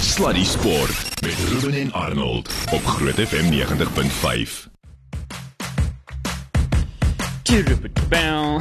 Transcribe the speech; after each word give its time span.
Sluddy 0.00 0.44
Sport 0.44 1.20
met 1.20 1.34
Ruben 1.48 1.80
en 1.80 1.92
Arnold 1.92 2.50
op 2.72 2.84
Groot 2.84 3.14
FM 3.14 3.52
90.5. 3.52 4.68
Tjurupetbel. 7.42 8.60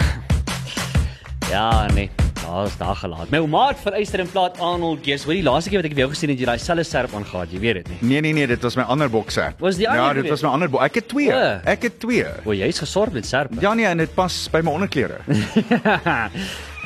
Ja, 1.50 1.92
nee. 1.92 2.10
Daar 2.46 2.66
is 2.66 2.78
daar 2.78 2.96
gelaat. 2.96 3.30
My 3.30 3.40
maat 3.40 3.78
van 3.80 3.94
Eyster 3.94 4.20
en 4.20 4.32
Plaat 4.32 4.60
Arnold 4.60 5.00
Gees. 5.04 5.24
Hoor 5.24 5.34
die 5.34 5.44
laaste 5.44 5.70
keer 5.70 5.80
wat 5.82 5.88
ek 5.90 5.96
vir 5.96 6.04
jou 6.04 6.10
gesien 6.14 6.34
het, 6.34 6.40
jy 6.42 6.48
daai 6.50 6.60
selfe 6.60 6.84
serp 6.90 7.14
aangehad, 7.16 7.52
jy 7.54 7.60
weet 7.64 7.80
dit 7.82 7.90
nie. 7.94 8.00
Nee 8.10 8.22
nee 8.22 8.34
nee, 8.34 8.48
dit 8.48 8.64
was 8.66 8.76
my 8.76 8.84
ander 8.90 9.10
bokser. 9.10 9.54
Was 9.64 9.78
die 9.80 9.88
ander 9.90 10.04
Ja, 10.04 10.14
dit 10.22 10.30
was 10.30 10.42
my 10.44 10.50
ander 10.50 10.70
bok. 10.70 10.82
Ek 10.88 11.00
het 11.00 11.08
twee. 11.12 11.32
O. 11.36 11.60
Ek 11.64 11.88
het 11.88 12.00
twee. 12.04 12.26
O, 12.44 12.56
jy's 12.58 12.82
gesorg 12.84 13.16
met 13.16 13.28
serpe. 13.30 13.62
Ja 13.64 13.74
nee, 13.74 13.86
en 13.88 13.98
dit 14.04 14.14
pas 14.14 14.42
by 14.52 14.60
my 14.66 14.76
onderklere. 14.76 15.22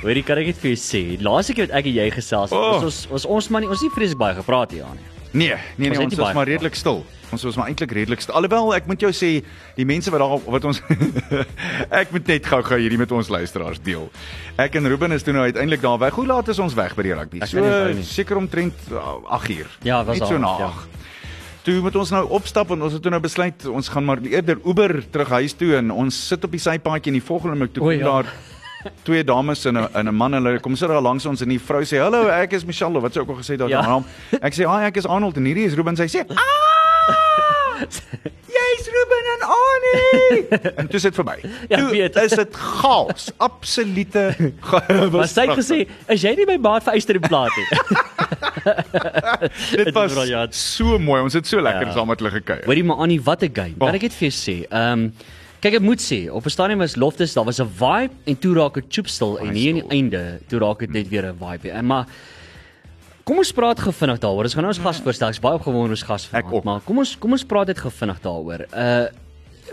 Hoor 0.04 0.20
jy 0.20 0.24
kan 0.28 0.38
ek 0.42 0.52
dit 0.52 0.58
vir 0.60 0.74
jou 0.74 0.80
sê. 0.84 1.02
Laaste 1.24 1.56
keer 1.56 1.70
wat 1.70 1.78
ek 1.80 1.86
en 1.88 1.96
jy 1.96 2.08
gesels 2.12 2.52
het, 2.52 2.60
Oh. 2.60 2.74
was 2.76 2.84
ons 2.84 3.02
was 3.14 3.26
ons 3.26 3.50
man 3.50 3.64
nie, 3.64 3.70
ons 3.72 3.82
nie 3.82 3.92
vreeslik 3.96 4.20
baie 4.20 4.36
gepraat 4.36 4.72
hier 4.76 4.84
aan 4.84 4.98
nie. 5.00 5.10
Nee, 5.34 5.56
nee 5.78 5.90
Ons 5.90 5.98
nee, 5.98 6.06
ons 6.06 6.14
nie 6.14 6.20
was 6.20 6.36
maar 6.36 6.46
redelik 6.46 6.76
stil. 6.78 7.00
Ons 7.34 7.44
was 7.48 7.56
maar 7.58 7.70
eintlik 7.72 7.92
redelik 7.96 8.22
stil. 8.22 8.36
Alhoewel 8.38 8.76
ek 8.76 8.86
moet 8.86 9.02
jou 9.02 9.10
sê, 9.16 9.30
die 9.78 9.86
mense 9.88 10.12
wat 10.14 10.22
daar 10.22 10.44
wat 10.46 10.68
ons 10.70 10.82
ek 12.02 12.12
moet 12.14 12.28
net 12.30 12.46
gou-gou 12.52 12.78
hierdie 12.78 13.00
met 13.02 13.12
ons 13.16 13.32
luisteraars 13.34 13.82
deel. 13.82 14.10
Ek 14.62 14.76
en 14.78 14.92
Ruben 14.92 15.16
is 15.16 15.26
toe 15.26 15.34
nou 15.34 15.48
uiteindelik 15.48 15.82
daar 15.82 15.98
weg. 16.04 16.14
Hoe 16.20 16.28
laat 16.30 16.52
is 16.54 16.60
ons 16.62 16.76
weg 16.78 16.94
by 17.00 17.08
die 17.08 17.16
rugby? 17.18 17.42
So 17.50 17.64
seker 18.06 18.38
omtrent 18.44 18.76
uh, 18.92 19.16
8 19.40 19.56
uur. 19.56 19.74
Ja, 19.88 20.04
was 20.06 20.20
Net 20.20 20.30
so 20.30 20.38
na 20.38 20.54
ja. 20.60 20.70
8. 20.70 21.02
Toe 21.64 21.80
moet 21.80 21.96
ons 21.96 22.12
nou 22.12 22.26
opstap 22.36 22.76
en 22.76 22.84
ons 22.84 22.94
het 22.94 23.02
toe 23.02 23.12
nou 23.14 23.22
besluit 23.24 23.66
ons 23.72 23.88
gaan 23.90 24.04
maar 24.06 24.20
eerder 24.28 24.60
Uber 24.68 25.00
terug 25.10 25.30
huis 25.40 25.56
toe 25.56 25.78
en 25.80 25.94
ons 25.96 26.26
sit 26.28 26.44
op 26.44 26.52
die 26.52 26.60
sypaadjie 26.62 27.14
en 27.16 27.22
die 27.22 27.24
volgende 27.24 27.56
oomblik 27.56 27.74
toe 27.74 27.88
kom 27.88 27.96
ja. 27.96 28.04
daar 28.04 28.34
twee 29.04 29.24
dames 29.24 29.66
en 29.66 29.78
'n 29.78 29.88
en 29.94 30.08
'n 30.08 30.16
man 30.16 30.34
hulle 30.34 30.60
kom 30.60 30.76
sit 30.76 30.88
daar 30.90 31.02
langs 31.02 31.26
ons 31.26 31.42
en 31.42 31.50
die 31.50 31.60
vrou 31.60 31.82
sê 31.84 31.98
hallo 32.00 32.28
ek 32.28 32.54
is 32.54 32.66
Michelle 32.66 33.00
wat 33.02 33.14
sy 33.14 33.20
ook 33.20 33.30
al 33.30 33.36
gesê 33.44 33.56
daar 33.58 33.70
Ja. 33.70 33.82
ja. 33.82 33.88
naam 33.88 34.06
ek 34.42 34.54
sê 34.54 34.64
hi 34.68 34.86
ek 34.88 34.98
is 34.98 35.06
Arnold 35.08 35.38
en 35.38 35.46
hierdie 35.46 35.66
is 35.66 35.74
Ruben 35.76 35.96
sy 35.96 36.08
sê 36.08 36.26
ah 36.30 37.84
jy's 38.54 38.86
Ruben 38.96 39.26
en 39.34 39.42
Annie 39.60 40.48
en 40.80 40.88
toe 40.88 41.00
sit 41.00 41.16
verby 41.16 41.38
Ja, 41.70 41.78
toe 41.78 41.90
weet. 41.92 42.16
is 42.16 42.32
dit 42.32 42.56
chaos 42.56 43.32
absolute 43.38 44.36
chaos 44.70 45.12
Maar 45.12 45.28
sy 45.28 45.42
het 45.48 45.58
gesê, 45.58 45.88
"Is 46.08 46.22
jy 46.24 46.36
nie 46.36 46.46
my 46.46 46.58
maat 46.58 46.84
vir 46.84 46.94
Eyster 46.94 47.16
en 47.16 47.22
Plaat 47.22 47.52
nie?" 47.58 47.68
dit 49.76 49.94
was 49.94 50.14
so 50.56 50.98
mooi 51.00 51.22
ons 51.22 51.34
het 51.34 51.48
so 51.48 51.60
lekker 51.62 51.88
Ja. 51.88 51.94
saam 51.94 52.08
met 52.08 52.20
hulle 52.20 52.32
gekuier 52.32 52.66
Hoorie 52.66 52.84
maar 52.84 52.98
Annie, 52.98 53.22
wat 53.22 53.44
'n 53.44 53.52
game. 53.54 53.74
Kan 53.80 53.94
ek 53.96 54.02
dit 54.02 54.14
vir 54.14 54.30
jou 54.30 54.32
sê? 54.32 54.66
Ehm 54.70 54.92
um, 55.00 55.14
kyk 55.64 55.80
ek 55.80 55.86
moet 55.86 56.02
sê, 56.04 56.28
op 56.28 56.46
'n 56.46 56.52
stadium 56.52 56.80
was 56.84 56.96
Loftus, 57.00 57.34
daar 57.34 57.46
was 57.46 57.60
'n 57.62 57.68
vibe 57.68 58.14
en 58.26 58.36
toe 58.40 58.54
raak 58.56 58.74
dit 58.74 58.86
choopstil 58.90 59.40
en 59.40 59.54
hier 59.54 59.74
aan 59.74 59.80
die 59.82 59.90
einde, 59.90 60.40
toe 60.48 60.60
raak 60.60 60.80
dit 60.80 60.92
net 60.92 61.10
weer 61.10 61.26
'n 61.32 61.38
vibe. 61.40 61.72
En 61.72 61.86
maar 61.86 62.08
Kom 63.24 63.38
ons 63.38 63.54
praat 63.54 63.80
gevinnig 63.80 64.20
daaroor. 64.20 64.44
Ons 64.44 64.54
gaan 64.54 64.66
nou 64.66 64.74
ons 64.74 64.84
gas 64.84 65.00
voorstel. 65.00 65.30
Ek's 65.30 65.40
baie 65.40 65.56
opgewonde 65.56 65.88
oor 65.88 65.96
ons 65.96 66.04
gas 66.04 66.26
vanaand, 66.28 66.64
maar 66.64 66.82
kom 66.82 66.98
ons 66.98 67.16
kom 67.18 67.32
ons 67.32 67.46
praat 67.46 67.68
net 67.68 67.80
gevinnig 67.80 68.20
daaroor. 68.20 68.66
Uh 68.76 69.08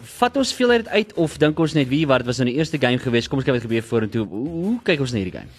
vat 0.03 0.37
ons 0.37 0.53
veel 0.55 0.71
uit 0.71 0.85
dit 0.85 0.93
uit 0.93 1.13
of 1.15 1.37
dink 1.37 1.59
ons 1.59 1.75
net 1.75 1.89
wie 1.89 2.07
wat 2.07 2.19
dit 2.19 2.27
was 2.27 2.39
nou 2.39 2.49
die 2.49 2.57
eerste 2.57 2.79
game 2.79 2.99
geweest. 2.99 3.29
Kom 3.29 3.39
ons 3.39 3.45
kyk 3.45 3.55
wat 3.55 3.63
gebeur 3.63 3.83
vorentoe. 3.83 4.27
Hoe, 4.29 4.79
kyk 4.83 5.01
ons 5.01 5.13
na 5.13 5.19
hierdie 5.19 5.33
game? 5.39 5.51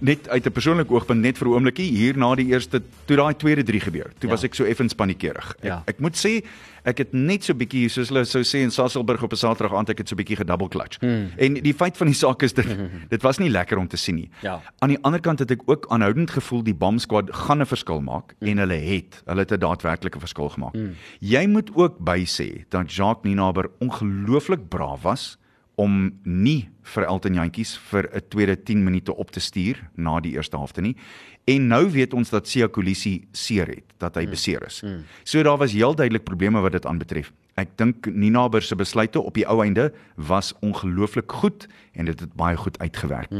net 0.00 0.28
uit 0.28 0.46
'n 0.46 0.52
persoonlike 0.52 0.90
oogpunt 0.92 1.20
net 1.20 1.38
vir 1.38 1.48
'n 1.48 1.52
oombliekie 1.52 1.90
hier 1.90 2.16
na 2.16 2.34
die 2.34 2.46
eerste 2.46 2.82
toe 3.06 3.16
daai 3.16 3.34
tweede 3.34 3.62
3 3.62 3.80
gebeur. 3.80 4.10
Toe 4.18 4.28
Ja. 4.28 4.34
was 4.34 4.44
ek 4.44 4.54
so 4.54 4.64
effens 4.64 4.94
paniekerig. 4.94 5.54
Ek, 5.58 5.64
Ja. 5.64 5.82
ek 5.86 6.00
moet 6.00 6.14
sê 6.16 6.42
ek 6.86 6.98
het 7.02 7.12
net 7.12 7.44
so 7.44 7.54
bietjie 7.58 7.88
soos 7.90 8.08
hulle 8.12 8.24
sou 8.24 8.42
sê 8.46 8.62
in 8.62 8.70
Sasolburg 8.70 9.22
op 9.26 9.32
'n 9.32 9.36
Saterdag 9.36 9.74
aand 9.76 9.90
ek 9.90 9.98
het 9.98 10.08
so 10.08 10.16
bietjie 10.16 10.36
gedouble 10.36 10.68
clutch. 10.68 10.98
Hmm. 11.00 11.30
En 11.36 11.54
die 11.54 11.74
feit 11.74 11.96
van 11.96 12.06
die 12.06 12.14
saak 12.14 12.42
is 12.42 12.52
dit 12.52 12.66
dit 13.10 13.22
was 13.22 13.38
nie 13.38 13.50
lekker 13.50 13.78
om 13.78 13.88
te 13.88 13.96
sien 13.96 14.14
nie. 14.14 14.30
Ja. 14.42 14.60
Aan 14.78 14.88
die 14.94 15.02
ander 15.02 15.20
kant 15.20 15.38
het 15.38 15.50
ek 15.50 15.62
ook 15.66 15.86
aanhoudend 15.90 16.30
gevoel 16.30 16.62
die 16.62 16.74
bomb 16.74 17.00
squad 17.00 17.28
gaan 17.34 17.60
'n 17.60 17.66
verskil 17.66 18.00
maak 18.00 18.34
Hmm. 18.38 18.48
en 18.48 18.58
hulle 18.58 18.74
het 18.80 19.22
hulle 19.26 19.40
het 19.40 19.52
'n 19.52 19.58
daadwerklike 19.58 20.18
verskil 20.20 20.48
gemaak. 20.48 20.74
Jy 21.20 21.46
moet 21.46 21.70
ook 21.74 21.98
bysê 21.98 22.64
dat 22.70 22.92
Jacques 22.94 23.24
Ninaber 23.24 23.70
ongelooflik 23.80 24.68
braaf 24.68 25.02
was 25.02 25.38
om 25.76 26.12
nie 26.24 26.68
vir 26.94 27.04
Elton 27.04 27.34
Jantjies 27.34 27.76
vir 27.90 28.08
'n 28.14 28.20
tweede 28.28 28.56
10 28.56 28.84
minute 28.84 29.14
op 29.14 29.30
te 29.30 29.40
stuur 29.40 29.76
na 29.94 30.20
die 30.20 30.32
eerste 30.32 30.56
helfte 30.56 30.80
nie. 30.80 30.96
En 31.44 31.66
nou 31.66 31.90
weet 31.90 32.14
ons 32.14 32.30
dat 32.30 32.48
Sia 32.48 32.66
Kolisi 32.66 33.26
seer 33.32 33.66
het, 33.66 33.84
dat 33.98 34.14
hy 34.14 34.26
beseer 34.26 34.62
is. 34.66 34.82
So 35.24 35.42
daar 35.42 35.58
was 35.58 35.72
heel 35.72 35.94
duidelik 35.94 36.24
probleme 36.24 36.60
wat 36.60 36.72
dit 36.72 36.86
aanbetref. 36.86 37.32
Ek 37.54 37.76
dink 37.76 38.06
Ninaber 38.06 38.62
se 38.62 38.74
besluite 38.76 39.20
op 39.20 39.34
die 39.34 39.46
ou 39.46 39.62
einde 39.64 39.92
was 40.16 40.54
ongelooflik 40.60 41.32
goed 41.32 41.68
en 41.92 42.04
dit 42.04 42.20
het 42.20 42.34
baie 42.34 42.56
goed 42.56 42.78
uitgewerk. 42.78 43.30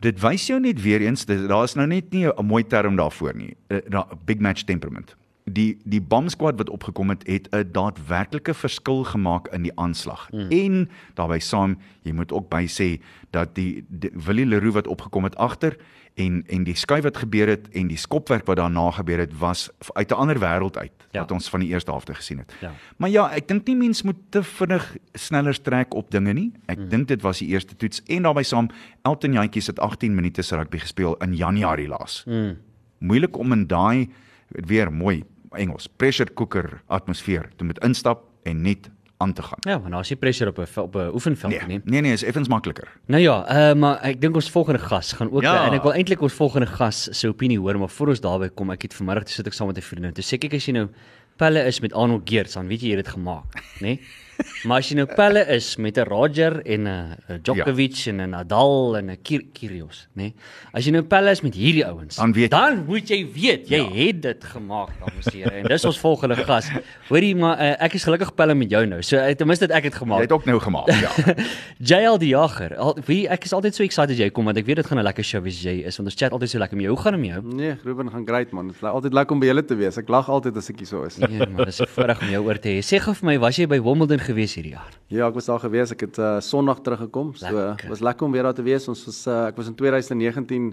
Dit 0.00 0.20
wys 0.20 0.46
jou 0.46 0.60
net 0.60 0.82
weer 0.82 1.00
eens 1.00 1.24
daar 1.26 1.64
is 1.64 1.74
nou 1.74 1.86
net 1.86 2.12
nie 2.12 2.26
'n 2.26 2.46
mooi 2.46 2.64
term 2.64 2.96
daarvoor 2.96 3.34
nie. 3.34 3.56
Eh, 3.68 3.78
daar 3.88 4.06
big 4.24 4.38
match 4.38 4.62
temperament. 4.64 5.16
Die 5.52 5.78
die 5.84 6.00
bomb 6.00 6.30
squad 6.30 6.58
wat 6.58 6.70
opgekom 6.70 7.08
het 7.08 7.26
het 7.26 7.48
'n 7.54 7.68
daadwerklike 7.72 8.54
verskil 8.54 9.04
gemaak 9.04 9.48
in 9.48 9.62
die 9.62 9.72
aanslag. 9.76 10.28
Mm. 10.30 10.50
En 10.50 10.88
daarbey 11.14 11.38
saam, 11.38 11.78
jy 12.02 12.12
moet 12.12 12.32
ook 12.32 12.48
by 12.48 12.66
sê 12.66 13.00
dat 13.30 13.54
die, 13.54 13.84
die 13.88 14.10
Willie 14.14 14.46
Leroux 14.46 14.74
wat 14.74 14.86
opgekom 14.86 15.24
het 15.24 15.36
agter 15.36 15.76
en 16.18 16.42
en 16.46 16.64
die 16.64 16.76
skuif 16.76 17.02
wat 17.02 17.16
gebeur 17.16 17.48
het 17.48 17.68
en 17.78 17.90
die 17.90 17.98
skopwerk 17.98 18.46
wat 18.46 18.56
daarna 18.56 18.90
gebeur 18.90 19.18
het 19.18 19.38
was 19.38 19.68
uit 19.92 20.10
'n 20.10 20.14
ander 20.14 20.38
wêreld 20.38 20.76
uit 20.76 20.92
Ja. 21.10 21.20
wat 21.20 21.30
ons 21.30 21.48
van 21.48 21.60
die 21.60 21.68
eerste 21.68 21.90
helfte 21.90 22.14
gesien 22.14 22.38
het. 22.38 22.54
Ja. 22.60 22.72
Maar 22.96 23.10
ja, 23.10 23.30
ek 23.30 23.48
dink 23.48 23.66
nie 23.66 23.76
mens 23.76 24.02
moet 24.02 24.16
te 24.28 24.42
vinnig 24.42 24.96
sneller 25.12 25.62
trek 25.62 25.94
op 25.94 26.10
dinge 26.10 26.32
nie. 26.32 26.52
Ek 26.66 26.78
mm. 26.78 26.88
dink 26.88 27.08
dit 27.08 27.22
was 27.22 27.38
die 27.38 27.48
eerste 27.48 27.76
toets 27.76 28.02
en 28.06 28.22
daarbey 28.22 28.42
saam 28.42 28.68
Elton 29.02 29.32
Jantjies 29.32 29.66
het 29.66 29.80
18 29.80 30.14
minute 30.14 30.42
se 30.42 30.56
rugby 30.56 30.78
gespeel 30.78 31.16
in 31.16 31.36
Januarie 31.36 31.88
laas. 31.88 32.24
Mm. 32.26 32.56
Moeilik 32.98 33.36
om 33.36 33.52
in 33.52 33.66
daai 33.66 34.08
weer 34.48 34.92
mooi 34.92 35.24
Engels 35.52 35.86
pressure 35.96 36.32
cooker 36.34 36.82
atmosfeer 36.86 37.48
te 37.56 37.64
moet 37.64 37.78
instap 37.84 38.22
en 38.44 38.62
net 38.62 38.90
aan 39.18 39.32
te 39.32 39.42
gaan. 39.42 39.58
Ja, 39.60 39.80
want 39.80 39.90
daar 39.90 40.00
is 40.00 40.08
nie 40.10 40.18
pressure 40.18 40.50
op 40.50 40.58
'n 40.58 40.80
op 40.80 40.94
'n 40.96 41.10
oefenveld 41.14 41.52
Nee, 41.52 41.66
nie. 41.66 41.80
nee, 41.84 42.00
nee, 42.00 42.12
is 42.12 42.22
effens 42.22 42.48
makliker. 42.48 42.88
Nou 43.06 43.22
ja, 43.22 43.70
uh, 43.70 43.74
maar 43.78 43.98
ek 44.02 44.20
dink 44.20 44.34
ons 44.34 44.50
volgende 44.50 44.78
gas 44.78 45.12
gaan 45.12 45.30
ook 45.32 45.42
Ja. 45.42 45.66
en 45.66 45.72
ek 45.74 45.82
wil 45.82 45.92
eintlik 45.92 46.20
ons 46.20 46.32
volgende 46.32 46.66
gas 46.66 47.08
se 47.18 47.28
opinie 47.28 47.58
hoor, 47.58 47.78
maar 47.78 47.88
voor 47.88 48.08
ons 48.08 48.20
daarby 48.20 48.48
kom, 48.54 48.70
ek 48.70 48.82
het 48.82 48.94
vanmiddag 48.94 49.24
toe 49.24 49.32
sit 49.34 49.46
ek 49.46 49.52
saam 49.52 49.66
met 49.66 49.76
'n 49.76 49.82
vriendin. 49.82 50.12
Toe 50.12 50.24
sê 50.24 50.34
ek 50.44 50.54
as 50.54 50.66
jy 50.66 50.72
nou 50.72 50.88
pelle 51.36 51.64
is 51.66 51.80
met 51.80 51.92
Arnold 51.92 52.22
Geerts, 52.30 52.54
dan 52.54 52.66
weet 52.68 52.80
jy 52.80 52.88
jy 52.90 52.96
het 52.96 53.04
dit 53.04 53.14
gemaak, 53.14 53.54
né? 53.54 53.62
Nee? 53.80 54.00
Maar 54.68 54.78
as 54.78 54.88
jy 54.90 54.96
nou 54.96 55.06
pelle 55.06 55.42
is 55.54 55.76
met 55.76 55.96
'n 55.98 56.04
Roger 56.08 56.62
en 56.66 56.82
'n 56.86 57.16
'n 57.28 57.40
Djokovic 57.42 57.94
ja. 58.04 58.12
en 58.12 58.20
'n 58.22 58.30
Nadal 58.30 58.96
en 58.96 59.10
'n 59.10 59.18
Kir 59.22 59.42
Kyrgios, 59.52 60.06
né? 60.14 60.22
Nee? 60.22 60.34
As 60.72 60.84
jy 60.84 60.92
nou 60.92 61.02
pelle 61.02 61.30
is 61.30 61.40
met 61.42 61.54
hierdie 61.54 61.84
ouens, 61.86 62.16
Dan 62.16 62.32
weet- 62.32 62.50
dan 62.50 62.84
moet 62.86 63.08
jy 63.08 63.26
weet 63.32 63.68
jy 63.68 63.76
Ja. 63.76 63.90
het 63.92 64.22
dit 64.22 64.44
gemaak, 64.44 64.90
dames 64.98 65.26
en 65.26 65.32
here. 65.42 65.50
En 65.50 65.64
dis 65.64 65.84
ons 65.84 65.98
volgende 65.98 66.36
gas. 66.36 66.68
Hoorie, 67.08 67.34
maar 67.36 67.58
uh, 67.58 67.82
ek 67.82 67.94
is 67.94 68.04
gelukkig 68.04 68.34
pelle 68.34 68.54
met 68.54 68.70
jou 68.70 68.86
nou. 68.86 69.02
So 69.02 69.16
uh, 69.16 69.30
ten 69.34 69.46
minste 69.46 69.64
het 69.64 69.72
ek 69.74 69.82
dit 69.82 69.92
Jy 69.92 69.98
gemaak. 69.98 70.20
het 70.20 70.32
ook 70.32 70.44
nou 70.44 70.58
gemaak, 70.60 70.86
ja. 70.90 71.10
JL 71.78 72.18
die 72.18 72.28
Jager. 72.28 72.76
Al, 72.76 72.96
wie 73.06 73.28
ek 73.28 73.44
is 73.44 73.52
altyd 73.52 73.74
so 73.74 73.82
excited 73.82 74.10
as 74.10 74.18
jy 74.18 74.30
kom 74.30 74.44
want 74.44 74.56
ek 74.58 74.66
weet 74.66 74.76
dit 74.76 74.86
gaan 74.86 74.98
'n 74.98 75.04
lekker 75.04 75.24
show 75.24 75.42
wees 75.42 75.62
jy 75.62 75.84
is 75.86 75.96
want 75.98 76.08
ons 76.10 76.14
chat 76.18 76.32
altyd 76.32 76.48
so 76.50 76.58
lekker 76.58 76.76
met 76.76 76.84
jou. 76.86 76.94
Hoe 76.94 77.02
gaan 77.02 77.12
dit 77.12 77.20
met 77.20 77.30
jou? 77.30 77.54
Nee, 77.54 77.74
Ruben 77.84 78.10
gaan 78.10 78.26
great 78.26 78.50
man. 78.52 78.66
Dit 78.68 78.76
is 78.76 78.82
altyd 78.82 79.12
lekker 79.12 79.32
om 79.34 79.40
by 79.40 79.46
julle 79.46 79.64
te 79.64 79.74
wees. 79.76 79.96
Ek 79.98 80.08
lag 80.08 80.28
altyd 80.28 80.56
as 80.56 80.68
ek 80.70 80.78
hier 80.78 80.86
so 80.86 81.02
is. 81.04 81.16
Nee 81.18 81.38
man, 81.46 81.64
dis 81.64 81.80
'n 81.80 81.86
voorreg 81.86 82.20
om 82.22 82.28
jou 82.30 82.44
oor 82.44 82.58
te 82.58 82.68
hê. 82.68 82.78
Sê 82.82 82.98
gou 83.00 83.14
vir 83.14 83.26
my, 83.26 83.38
was 83.38 83.56
jy 83.56 83.66
by 83.66 83.80
Wimbledon 83.80 84.18
gewees 84.28 84.54
hierdie 84.58 84.74
jaar? 84.74 84.94
Ja, 85.12 85.26
ek 85.28 85.34
was 85.38 85.48
daar 85.48 85.60
gewees. 85.62 85.92
Ek 85.94 86.04
het 86.06 86.18
uh, 86.20 86.36
Sondag 86.44 86.82
teruggekom. 86.84 87.32
So 87.38 87.48
Lekker. 87.50 87.88
was 87.92 88.04
lekker 88.04 88.26
om 88.26 88.32
weer 88.36 88.46
daar 88.48 88.56
te 88.56 88.64
wees. 88.66 88.88
Ons 88.90 89.04
was 89.08 89.20
uh, 89.26 89.46
ek 89.48 89.56
was 89.60 89.70
in 89.70 89.76
2019 89.78 90.72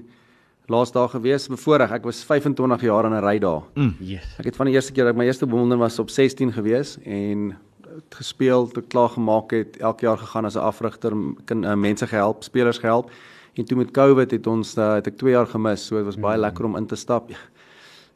laas 0.71 0.91
daar 0.91 1.09
gewees. 1.13 1.47
Bevoorreg. 1.51 1.91
Ek 1.99 2.07
was 2.07 2.23
25 2.25 2.81
jaar 2.88 3.05
in 3.09 3.16
'n 3.16 3.23
ry 3.23 3.38
daar. 3.39 3.63
Mm. 3.75 3.95
Yes. 3.99 4.25
Ek 4.39 4.45
het 4.51 4.55
van 4.55 4.66
die 4.69 4.75
eerste 4.75 4.91
keer 4.93 5.05
dat 5.05 5.13
ek 5.13 5.19
my 5.19 5.25
eerste 5.25 5.45
Wimbledon 5.45 5.79
was 5.79 5.99
op 5.99 6.09
16 6.09 6.51
gewees 6.53 6.97
en 7.03 7.55
het 7.95 8.16
gespeel, 8.16 8.67
tot 8.67 8.88
klaar 8.91 9.09
gemaak 9.09 9.51
het, 9.55 9.77
elke 9.79 10.05
jaar 10.05 10.17
gegaan 10.17 10.45
as 10.45 10.55
'n 10.55 10.59
afrigter, 10.67 11.13
kan 11.45 11.63
uh, 11.63 11.75
mense 11.75 12.07
gehelp, 12.07 12.43
spelers 12.43 12.77
gehelp. 12.77 13.11
En 13.55 13.66
toe 13.66 13.77
met 13.77 13.91
COVID 13.91 14.31
het 14.31 14.47
ons 14.47 14.77
uh, 14.77 14.93
het 14.99 15.07
ek 15.07 15.17
2 15.17 15.31
jaar 15.31 15.47
gemis. 15.47 15.85
So 15.85 15.95
dit 15.95 16.05
was 16.05 16.19
baie 16.19 16.37
lekker 16.37 16.66
om 16.66 16.75
in 16.75 16.85
te 16.85 16.95
stap. 16.95 17.31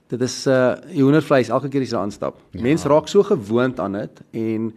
Dit 0.10 0.22
is 0.22 0.48
uh 0.48 0.74
hoendervleis 0.98 1.50
elke 1.50 1.70
keer 1.70 1.82
as 1.82 1.92
jy 1.92 1.96
daar 1.96 2.04
aanstap. 2.04 2.40
Ja. 2.52 2.62
Mense 2.62 2.88
raak 2.90 3.08
so 3.08 3.24
gewoond 3.24 3.80
aan 3.80 3.94
dit 3.94 4.22
en 4.32 4.74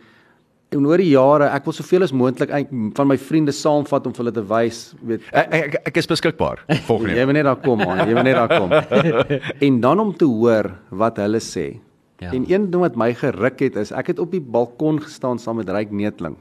en 0.76 0.88
oor 0.88 1.02
die 1.02 1.12
jare, 1.12 1.48
ek 1.54 1.66
wil 1.68 1.76
soveel 1.76 2.06
as 2.06 2.12
moontlik 2.16 2.52
van 2.96 3.08
my 3.08 3.16
vriende 3.20 3.54
saamvat 3.56 4.08
om 4.08 4.14
vir 4.16 4.24
hulle 4.24 4.34
te 4.36 4.44
wys, 4.52 4.82
weet 5.02 5.26
Ek, 5.32 5.54
ek, 5.58 5.78
ek 5.90 6.00
is 6.02 6.10
beskikbaar 6.10 6.62
volgende 6.88 7.16
Jy 7.18 7.26
moet 7.28 7.38
net 7.38 7.48
daar 7.48 7.60
kom 7.62 7.82
man, 7.82 8.04
jy 8.06 8.16
moet 8.16 8.28
net 8.28 8.38
daar 8.40 8.52
kom. 8.56 8.72
en 9.68 9.80
dan 9.84 10.04
om 10.04 10.12
te 10.16 10.28
hoor 10.28 10.72
wat 11.02 11.20
hulle 11.22 11.42
sê. 11.44 11.66
Ja. 12.22 12.30
En 12.30 12.46
een 12.46 12.70
ding 12.70 12.82
wat 12.84 12.96
my 12.98 13.10
geruk 13.18 13.60
het 13.64 13.76
is 13.80 13.92
ek 13.96 14.12
het 14.12 14.22
op 14.22 14.32
die 14.34 14.42
balkon 14.42 15.00
gestaan 15.02 15.40
saam 15.42 15.58
met 15.60 15.70
Ryk 15.72 15.90
Neetling. 15.90 16.36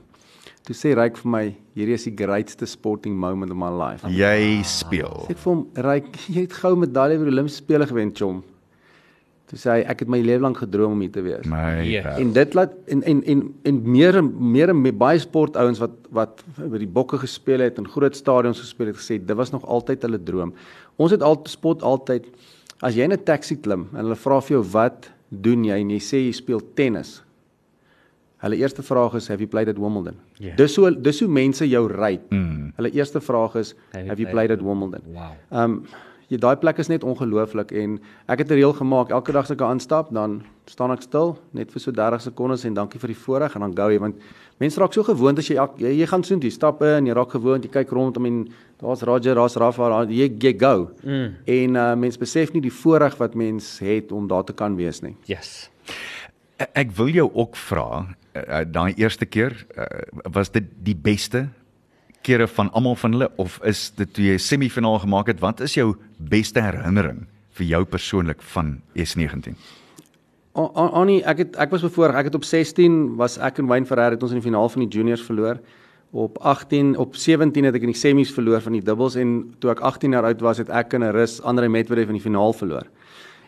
Toe 0.68 0.76
sê 0.78 0.94
Ryk 0.94 1.18
vir 1.24 1.32
my, 1.34 1.44
hierdie 1.74 1.96
is 1.98 2.06
die 2.06 2.14
greatste 2.14 2.68
sporting 2.70 3.16
moment 3.18 3.54
of 3.54 3.58
my 3.58 3.72
life. 3.74 4.06
Jy 4.14 4.62
speel. 4.68 5.24
Sê 5.26 5.34
ek 5.34 5.42
vir 5.42 5.50
hom, 5.50 5.64
Ryk, 5.88 6.12
jy 6.28 6.44
het 6.46 6.58
goue 6.62 6.78
medalje 6.78 7.18
by 7.18 7.26
die 7.26 7.34
Olimpiese 7.34 7.64
spele 7.64 7.88
gewen, 7.90 8.14
chom. 8.14 8.44
Toe 9.52 9.60
sê 9.60 9.72
hy, 9.74 9.80
ek 9.92 10.06
het 10.06 10.12
my 10.12 10.22
lewe 10.24 10.40
lank 10.46 10.62
gedroom 10.64 10.94
om 10.96 11.02
hier 11.04 11.12
te 11.12 11.22
wees. 11.26 11.44
My 11.46 11.82
Ja. 11.84 11.84
yeah. 11.84 12.20
En 12.24 12.32
dit 12.34 12.54
laat 12.56 12.72
en 12.88 13.04
en 13.04 13.24
en 13.24 13.42
en 13.68 13.82
meer 13.84 14.18
en 14.18 14.32
meer 14.52 14.70
en 14.72 14.82
meer 14.82 14.96
baie 14.96 15.20
sportouens 15.20 15.82
wat 15.84 15.98
wat 16.10 16.44
by 16.58 16.80
die 16.80 16.88
bokke 16.88 17.20
gespeel 17.20 17.60
het 17.60 17.78
en 17.78 17.88
groot 17.88 18.16
stadions 18.16 18.60
gespeel 18.64 18.94
het 18.94 18.98
gesê 19.02 19.20
dit 19.20 19.36
was 19.38 19.52
nog 19.52 19.66
altyd 19.68 20.08
hulle 20.08 20.24
droom. 20.24 20.56
Ons 20.96 21.12
het 21.12 21.22
al 21.22 21.42
spot 21.52 21.84
altyd 21.84 22.32
As 22.82 22.96
jy 22.98 23.06
in 23.06 23.14
'n 23.14 23.24
taxi 23.24 23.56
klim 23.62 23.90
en 23.94 24.06
hulle 24.06 24.16
vra 24.16 24.42
vir 24.42 24.58
jou 24.58 24.64
wat 24.74 25.10
doen 25.30 25.64
jy 25.64 25.78
en 25.80 25.90
jy 25.90 26.00
sê 26.00 26.18
jy 26.26 26.32
speel 26.34 26.62
tennis. 26.76 27.22
Hulle 28.42 28.58
eerste 28.58 28.82
vraag 28.82 29.14
is 29.16 29.28
have 29.28 29.40
you 29.40 29.48
played 29.48 29.70
at 29.70 29.78
Wimbledon? 29.78 30.16
Ja. 30.40 30.56
Dis 30.56 30.74
so 30.74 30.90
dis 30.90 31.20
hoe 31.20 31.30
mense 31.30 31.68
jou 31.70 31.88
ry. 31.88 32.20
Mm. 32.30 32.74
Hulle 32.76 32.92
eerste 32.92 33.22
vraag 33.22 33.56
is 33.56 33.76
Have 33.94 34.18
you 34.18 34.32
played 34.32 34.52
at 34.52 34.62
Wimbledon? 34.62 35.02
Wow. 35.14 35.36
Um, 35.52 35.86
daai 36.38 36.56
plek 36.56 36.78
is 36.80 36.88
net 36.88 37.04
ongelooflik 37.04 37.72
en 37.72 38.00
ek 38.28 38.40
het 38.40 38.52
'n 38.52 38.54
reël 38.56 38.74
gemaak 38.74 39.10
elke 39.12 39.32
dag 39.32 39.44
as 39.44 39.52
ek 39.52 39.62
aanstap 39.62 40.12
dan 40.14 40.44
staan 40.66 40.92
ek 40.92 41.02
stil 41.02 41.38
net 41.54 41.72
vir 41.72 41.80
so 41.82 41.92
30 41.92 42.22
sekondes 42.22 42.66
en 42.66 42.74
dankie 42.74 43.00
vir 43.00 43.08
die 43.08 43.18
voorreg 43.26 43.56
en 43.56 43.62
dan 43.62 43.74
gou 43.76 43.90
jy 43.92 44.00
want 44.00 44.16
mense 44.60 44.80
raak 44.80 44.94
so 44.94 45.04
gewoond 45.04 45.38
as 45.40 45.48
jy 45.48 45.56
jy, 45.78 45.98
jy 46.00 46.06
gaan 46.08 46.24
soontoe 46.24 46.50
stap 46.52 46.82
in 46.82 47.06
jy 47.08 47.14
raak 47.14 47.32
gewoond 47.32 47.64
jy 47.64 47.70
kyk 47.72 47.90
rondom 47.92 48.26
en 48.26 48.48
daar's 48.82 49.02
Roger 49.04 49.36
daar's 49.36 49.56
Rafa 49.56 49.90
daar 49.90 50.08
jy 50.10 50.30
jy 50.40 50.54
go 50.60 50.90
Mm. 51.04 51.34
en 51.46 51.76
uh, 51.76 51.96
mense 51.96 52.18
besef 52.20 52.54
nie 52.54 52.62
die 52.62 52.72
voorreg 52.74 53.18
wat 53.18 53.36
mens 53.36 53.80
het 53.80 54.12
om 54.12 54.28
daar 54.28 54.44
te 54.44 54.54
kan 54.54 54.76
wees 54.76 55.02
nie 55.02 55.16
Yes. 55.26 55.70
E- 56.60 56.66
Ek 56.76 56.92
wil 56.92 57.08
jou 57.08 57.30
ook 57.34 57.56
vra, 57.56 58.06
uh, 58.36 58.64
daai 58.72 58.94
eerste 58.96 59.26
keer, 59.26 59.66
uh, 59.78 59.84
was 60.32 60.50
dit 60.52 60.64
die 60.84 60.96
beste 60.96 61.50
kere 62.22 62.48
van 62.48 62.70
almal 62.72 62.96
van 62.96 63.12
hulle 63.12 63.30
of 63.42 63.60
is 63.66 63.92
dit 63.98 64.14
toe 64.14 64.24
jy 64.26 64.38
semifinaal 64.38 65.00
gemaak 65.00 65.28
het? 65.28 65.40
Wat 65.40 65.60
is 65.62 65.74
jou 65.74 65.96
beste 66.18 66.62
herinnering 66.62 67.26
vir 67.58 67.66
jou 67.66 67.84
persoonlik 67.86 68.42
van 68.42 68.82
S19? 68.96 69.56
A- 70.58 70.72
A- 70.76 70.92
Annie, 71.02 71.22
ek 71.24 71.38
het 71.38 71.56
ek 71.56 71.72
was 71.72 71.82
bevoorreg. 71.82 72.16
Ek 72.16 72.26
het 72.32 72.36
op 72.36 72.44
16 72.44 73.16
was 73.18 73.38
ek 73.38 73.60
en 73.60 73.68
Wayne 73.68 73.86
Ferreira 73.86 74.16
het 74.16 74.24
ons 74.24 74.32
in 74.36 74.40
die 74.42 74.48
finaal 74.50 74.70
van 74.70 74.84
die 74.86 74.90
juniors 74.98 75.22
verloor. 75.24 75.60
Op 76.12 76.38
18 76.44 76.98
op 77.00 77.16
17 77.16 77.64
het 77.64 77.76
ek 77.76 77.82
in 77.88 77.94
die 77.94 78.00
semis 78.00 78.32
verloor 78.36 78.62
van 78.62 78.74
die 78.74 78.82
dubbels 78.84 79.16
en 79.16 79.54
toe 79.60 79.72
ek 79.72 79.80
18 79.80 80.12
jaar 80.12 80.28
oud 80.28 80.42
was 80.42 80.58
het 80.60 80.70
ek 80.70 80.94
in 80.94 81.04
'n 81.04 81.12
rus 81.16 81.42
Andre 81.42 81.70
Medvedev 81.70 82.08
in 82.10 82.20
die 82.20 82.22
finaal 82.22 82.54
verloor. 82.54 82.84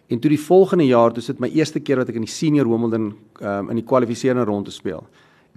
En 0.10 0.20
toe 0.20 0.30
die 0.30 0.40
volgende 0.40 0.86
jaar, 0.86 1.14
dis 1.14 1.26
dit 1.26 1.40
my 1.40 1.48
eerste 1.50 1.80
keer 1.80 1.98
wat 1.98 2.10
ek 2.10 2.16
in 2.16 2.22
die 2.22 2.32
senior 2.32 2.68
Wimbledon 2.70 3.14
um, 3.42 3.70
in 3.70 3.76
die 3.76 3.84
kwalifiserende 3.86 4.44
ronde 4.46 4.72
speel. 4.72 5.04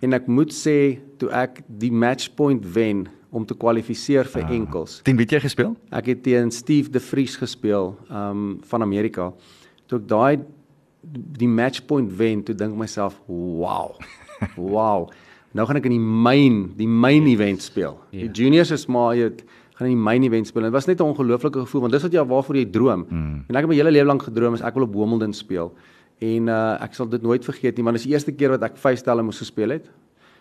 En 0.04 0.12
ek 0.12 0.26
moet 0.28 0.52
sê 0.52 0.98
toe 1.20 1.30
ek 1.32 1.62
die 1.66 1.92
matchpoint 1.92 2.64
wen 2.74 3.06
om 3.36 3.44
te 3.48 3.56
kwalifiseer 3.56 4.28
vir 4.28 4.44
ah. 4.44 4.52
enkels. 4.56 5.00
Teen 5.06 5.16
wie 5.18 5.26
het 5.26 5.36
jy 5.36 5.42
gespeel? 5.46 5.72
Ek 5.94 6.10
het 6.12 6.22
teen 6.24 6.52
Steve 6.54 6.92
De 6.92 7.00
Vries 7.02 7.36
gespeel 7.40 7.94
um 8.10 8.58
van 8.68 8.84
Amerika. 8.84 9.30
Toe 9.88 10.00
ek 10.00 10.08
daai 10.10 10.44
die 11.38 11.48
matchpoint 11.48 12.10
wen, 12.18 12.42
toe 12.42 12.54
dink 12.54 12.76
myself, 12.76 13.20
"Wow. 13.26 13.96
Wow. 14.56 15.08
Nou 15.56 15.64
gaan 15.66 15.78
ek 15.78 15.86
in 15.88 15.96
die 15.96 16.08
main, 16.28 16.74
die 16.76 16.88
main 16.88 17.26
event 17.30 17.62
speel." 17.62 18.00
Die 18.10 18.28
juniors 18.28 18.70
is 18.74 18.86
maar 18.86 19.14
jy 19.16 19.30
gaan 19.76 19.88
in 19.88 19.96
die 19.96 20.04
main 20.08 20.24
event 20.24 20.48
speel. 20.48 20.62
Dit 20.68 20.72
was 20.72 20.86
net 20.86 21.00
'n 21.00 21.12
ongelooflike 21.12 21.60
gevoel 21.64 21.80
want 21.80 21.92
dis 21.92 22.02
wat 22.02 22.12
jy 22.12 22.24
waarvoor 22.24 22.56
jy 22.56 22.66
droom. 22.70 23.06
Mm. 23.08 23.44
En 23.48 23.56
ek 23.56 23.62
het 23.62 23.68
my 23.68 23.74
hele 23.74 23.90
lewe 23.90 24.06
lank 24.06 24.22
gedroom 24.22 24.54
is 24.54 24.60
ek 24.60 24.74
wil 24.74 24.84
op 24.84 24.94
Wimbledon 24.94 25.32
speel. 25.32 25.72
En 26.24 26.48
uh 26.48 26.76
ek 26.80 26.94
sal 26.96 27.08
dit 27.12 27.22
nooit 27.22 27.44
vergeet 27.44 27.76
nie, 27.76 27.84
want 27.84 27.98
dis 27.98 28.06
die 28.08 28.14
eerste 28.14 28.32
keer 28.32 28.54
wat 28.54 28.62
ek 28.62 28.78
vyf 28.80 28.98
stelle 28.98 29.22
moes 29.22 29.40
gespeel 29.42 29.76
het. 29.76 29.90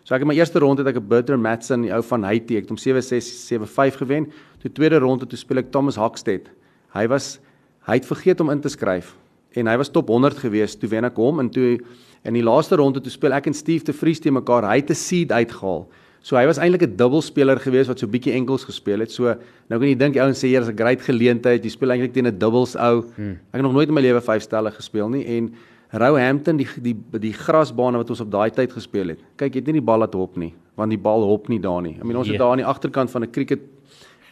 So 0.06 0.16
ek 0.16 0.22
in 0.22 0.30
my 0.30 0.36
eerste 0.38 0.62
ronde 0.62 0.84
het 0.86 0.96
ek 0.96 1.02
'n 1.02 1.08
Bertrand 1.08 1.42
Matson, 1.42 1.82
die 1.82 1.92
ou 1.92 2.02
van 2.02 2.24
Haiti, 2.24 2.58
ek 2.58 2.70
het 2.70 2.70
hom 2.70 2.78
7-6, 2.78 3.26
7-5 3.50 3.98
gewen. 3.98 4.32
Toe 4.62 4.72
tweede 4.72 5.00
ronde 5.00 5.26
toe 5.26 5.38
speel 5.38 5.58
ek 5.58 5.72
Thomas 5.72 5.96
Hockstedt. 5.98 6.50
Hy 6.94 7.08
was 7.08 7.40
hy 7.88 7.94
het 7.94 8.06
vergeet 8.06 8.40
om 8.40 8.50
in 8.50 8.62
te 8.62 8.70
skryf 8.70 9.16
en 9.56 9.68
hy 9.68 9.78
was 9.78 9.90
top 9.90 10.08
100 10.08 10.38
gewees. 10.38 10.76
Toe 10.76 10.90
wen 10.90 11.06
ek 11.06 11.16
hom 11.16 11.40
en 11.40 11.50
toe 11.50 11.80
in 12.24 12.34
die 12.34 12.44
laaste 12.44 12.76
ronde 12.76 13.02
toe 13.02 13.12
speel 13.12 13.34
ek 13.34 13.48
en 13.48 13.54
Steve 13.54 13.84
te 13.84 13.94
Vries 13.94 14.20
te 14.20 14.32
mekaar. 14.32 14.64
Hy 14.64 14.78
het 14.78 14.90
'n 14.90 14.96
seed 14.96 15.32
uitgehaal. 15.32 15.88
So 16.26 16.36
hy 16.40 16.48
was 16.50 16.58
eintlik 16.58 16.82
'n 16.82 16.96
dubbelspeler 16.98 17.60
gewees 17.62 17.88
wat 17.88 18.00
so 18.00 18.08
bietjie 18.08 18.34
enkels 18.34 18.64
gespeel 18.66 19.00
het. 19.00 19.12
So 19.12 19.36
nou 19.70 19.80
kan 19.80 19.88
jy 19.88 19.96
dink 19.96 20.14
die 20.14 20.22
ouens 20.22 20.40
sê 20.42 20.48
hier 20.48 20.62
is 20.62 20.70
'n 20.70 20.76
great 20.76 21.02
geleentheid. 21.02 21.64
Jy 21.64 21.70
speel 21.70 21.92
eintlik 21.92 22.14
teen 22.14 22.26
'n 22.26 22.40
dubbels 22.40 22.76
ou. 22.76 23.02
Hmm. 23.16 23.38
Ek 23.54 23.60
het 23.60 23.62
nog 23.62 23.74
nooit 23.74 23.88
in 23.88 23.94
my 23.94 24.02
lewe 24.02 24.22
vyf 24.22 24.42
stelle 24.42 24.72
gespeel 24.72 25.10
nie 25.10 25.26
en 25.26 25.54
Roehampton 25.94 26.58
die 26.58 26.68
die 26.82 26.96
die 27.20 27.32
grasbane 27.34 27.98
wat 27.98 28.10
ons 28.10 28.22
op 28.22 28.32
daai 28.32 28.50
tyd 28.50 28.74
gespeel 28.74 29.10
het. 29.10 29.20
Kyk, 29.38 29.54
jy 29.54 29.60
het 29.60 29.66
nie 29.68 29.74
die 29.80 29.86
bal 29.86 30.00
laat 30.00 30.14
hop 30.14 30.36
nie, 30.38 30.54
want 30.76 30.90
die 30.90 30.98
bal 30.98 31.22
hop 31.24 31.48
nie 31.48 31.60
daar 31.60 31.82
nie. 31.82 31.98
I 32.02 32.04
mean 32.04 32.18
ons 32.18 32.28
het 32.28 32.38
Ja. 32.38 32.44
daar 32.44 32.52
aan 32.52 32.58
die 32.58 32.66
agterkant 32.66 33.12
van 33.12 33.24
'n 33.24 33.32
cricket 33.32 33.60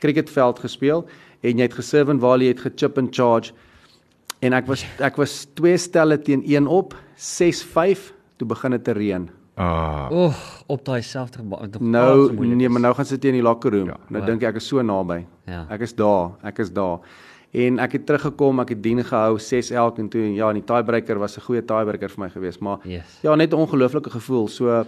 cricketveld 0.01 0.59
gespeel 0.59 1.05
en 1.43 1.57
jy 1.57 1.61
het 1.61 1.73
geserve 1.73 2.09
en 2.11 2.19
waar 2.19 2.39
jy 2.39 2.47
het 2.47 2.59
gechip 2.59 2.97
and 2.97 3.15
charge 3.15 3.51
en 4.41 4.53
ek 4.53 4.65
was 4.67 4.83
ek 4.99 5.15
was 5.15 5.45
twee 5.53 5.77
stelle 5.77 6.17
teen 6.17 6.43
1 6.43 6.67
op 6.67 6.95
6-5 7.15 8.13
toe 8.37 8.47
begin 8.47 8.71
dit 8.71 8.83
te 8.83 8.91
reën. 8.93 9.29
Ah, 9.55 10.07
Oeg, 10.11 10.35
op 10.67 10.85
daai 10.85 11.01
selfde 11.01 11.43
Nou 11.79 12.33
nee, 12.55 12.69
maar 12.69 12.81
nou 12.81 12.93
gaan 12.97 13.05
sit 13.05 13.21
jy 13.23 13.29
in 13.29 13.35
die 13.41 13.45
locker 13.45 13.71
room. 13.71 13.91
Ja. 13.91 13.97
nou 14.09 14.21
Wow. 14.23 14.25
dink 14.25 14.41
ek 14.43 14.49
ek 14.55 14.61
is 14.61 14.67
so 14.67 14.81
naby. 14.81 15.25
Ja. 15.45 15.65
Ek 15.69 15.81
is 15.81 15.93
daar, 15.93 16.31
ek 16.43 16.59
is 16.59 16.71
daar. 16.73 16.99
En 17.53 17.77
ek 17.79 17.91
het 17.91 18.05
teruggekom, 18.09 18.59
ek 18.63 18.69
het 18.73 18.79
dien 18.81 19.03
gehou 19.05 19.37
6 19.37 19.69
elk 19.77 19.99
en 20.01 20.07
toe 20.09 20.21
ja, 20.33 20.47
en 20.49 20.57
die 20.57 20.63
tiebreaker 20.65 21.19
was 21.19 21.37
'n 21.37 21.41
goeie 21.41 21.61
tiebreaker 21.61 22.09
vir 22.09 22.19
my 22.23 22.29
gewees, 22.29 22.57
maar 22.59 22.79
Yes. 22.83 23.19
ja, 23.21 23.35
net 23.35 23.53
'n 23.53 23.57
ongelooflike 23.57 24.09
gevoel. 24.09 24.47
So 24.47 24.85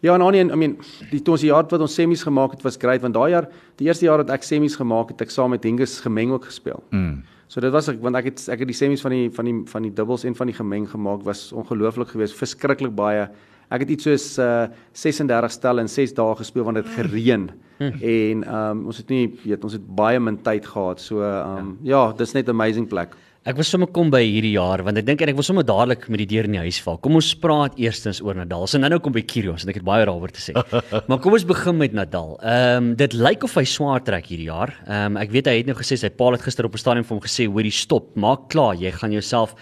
ja, 0.00 0.14
en 0.14 0.20
Annie, 0.22 0.40
I 0.50 0.56
mean, 0.56 0.76
die 1.10 1.22
toe 1.22 1.32
ons 1.34 1.40
die 1.40 1.50
jaar 1.50 1.64
wat 1.68 1.80
ons 1.80 1.94
semis 1.94 2.22
gemaak 2.24 2.50
het 2.50 2.62
was 2.62 2.76
great 2.76 3.00
want 3.02 3.14
daai 3.14 3.30
jaar, 3.30 3.48
die 3.76 3.86
eerste 3.86 4.04
jaar 4.04 4.16
dat 4.18 4.30
ek 4.30 4.42
semis 4.42 4.74
gemaak 4.76 5.08
het, 5.10 5.20
ek 5.20 5.30
saam 5.30 5.50
met 5.50 5.62
Hengus 5.62 6.00
gemeng 6.00 6.32
ook 6.32 6.44
gespeel. 6.44 6.82
mm. 6.90 7.22
So 7.46 7.60
dit 7.60 7.70
was 7.72 7.88
ek 7.88 8.00
want 8.02 8.16
ek 8.16 8.24
het 8.24 8.48
ek 8.48 8.58
het 8.58 8.68
die 8.68 8.74
semis 8.76 9.00
van 9.00 9.10
die 9.10 9.30
van 9.30 9.44
die 9.44 9.62
van 9.66 9.82
die 9.82 9.92
dubbels 9.92 10.24
en 10.24 10.34
van 10.34 10.46
die 10.46 10.56
gemeng 10.56 10.88
gemaak 10.90 11.22
was 11.22 11.52
ongelooflik 11.52 12.08
geweest, 12.08 12.34
verskriklik 12.34 12.94
baie. 12.94 13.28
Ek 13.68 13.84
het 13.84 13.90
iets 13.90 14.08
soos 14.08 14.26
uh 14.40 14.68
36 14.96 15.52
stelle 15.52 15.84
in 15.84 15.88
6 15.92 16.14
dae 16.16 16.36
gespeel 16.40 16.64
want 16.64 16.80
dit 16.80 16.86
het 16.86 16.94
gereën. 17.06 17.50
en 17.78 18.44
um 18.54 18.86
ons 18.90 18.96
het 18.96 19.08
nie 19.08 19.28
weet 19.44 19.64
ons 19.64 19.76
het 19.76 19.84
baie 19.96 20.20
min 20.20 20.38
tyd 20.42 20.66
gehad. 20.66 21.00
So 21.00 21.22
um 21.22 21.78
ja, 21.82 22.08
ja 22.08 22.12
dis 22.12 22.32
net 22.32 22.48
'n 22.48 22.56
amazing 22.56 22.88
plek. 22.88 23.14
Ek 23.46 23.56
was 23.56 23.70
sommer 23.70 23.86
kom 23.88 24.10
by 24.10 24.20
hierdie 24.20 24.56
jaar 24.56 24.82
want 24.82 24.98
ek 24.98 25.06
dink 25.06 25.22
en 25.22 25.28
ek 25.28 25.36
wil 25.38 25.46
sommer 25.46 25.64
dadelik 25.64 26.08
met 26.08 26.18
die 26.18 26.26
deur 26.26 26.44
in 26.44 26.52
die 26.52 26.64
huis 26.66 26.80
val. 26.84 26.98
Kom 26.98 27.14
ons 27.14 27.34
praat 27.38 27.78
eerstens 27.78 28.20
oor 28.20 28.34
Nadal. 28.34 28.66
So 28.66 28.78
nou 28.78 28.90
nou 28.90 28.98
kom 28.98 29.12
by 29.12 29.22
Kyrgios 29.22 29.64
en 29.64 29.70
ek 29.72 29.76
het 29.80 29.86
baie 29.86 30.04
daaroor 30.04 30.32
te 30.34 30.42
sê. 30.42 30.52
maar 31.08 31.18
kom 31.18 31.32
ons 31.32 31.46
begin 31.48 31.78
met 31.78 31.92
Nadal. 31.92 32.38
Ehm 32.42 32.76
um, 32.76 32.94
dit 32.98 33.12
lyk 33.12 33.44
of 33.44 33.54
hy 33.54 33.64
swaar 33.64 34.02
trek 34.04 34.26
hierdie 34.26 34.50
jaar. 34.50 34.74
Ehm 34.86 35.16
um, 35.16 35.20
ek 35.22 35.30
weet 35.30 35.46
hy 35.46 35.56
het 35.60 35.70
nou 35.70 35.76
gesê 35.78 35.96
sy 35.96 36.10
pa 36.10 36.32
het 36.32 36.42
gister 36.42 36.66
op 36.66 36.74
'n 36.74 36.78
stadion 36.78 37.04
vir 37.04 37.16
hom 37.16 37.24
gesê 37.24 37.46
hoorie 37.46 37.72
stop, 37.72 38.16
maak 38.16 38.48
klaar, 38.48 38.74
jy 38.74 38.90
gaan 38.90 39.12
jouself 39.12 39.54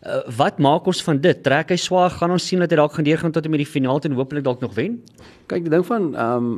Uh, 0.00 0.22
wat 0.32 0.56
maak 0.58 0.86
ons 0.88 1.02
van 1.04 1.18
dit? 1.20 1.42
Trek 1.44 1.74
hy 1.74 1.76
swaar? 1.76 2.08
Gaan 2.14 2.32
ons 2.32 2.44
sien 2.48 2.62
dat 2.62 2.72
hy 2.72 2.78
dalk 2.80 2.94
gaan 2.96 3.04
deurgaan 3.04 3.34
tot 3.36 3.44
en 3.44 3.52
met 3.52 3.60
die 3.60 3.68
finaal 3.68 4.00
en 4.08 4.14
hopelik 4.16 4.46
dalk 4.46 4.62
nog 4.64 4.72
wen? 4.72 4.94
Kyk, 5.50 5.66
die 5.66 5.72
ding 5.74 5.84
van 5.84 6.14
um 6.16 6.54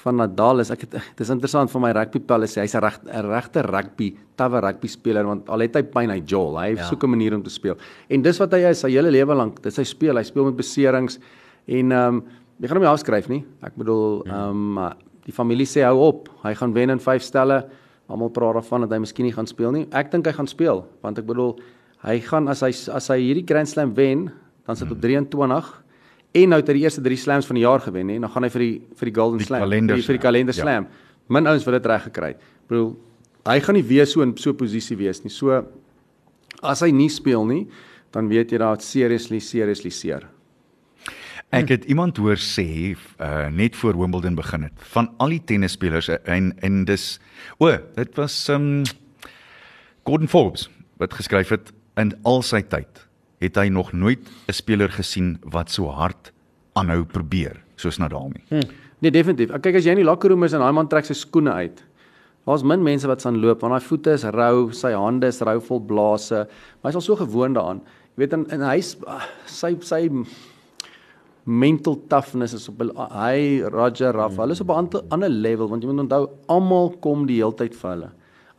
van 0.00 0.16
Nadal 0.16 0.62
is 0.62 0.70
ek 0.72 0.86
het 0.86 0.94
dis 1.18 1.28
interessant 1.28 1.68
vir 1.68 1.82
my 1.84 1.90
rugby 1.92 2.22
pel 2.24 2.46
is 2.46 2.56
hy's 2.56 2.74
'n 2.74 2.80
reg 2.80 2.96
'n 3.04 3.26
regte 3.28 3.60
rugby 3.66 4.14
tawe 4.36 4.62
rugby 4.64 4.88
speler 4.88 5.26
want 5.28 5.48
al 5.48 5.60
het 5.60 5.76
hy 5.76 5.82
pyn 5.82 6.08
hy 6.08 6.22
jol 6.24 6.56
hy 6.56 6.70
ja. 6.72 6.88
soek 6.88 7.04
'n 7.04 7.10
manier 7.10 7.34
om 7.34 7.42
te 7.42 7.50
speel 7.50 7.76
en 8.08 8.22
dis 8.22 8.40
wat 8.40 8.52
hy 8.52 8.70
is 8.70 8.80
sy 8.80 8.88
hele 8.88 9.10
lewe 9.10 9.34
lank 9.36 9.60
dis 9.60 9.76
hy 9.76 9.84
speel 9.84 10.16
hy 10.16 10.22
speel 10.24 10.44
met 10.48 10.56
beserings 10.56 11.18
en 11.68 11.92
um 11.92 12.24
jy 12.60 12.68
gaan 12.68 12.76
hom 12.76 12.84
nie 12.84 12.92
afskryf 12.92 13.28
nie 13.28 13.44
ek 13.62 13.76
bedoel 13.76 14.24
um 14.24 14.78
die 15.26 15.32
familie 15.32 15.66
sê 15.66 15.84
hou 15.84 16.00
op 16.08 16.28
hy 16.44 16.54
gaan 16.54 16.72
wen 16.72 16.90
in 16.90 16.98
5 16.98 17.22
stelle 17.22 17.68
almal 18.08 18.30
praat 18.30 18.54
daarvan 18.54 18.88
dat 18.88 18.92
hy 18.92 18.98
miskien 19.04 19.26
nie 19.26 19.36
gaan 19.36 19.46
speel 19.46 19.72
nie 19.72 19.86
ek 19.92 20.10
dink 20.10 20.26
hy 20.26 20.32
gaan 20.32 20.48
speel 20.48 20.86
want 21.02 21.18
ek 21.18 21.26
bedoel 21.26 21.60
hy 22.02 22.20
gaan 22.20 22.48
as 22.48 22.60
hy 22.64 22.70
as 22.70 23.08
hy 23.08 23.18
hierdie 23.20 23.46
Grand 23.46 23.68
Slam 23.68 23.94
wen 23.94 24.30
dan 24.66 24.76
sit 24.76 24.90
op 24.90 25.00
23 25.00 25.80
En 26.30 26.52
nou 26.52 26.60
het 26.60 26.68
hy 26.70 26.76
die 26.78 26.84
eerste 26.86 27.02
3 27.02 27.18
slams 27.18 27.46
van 27.48 27.58
die 27.58 27.64
jaar 27.64 27.82
gewen 27.82 28.10
hè. 28.12 28.18
Dan 28.22 28.30
gaan 28.30 28.46
hy 28.46 28.50
vir 28.54 28.62
die 28.62 28.74
vir 29.00 29.10
die 29.10 29.14
Golden 29.16 29.40
Die 29.42 29.46
Slam, 29.48 29.70
die, 29.70 29.80
vir 29.82 29.98
die 29.98 30.06
slam, 30.06 30.22
kalender 30.22 30.54
ja. 30.54 30.62
slam. 30.62 30.86
Min 31.30 31.50
ouens 31.50 31.64
wil 31.66 31.74
dit 31.78 31.86
reg 31.90 32.04
gekry. 32.06 32.34
Bedoel, 32.70 32.90
hy 33.50 33.56
gaan 33.64 33.78
nie 33.78 33.86
weer 33.86 34.06
so 34.06 34.22
in 34.22 34.36
so 34.38 34.50
'n 34.50 34.56
posisie 34.56 34.96
wees 34.96 35.24
nie. 35.24 35.30
So 35.30 35.64
as 36.62 36.82
hy 36.82 36.90
nie 36.90 37.08
speel 37.10 37.46
nie, 37.46 37.66
dan 38.12 38.28
weet 38.28 38.52
jy 38.52 38.58
dat 38.58 38.82
seriously 38.82 39.40
seriously 39.40 39.90
seer. 39.90 40.28
Ek 41.50 41.68
het 41.68 41.84
iemand 41.90 42.16
hoor 42.16 42.38
sê 42.38 42.94
uh, 43.18 43.48
net 43.50 43.74
voor 43.74 43.98
Wimbledon 43.98 44.36
begin 44.36 44.62
het 44.62 44.78
van 44.94 45.10
al 45.18 45.34
die 45.34 45.42
tennisspelers 45.42 46.08
uh, 46.08 46.18
en 46.24 46.54
en 46.62 46.84
dis 46.84 47.18
o, 47.58 47.74
dit 47.96 48.14
was 48.14 48.48
um 48.48 48.84
Gordon 50.06 50.28
Forbes 50.28 50.70
wat 50.98 51.14
geskryf 51.14 51.48
het 51.50 51.72
in 51.96 52.14
al 52.24 52.42
sy 52.42 52.62
tyd 52.62 53.06
het 53.40 53.56
hy 53.56 53.68
nog 53.68 53.92
nooit 53.92 54.20
'n 54.48 54.52
speler 54.52 54.88
gesien 54.88 55.38
wat 55.42 55.70
so 55.70 55.88
hard 55.88 56.32
aanhou 56.74 57.04
probeer 57.04 57.62
soos 57.76 57.98
Nadal 57.98 58.30
nie. 58.34 58.44
Hm. 58.48 58.68
Nee, 59.00 59.10
definitief. 59.10 59.50
Ek 59.50 59.62
kyk 59.62 59.76
as 59.76 59.84
jy 59.84 59.90
in 59.90 60.02
die 60.02 60.04
locker 60.04 60.30
room 60.30 60.44
is 60.44 60.52
en 60.52 60.60
daai 60.60 60.72
man 60.72 60.88
trek 60.88 61.04
sy 61.04 61.14
skoene 61.14 61.52
uit. 61.52 61.82
Daar's 62.46 62.62
min 62.62 62.82
mense 62.82 63.08
wat 63.08 63.20
staan 63.20 63.40
loop 63.40 63.60
want 63.60 63.72
daai 63.72 63.88
voete 63.88 64.12
is 64.12 64.24
rou, 64.24 64.70
sy 64.72 64.92
hande 64.92 65.26
is 65.26 65.40
rou 65.40 65.58
vol 65.60 65.80
blaase, 65.80 66.46
maar 66.80 66.92
hy's 66.92 67.00
al 67.00 67.00
so 67.00 67.16
gewoond 67.16 67.54
daaraan. 67.54 67.80
Jy 68.16 68.24
weet 68.24 68.32
in 68.32 68.46
in 68.50 68.60
hy's 68.60 68.96
ah, 69.06 69.26
sy 69.46 69.76
sy 69.80 70.02
mental 71.44 71.96
toughness 72.08 72.52
is 72.54 72.68
op 72.68 72.82
'n 72.82 72.92
hy 72.96 73.62
Roger 73.62 74.12
Rafa, 74.12 74.42
hulle 74.42 74.52
is 74.52 74.60
op 74.60 74.70
'n 74.70 74.88
ander 75.10 75.28
level 75.28 75.68
want 75.68 75.82
jy 75.82 75.88
moet 75.88 76.04
onthou 76.04 76.28
almal 76.48 76.90
kom 77.00 77.26
die 77.26 77.40
heeltyd 77.40 77.74
vir 77.74 77.90
hulle. 77.90 78.10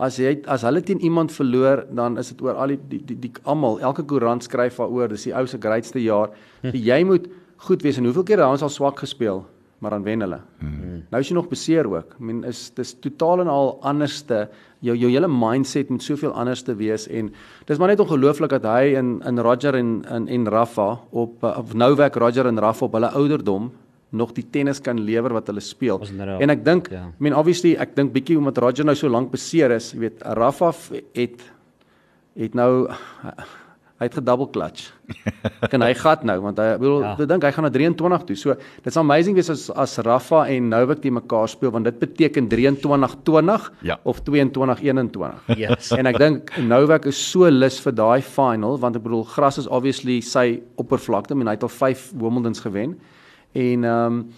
As 0.02 0.18
jy 0.18 0.40
as 0.50 0.66
hulle 0.66 0.82
teen 0.82 1.02
iemand 1.06 1.34
verloor, 1.36 1.86
dan 1.94 2.18
is 2.18 2.32
dit 2.34 2.42
oor 2.42 2.58
al 2.58 2.74
die 2.74 2.80
die 2.90 3.02
die, 3.12 3.18
die 3.28 3.32
almal, 3.46 3.78
elke 3.86 4.06
koerant 4.08 4.48
skryf 4.48 4.80
daaroor, 4.82 5.12
dis 5.14 5.28
die 5.30 5.36
ou 5.38 5.46
se 5.48 5.60
greatste 5.62 6.02
jaar. 6.02 6.34
So 6.64 6.74
jy 6.74 7.04
moet 7.06 7.30
goed 7.68 7.84
wees 7.86 8.00
en 8.02 8.10
hoeveel 8.10 8.26
keer 8.26 8.42
het 8.42 8.50
ons 8.50 8.66
al 8.66 8.74
swak 8.74 9.04
gespeel, 9.04 9.44
maar 9.82 9.94
dan 9.94 10.06
wen 10.06 10.26
hulle. 10.26 10.40
Hmm. 10.62 10.74
Mm. 10.74 11.04
Nou 11.14 11.22
is 11.22 11.30
jy 11.30 11.36
nog 11.38 11.52
beseer 11.52 11.90
ook. 11.90 12.16
I 12.18 12.24
mean 12.24 12.42
is 12.50 12.64
dis 12.78 12.96
totaal 13.04 13.44
en 13.46 13.52
al 13.52 13.76
anderste. 13.86 14.48
Jou 14.82 14.96
jou 14.98 15.12
hele 15.14 15.30
mindset 15.30 15.92
moet 15.94 16.02
soveel 16.02 16.34
anders 16.34 16.64
te 16.66 16.74
wees 16.74 17.06
en 17.08 17.30
dis 17.70 17.78
maar 17.78 17.94
net 17.94 18.02
ongelooflik 18.02 18.56
dat 18.58 18.66
hy 18.66 18.96
in 18.98 19.20
in 19.28 19.40
Roger 19.46 19.78
en 19.78 20.02
in 20.10 20.28
en 20.28 20.50
Rafa 20.50 20.90
op 21.12 21.44
uh, 21.44 21.58
of 21.62 21.74
Novak 21.78 22.18
Roger 22.18 22.50
en 22.50 22.60
Rafa 22.60 22.86
op 22.86 22.98
hulle 22.98 23.14
ouderdom 23.14 23.70
nog 24.12 24.34
die 24.36 24.44
tennis 24.52 24.80
kan 24.84 25.00
lewer 25.00 25.32
wat 25.34 25.48
hulle 25.48 25.62
speel. 25.64 26.00
Nou- 26.18 26.42
En 26.42 26.50
ek 26.50 26.66
dink, 26.66 26.90
ja. 26.92 27.06
I 27.08 27.14
mean 27.24 27.34
obviously 27.34 27.76
ek 27.80 27.96
dink 27.96 28.12
bietjie 28.14 28.38
omdat 28.38 28.58
Roger 28.58 28.86
nou 28.86 28.96
so 28.96 29.08
lank 29.10 29.32
beseer 29.32 29.72
is, 29.72 29.94
jy 29.94 30.00
weet, 30.00 30.22
Rafa 30.22 30.74
het 31.16 31.42
het 32.36 32.54
nou 32.56 32.88
hy 34.02 34.08
het 34.08 34.16
gedouble 34.18 34.48
clutch. 34.50 34.88
kan 35.72 35.82
hy 35.84 35.94
gat 35.94 36.24
nou 36.26 36.40
want 36.42 36.58
hy 36.58 36.78
bedoel 36.80 37.02
Ja. 37.04 37.10
ja. 37.12 37.24
ek 37.24 37.28
dink 37.30 37.44
hy 37.44 37.52
gaan 37.52 37.64
na 37.68 37.70
23 37.70 38.24
toe. 38.26 38.36
So 38.36 38.56
dit's 38.84 38.98
amazing 38.98 39.36
wees 39.38 39.50
as 39.54 39.70
as 39.70 39.98
Rafa 40.00 40.48
en 40.50 40.70
Novak 40.72 41.02
die 41.04 41.12
mekaar 41.12 41.48
speel 41.52 41.72
want 41.72 41.86
dit 41.86 42.00
beteken 42.00 42.50
23-20 42.50 43.70
Ja. 43.86 44.00
of 44.04 44.22
22-21. 44.24 45.56
Yes. 45.58 45.92
En 45.92 46.08
ek 46.10 46.18
dink 46.18 46.52
Novak 46.66 47.06
is 47.06 47.18
so 47.32 47.48
lus 47.50 47.80
vir 47.84 47.94
daai 47.94 48.22
final 48.26 48.78
want 48.82 48.96
ek 48.98 49.04
bedoel 49.06 49.24
gras 49.24 49.58
is 49.62 49.68
obviously 49.68 50.20
sy 50.22 50.62
oppervlakte 50.82 51.36
en 51.38 51.48
hy 51.48 51.56
het 51.56 51.64
al 51.64 51.70
5 51.70 52.12
Wimbledons 52.18 52.60
gewen. 52.66 52.98
En 53.52 53.84
ehm 53.84 54.06
um, 54.06 54.32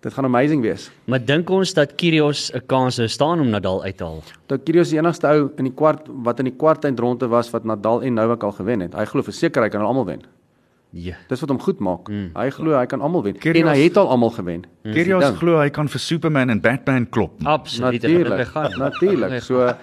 dit 0.00 0.14
gaan 0.14 0.24
amazing 0.24 0.62
wees. 0.62 0.90
Maar 1.04 1.24
dink 1.24 1.50
ons 1.50 1.72
dat 1.74 1.94
Kyrgios 1.98 2.50
'n 2.54 2.62
kans 2.66 2.94
sou 2.94 3.08
staan 3.08 3.40
om 3.40 3.48
Nadal 3.50 3.82
uit 3.82 3.96
te 3.96 4.04
haal? 4.04 4.22
Dat 4.46 4.62
Kyrgios 4.62 4.86
is 4.86 4.90
die 4.90 4.98
enigste 4.98 5.26
ou 5.26 5.50
in 5.56 5.64
die 5.64 5.74
kwart 5.74 6.06
wat 6.06 6.38
in 6.38 6.44
die 6.44 6.54
kwartfinale 6.56 7.28
was 7.28 7.50
wat 7.50 7.64
Nadal 7.64 8.02
en 8.02 8.14
Novak 8.14 8.42
al 8.42 8.52
gewen 8.52 8.80
het. 8.80 8.94
Hy 8.94 9.04
glo 9.04 9.22
verseker 9.22 9.62
hy 9.62 9.68
kan 9.68 9.80
hulle 9.80 9.88
almal 9.90 10.06
wen. 10.06 10.22
Ja. 10.90 11.16
Dis 11.28 11.40
wat 11.40 11.48
hom 11.50 11.60
goed 11.60 11.78
maak. 11.78 12.08
Mm. 12.08 12.30
Hy 12.34 12.50
glo 12.50 12.78
hy 12.78 12.86
kan 12.86 13.00
almal 13.00 13.22
wen 13.22 13.34
Kyrgios- 13.34 13.66
en 13.66 13.68
hy 13.68 13.82
het 13.82 13.96
al 13.96 14.08
almal 14.08 14.30
gewen. 14.30 14.64
Kyrgios 14.84 15.24
ding. 15.24 15.36
glo 15.36 15.58
hy 15.60 15.68
kan 15.70 15.88
vir 15.88 16.00
Superman 16.00 16.50
en 16.50 16.60
Batman 16.60 17.08
klop. 17.08 17.32
Absoluut. 17.44 18.02
Natuurlik. 18.02 18.54
Natuurlik. 18.78 19.42
So 19.48 19.74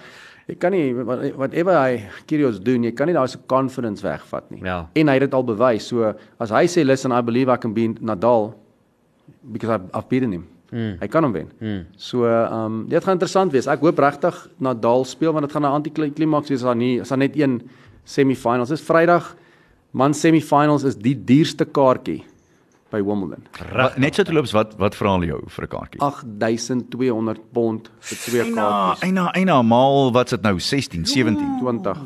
jy 0.46 0.54
kan 0.62 0.74
nie 0.74 0.92
whatever 0.94 1.74
hy 1.74 2.02
Kyrgios 2.30 2.60
doen, 2.62 2.84
jy 2.86 2.92
kan 2.94 3.10
nie 3.10 3.16
daai 3.16 3.28
se 3.30 3.38
confidence 3.50 4.04
wegvat 4.06 4.50
nie. 4.54 4.62
Ja. 4.66 4.84
En 4.94 5.10
hy 5.10 5.16
het 5.18 5.26
dit 5.26 5.34
al 5.34 5.46
bewys. 5.46 5.88
So 5.90 6.12
as 6.42 6.52
hy 6.54 6.66
sê 6.70 6.84
listen 6.86 7.14
I 7.14 7.22
believe 7.26 7.52
I 7.52 7.58
can 7.58 7.74
beat 7.74 7.98
Nadal 8.00 8.52
because 9.52 9.70
I've, 9.70 9.88
I've 9.92 10.08
beaten 10.08 10.32
him. 10.32 10.46
Mm. 10.70 10.94
Hy 11.00 11.08
kan 11.10 11.26
hom 11.26 11.34
wen. 11.34 11.50
Mm. 11.58 11.82
So 11.98 12.26
ehm 12.26 12.54
um, 12.60 12.78
dit 12.90 13.02
gaan 13.02 13.18
interessant 13.18 13.52
wees. 13.54 13.66
Ek 13.70 13.82
hoop 13.82 13.98
regtig 14.02 14.38
Nadal 14.62 15.04
speel 15.06 15.34
want 15.34 15.46
dit 15.46 15.54
gaan 15.54 15.66
'n 15.66 15.76
anti-klimaks 15.80 16.50
wees 16.50 16.62
as 16.62 16.70
daar 16.70 16.78
nie 16.78 17.00
as 17.00 17.10
daar 17.10 17.18
net 17.18 17.36
een 17.36 17.60
semifinals 18.04 18.70
is. 18.70 18.82
Vrydag 18.82 19.34
man 19.90 20.14
semifinals 20.14 20.84
is 20.84 20.96
die 20.96 21.14
duurste 21.14 21.64
kaartjie 21.64 22.22
by 22.96 23.02
Wimbledon. 23.04 23.44
Wat, 23.74 23.98
net 24.02 24.16
so 24.18 24.26
te 24.26 24.34
loops 24.36 24.54
wat 24.56 24.74
wat 24.80 24.96
vra 24.98 25.12
hulle 25.16 25.28
jou 25.30 25.42
vir 25.56 25.64
'n 25.66 25.72
kaartjie? 25.74 26.00
8200 26.00 27.44
pond 27.52 27.90
vir 28.00 28.18
twee 28.24 28.42
Eina, 28.42 28.54
kaartjies. 28.56 29.04
eina, 29.08 29.28
eina, 29.34 29.62
maal 29.62 30.12
wat's 30.12 30.30
dit 30.30 30.42
nou 30.42 30.58
16, 30.58 31.06
17. 31.06 31.58
20. 31.60 32.02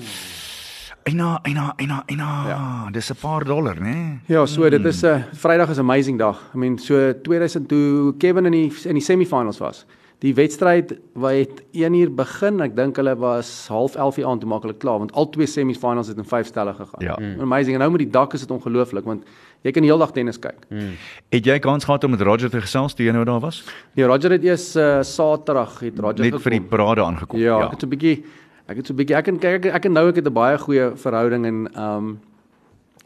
Eina, 1.09 1.39
eina, 1.49 1.73
eina, 1.81 2.03
eina. 2.07 2.29
Ja. 2.49 2.91
Dis 2.93 3.11
'n 3.11 3.17
paar 3.21 3.45
dollar, 3.45 3.77
né? 3.81 3.95
Nee? 3.95 4.21
Ja, 4.27 4.47
so 4.47 4.69
dit 4.69 4.85
is 4.85 5.03
'n 5.03 5.07
uh, 5.07 5.23
Vrydag 5.33 5.71
is 5.71 5.77
'n 5.79 5.81
amazing 5.81 6.19
dag. 6.19 6.39
I 6.55 6.59
mean, 6.59 6.79
so 6.79 7.13
2000 7.23 7.69
toe 7.69 8.15
Kevin 8.19 8.47
in 8.47 8.53
die 8.53 8.73
in 8.85 8.95
die 8.95 9.03
semifinals 9.03 9.59
was. 9.59 9.87
Die 10.21 10.35
wedstryd 10.35 10.99
wat 11.15 11.33
het 11.33 11.63
1 11.73 11.95
uur 11.95 12.11
begin. 12.15 12.61
Ek 12.61 12.77
dink 12.77 12.97
hulle 12.97 13.17
was 13.17 13.69
half 13.69 13.95
11 13.97 14.19
uur 14.19 14.27
aan 14.27 14.39
toe 14.39 14.49
maak 14.49 14.63
hulle 14.63 14.77
klaar 14.77 14.99
want 14.99 15.13
al 15.13 15.31
twee 15.33 15.47
semifinals 15.47 16.09
het 16.09 16.19
in 16.19 16.25
5 16.25 16.47
stelle 16.47 16.75
gegaan. 16.75 17.01
Ja. 17.01 17.17
Mm. 17.19 17.41
Amazing. 17.41 17.75
En 17.75 17.81
nou 17.81 17.91
met 17.91 18.05
die 18.05 18.11
dak 18.11 18.35
is 18.35 18.41
dit 18.41 18.51
ongelooflik 18.51 19.05
want 19.05 19.25
jy 19.63 19.73
kan 19.73 19.83
die 19.83 19.91
hele 19.91 20.05
dag 20.05 20.13
tennis 20.17 20.39
kyk. 20.39 20.63
Mm. 20.71 20.95
Het 21.35 21.47
jy 21.47 21.59
kans 21.59 21.85
gehad 21.85 22.05
om 22.05 22.11
met 22.11 22.21
Roger 22.21 22.51
te 22.51 22.61
gesels 22.61 22.95
toe 22.95 23.07
jy 23.07 23.13
nou 23.13 23.25
daar 23.25 23.41
was? 23.41 23.63
Nee, 23.95 24.07
Roger 24.07 24.31
het 24.31 24.45
eers 24.45 24.77
uh, 24.77 25.03
Saterdag 25.03 25.81
het 25.81 25.99
Roger 25.99 26.25
Net 26.25 26.41
vir 26.41 26.57
die 26.57 26.63
gekom. 26.63 26.71
parade 26.71 27.05
aangekom. 27.05 27.39
Ja, 27.41 27.61
ek 27.67 27.77
het 27.77 27.81
so 27.81 27.87
'n 27.87 27.91
bietjie 27.97 28.25
ek 28.69 28.77
het 28.77 28.87
so 28.87 28.93
'n 28.93 28.97
bietjie 28.97 29.17
ek 29.17 29.29
en 29.29 29.39
kyk 29.39 29.65
ek, 29.65 29.75
ek 29.75 29.85
en 29.85 29.93
nou 29.93 30.09
ek 30.09 30.17
het 30.17 30.27
'n 30.27 30.33
baie 30.33 30.59
goeie 30.59 30.97
verhouding 30.97 31.47
en 31.47 31.69
ehm 31.75 31.97
um, 31.97 32.21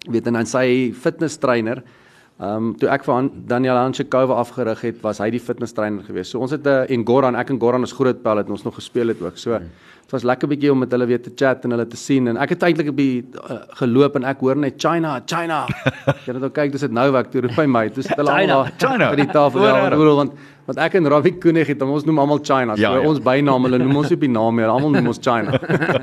weet 0.08 0.26
en 0.26 0.32
dan 0.34 0.46
sy 0.46 0.92
fitness 0.92 1.38
trainer 1.38 1.82
Ehm 2.34 2.56
um, 2.56 2.70
toe 2.74 2.88
ek 2.90 3.04
vir 3.06 3.28
Daniel 3.46 3.76
Hanchikova 3.78 4.34
afgerig 4.42 4.80
het, 4.82 4.96
was 5.04 5.20
hy 5.22 5.28
die 5.30 5.38
fitness 5.38 5.72
trainer 5.72 6.02
geweest. 6.02 6.32
So 6.32 6.40
ons 6.42 6.50
het 6.50 6.66
'n 6.66 6.68
uh, 6.68 6.90
en 6.90 7.06
Goran, 7.06 7.36
ek 7.36 7.50
en 7.50 7.60
Goran 7.60 7.82
is 7.82 7.92
groot 7.92 8.22
pel 8.22 8.36
het 8.36 8.50
ons 8.50 8.64
nog 8.64 8.74
gespeel 8.74 9.08
het 9.08 9.22
ook. 9.22 9.38
So 9.38 9.60
dit 10.04 10.12
was 10.12 10.22
lekker 10.28 10.48
bietjie 10.48 10.70
om 10.72 10.78
met 10.84 10.90
hulle 10.92 11.06
weer 11.08 11.20
te 11.22 11.30
chat 11.34 11.64
en 11.64 11.70
hulle 11.74 11.86
te 11.88 11.96
sien 11.96 12.28
en 12.28 12.36
ek 12.36 12.50
het 12.54 12.62
eintlik 12.62 12.88
'n 12.92 12.94
bietjie 12.94 13.24
uh, 13.50 13.56
geloop 13.80 14.16
en 14.20 14.24
ek 14.24 14.40
hoor 14.44 14.56
net 14.56 14.74
China, 14.78 15.20
China. 15.26 15.64
Jy 16.06 16.32
het 16.32 16.40
nou 16.40 16.50
kyk, 16.50 16.72
dis 16.72 16.80
dit 16.84 16.92
nou 16.92 17.10
wat 17.10 17.24
ek 17.26 17.30
toe 17.32 17.40
roep 17.46 17.56
by 17.56 17.64
my. 17.66 17.88
Dis 17.88 18.06
hulle 18.12 18.28
China, 18.30 18.58
almal 18.60 18.72
China. 18.78 19.10
by 19.10 19.16
die 19.16 19.32
tafel 19.32 19.60
Hoor 19.64 19.68
ja, 19.68 19.88
bedoel 19.90 20.16
want 20.16 20.32
want 20.66 20.78
ek 20.80 20.94
en 20.96 21.08
Robbie 21.12 21.34
Koenig 21.38 21.66
het 21.68 21.82
ons 21.82 22.04
noem 22.04 22.18
almal 22.18 22.38
China. 22.42 22.74
So 22.76 22.80
Ja, 22.82 22.94
ja. 22.96 23.08
ons 23.08 23.18
bynaam, 23.20 23.64
hulle 23.64 23.78
noem 23.78 23.96
ons 23.96 24.12
op 24.12 24.20
die 24.20 24.28
naam 24.32 24.54
meer. 24.54 24.68
Almal 24.72 24.90
noem 24.94 25.06
ons 25.12 25.18
China. 25.20 25.52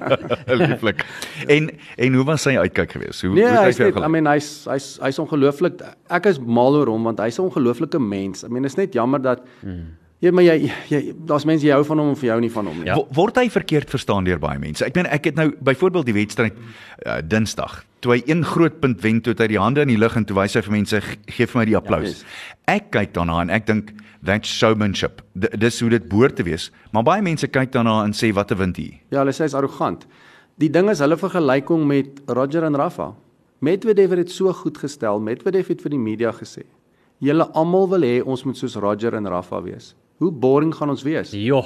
Lieflik. 0.62 1.06
En 1.48 1.70
en 1.98 2.14
hoe 2.14 2.26
was 2.26 2.42
sy 2.42 2.58
uitkyk 2.58 2.92
geweest? 2.92 3.22
Hoe 3.22 3.34
Nee, 3.34 3.44
hoe 3.44 3.52
het 3.54 3.64
hy's 3.66 3.78
vir 3.78 3.86
jou 3.90 3.96
net 4.00 4.06
I 4.06 4.12
mean 4.12 4.26
hy's 4.30 4.66
hy's 4.70 4.98
hy's 5.02 5.20
ongelooflik. 5.20 5.82
Ek 6.10 6.26
is 6.26 6.40
mal 6.40 6.76
oor 6.78 6.88
hom 6.94 7.04
want 7.10 7.20
hy's 7.20 7.40
'n 7.40 7.44
ongelooflike 7.50 8.00
mens. 8.00 8.44
I 8.44 8.48
mean 8.50 8.66
is 8.66 8.76
net 8.78 8.94
jammer 8.94 9.22
dat 9.22 9.42
Hmm. 9.62 9.98
Ja, 10.22 10.30
maar 10.32 10.44
jy 10.46 10.70
jy 10.90 11.00
daar's 11.26 11.46
mense 11.50 11.66
jy 11.66 11.74
hou 11.74 11.84
van 11.84 11.98
hom 11.98 12.12
of 12.14 12.22
jy 12.22 12.30
hou 12.30 12.40
nie 12.44 12.52
van 12.54 12.68
hom 12.70 12.78
nie. 12.78 12.86
Ja. 12.86 12.96
Wo- 12.96 13.08
Word 13.18 13.36
hy 13.42 13.48
verkeerd 13.50 13.90
verstaan 13.90 14.24
deur 14.28 14.38
baie 14.40 14.60
mense? 14.62 14.86
Ek 14.86 14.96
meen 14.96 15.08
ek 15.10 15.26
het 15.26 15.36
nou 15.36 15.48
byvoorbeeld 15.66 16.06
die 16.06 16.14
wedstryd 16.14 16.54
uh, 17.08 17.16
Dinsdag, 17.26 17.80
toe 18.06 18.14
hy 18.14 18.22
een 18.30 18.44
groot 18.46 18.80
punt 18.80 19.02
wen 19.02 19.22
toe 19.22 19.34
hy 19.38 19.48
die 19.48 19.58
hande 19.60 19.82
in 19.82 19.88
die 19.88 19.98
lug 19.98 20.16
en 20.16 20.26
toe 20.26 20.36
wys 20.38 20.54
hy 20.54 20.62
vir 20.62 20.72
mense 20.72 21.02
"Ge- 21.02 21.18
gee 21.28 21.48
vir 21.48 21.60
my 21.60 21.66
die 21.66 21.76
applaus. 21.78 22.06
yes. 22.08 22.26
Ek 22.68 22.92
kyk 22.92 23.14
daarna 23.14 23.42
en 23.42 23.50
ek 23.50 23.66
dink 23.66 23.94
that's 24.24 24.48
showmanship. 24.50 25.24
D 25.34 25.50
dis 25.58 25.80
hoe 25.82 25.90
dit 25.90 26.08
behoort 26.08 26.36
te 26.36 26.44
wees. 26.44 26.70
Maar 26.94 27.04
baie 27.04 27.22
mense 27.22 27.48
kyk 27.48 27.72
daarna 27.72 28.04
en 28.06 28.12
sê 28.14 28.32
wat 28.34 28.52
'n 28.52 28.58
wind 28.58 28.78
hier. 28.78 29.00
Ja, 29.10 29.20
hulle 29.26 29.32
sê 29.34 29.42
hy's 29.50 29.56
arrogant. 29.56 30.06
Die 30.60 30.70
ding 30.70 30.88
is 30.90 31.00
hulle 31.00 31.18
vergelyk 31.18 31.68
hom 31.68 31.88
met 31.88 32.22
Roger 32.28 32.64
en 32.64 32.76
Rafa. 32.76 33.14
Medvedev 33.60 34.10
het 34.10 34.18
dit 34.28 34.32
so 34.32 34.54
goed 34.54 34.78
gestel. 34.78 35.20
Medvedev 35.20 35.68
het 35.68 35.82
vir 35.82 35.90
die 35.90 36.00
media 36.00 36.32
gesê: 36.32 36.62
"Julle 37.20 37.50
almal 37.54 37.88
wil 37.90 38.02
hê 38.02 38.22
ons 38.24 38.44
moet 38.46 38.58
soos 38.58 38.76
Roger 38.76 39.16
en 39.16 39.26
Rafa 39.28 39.62
wees." 39.64 39.96
Hoe 40.22 40.32
boring 40.32 40.74
gaan 40.78 40.92
ons 40.94 41.02
wees? 41.06 41.32
Jo. 41.34 41.64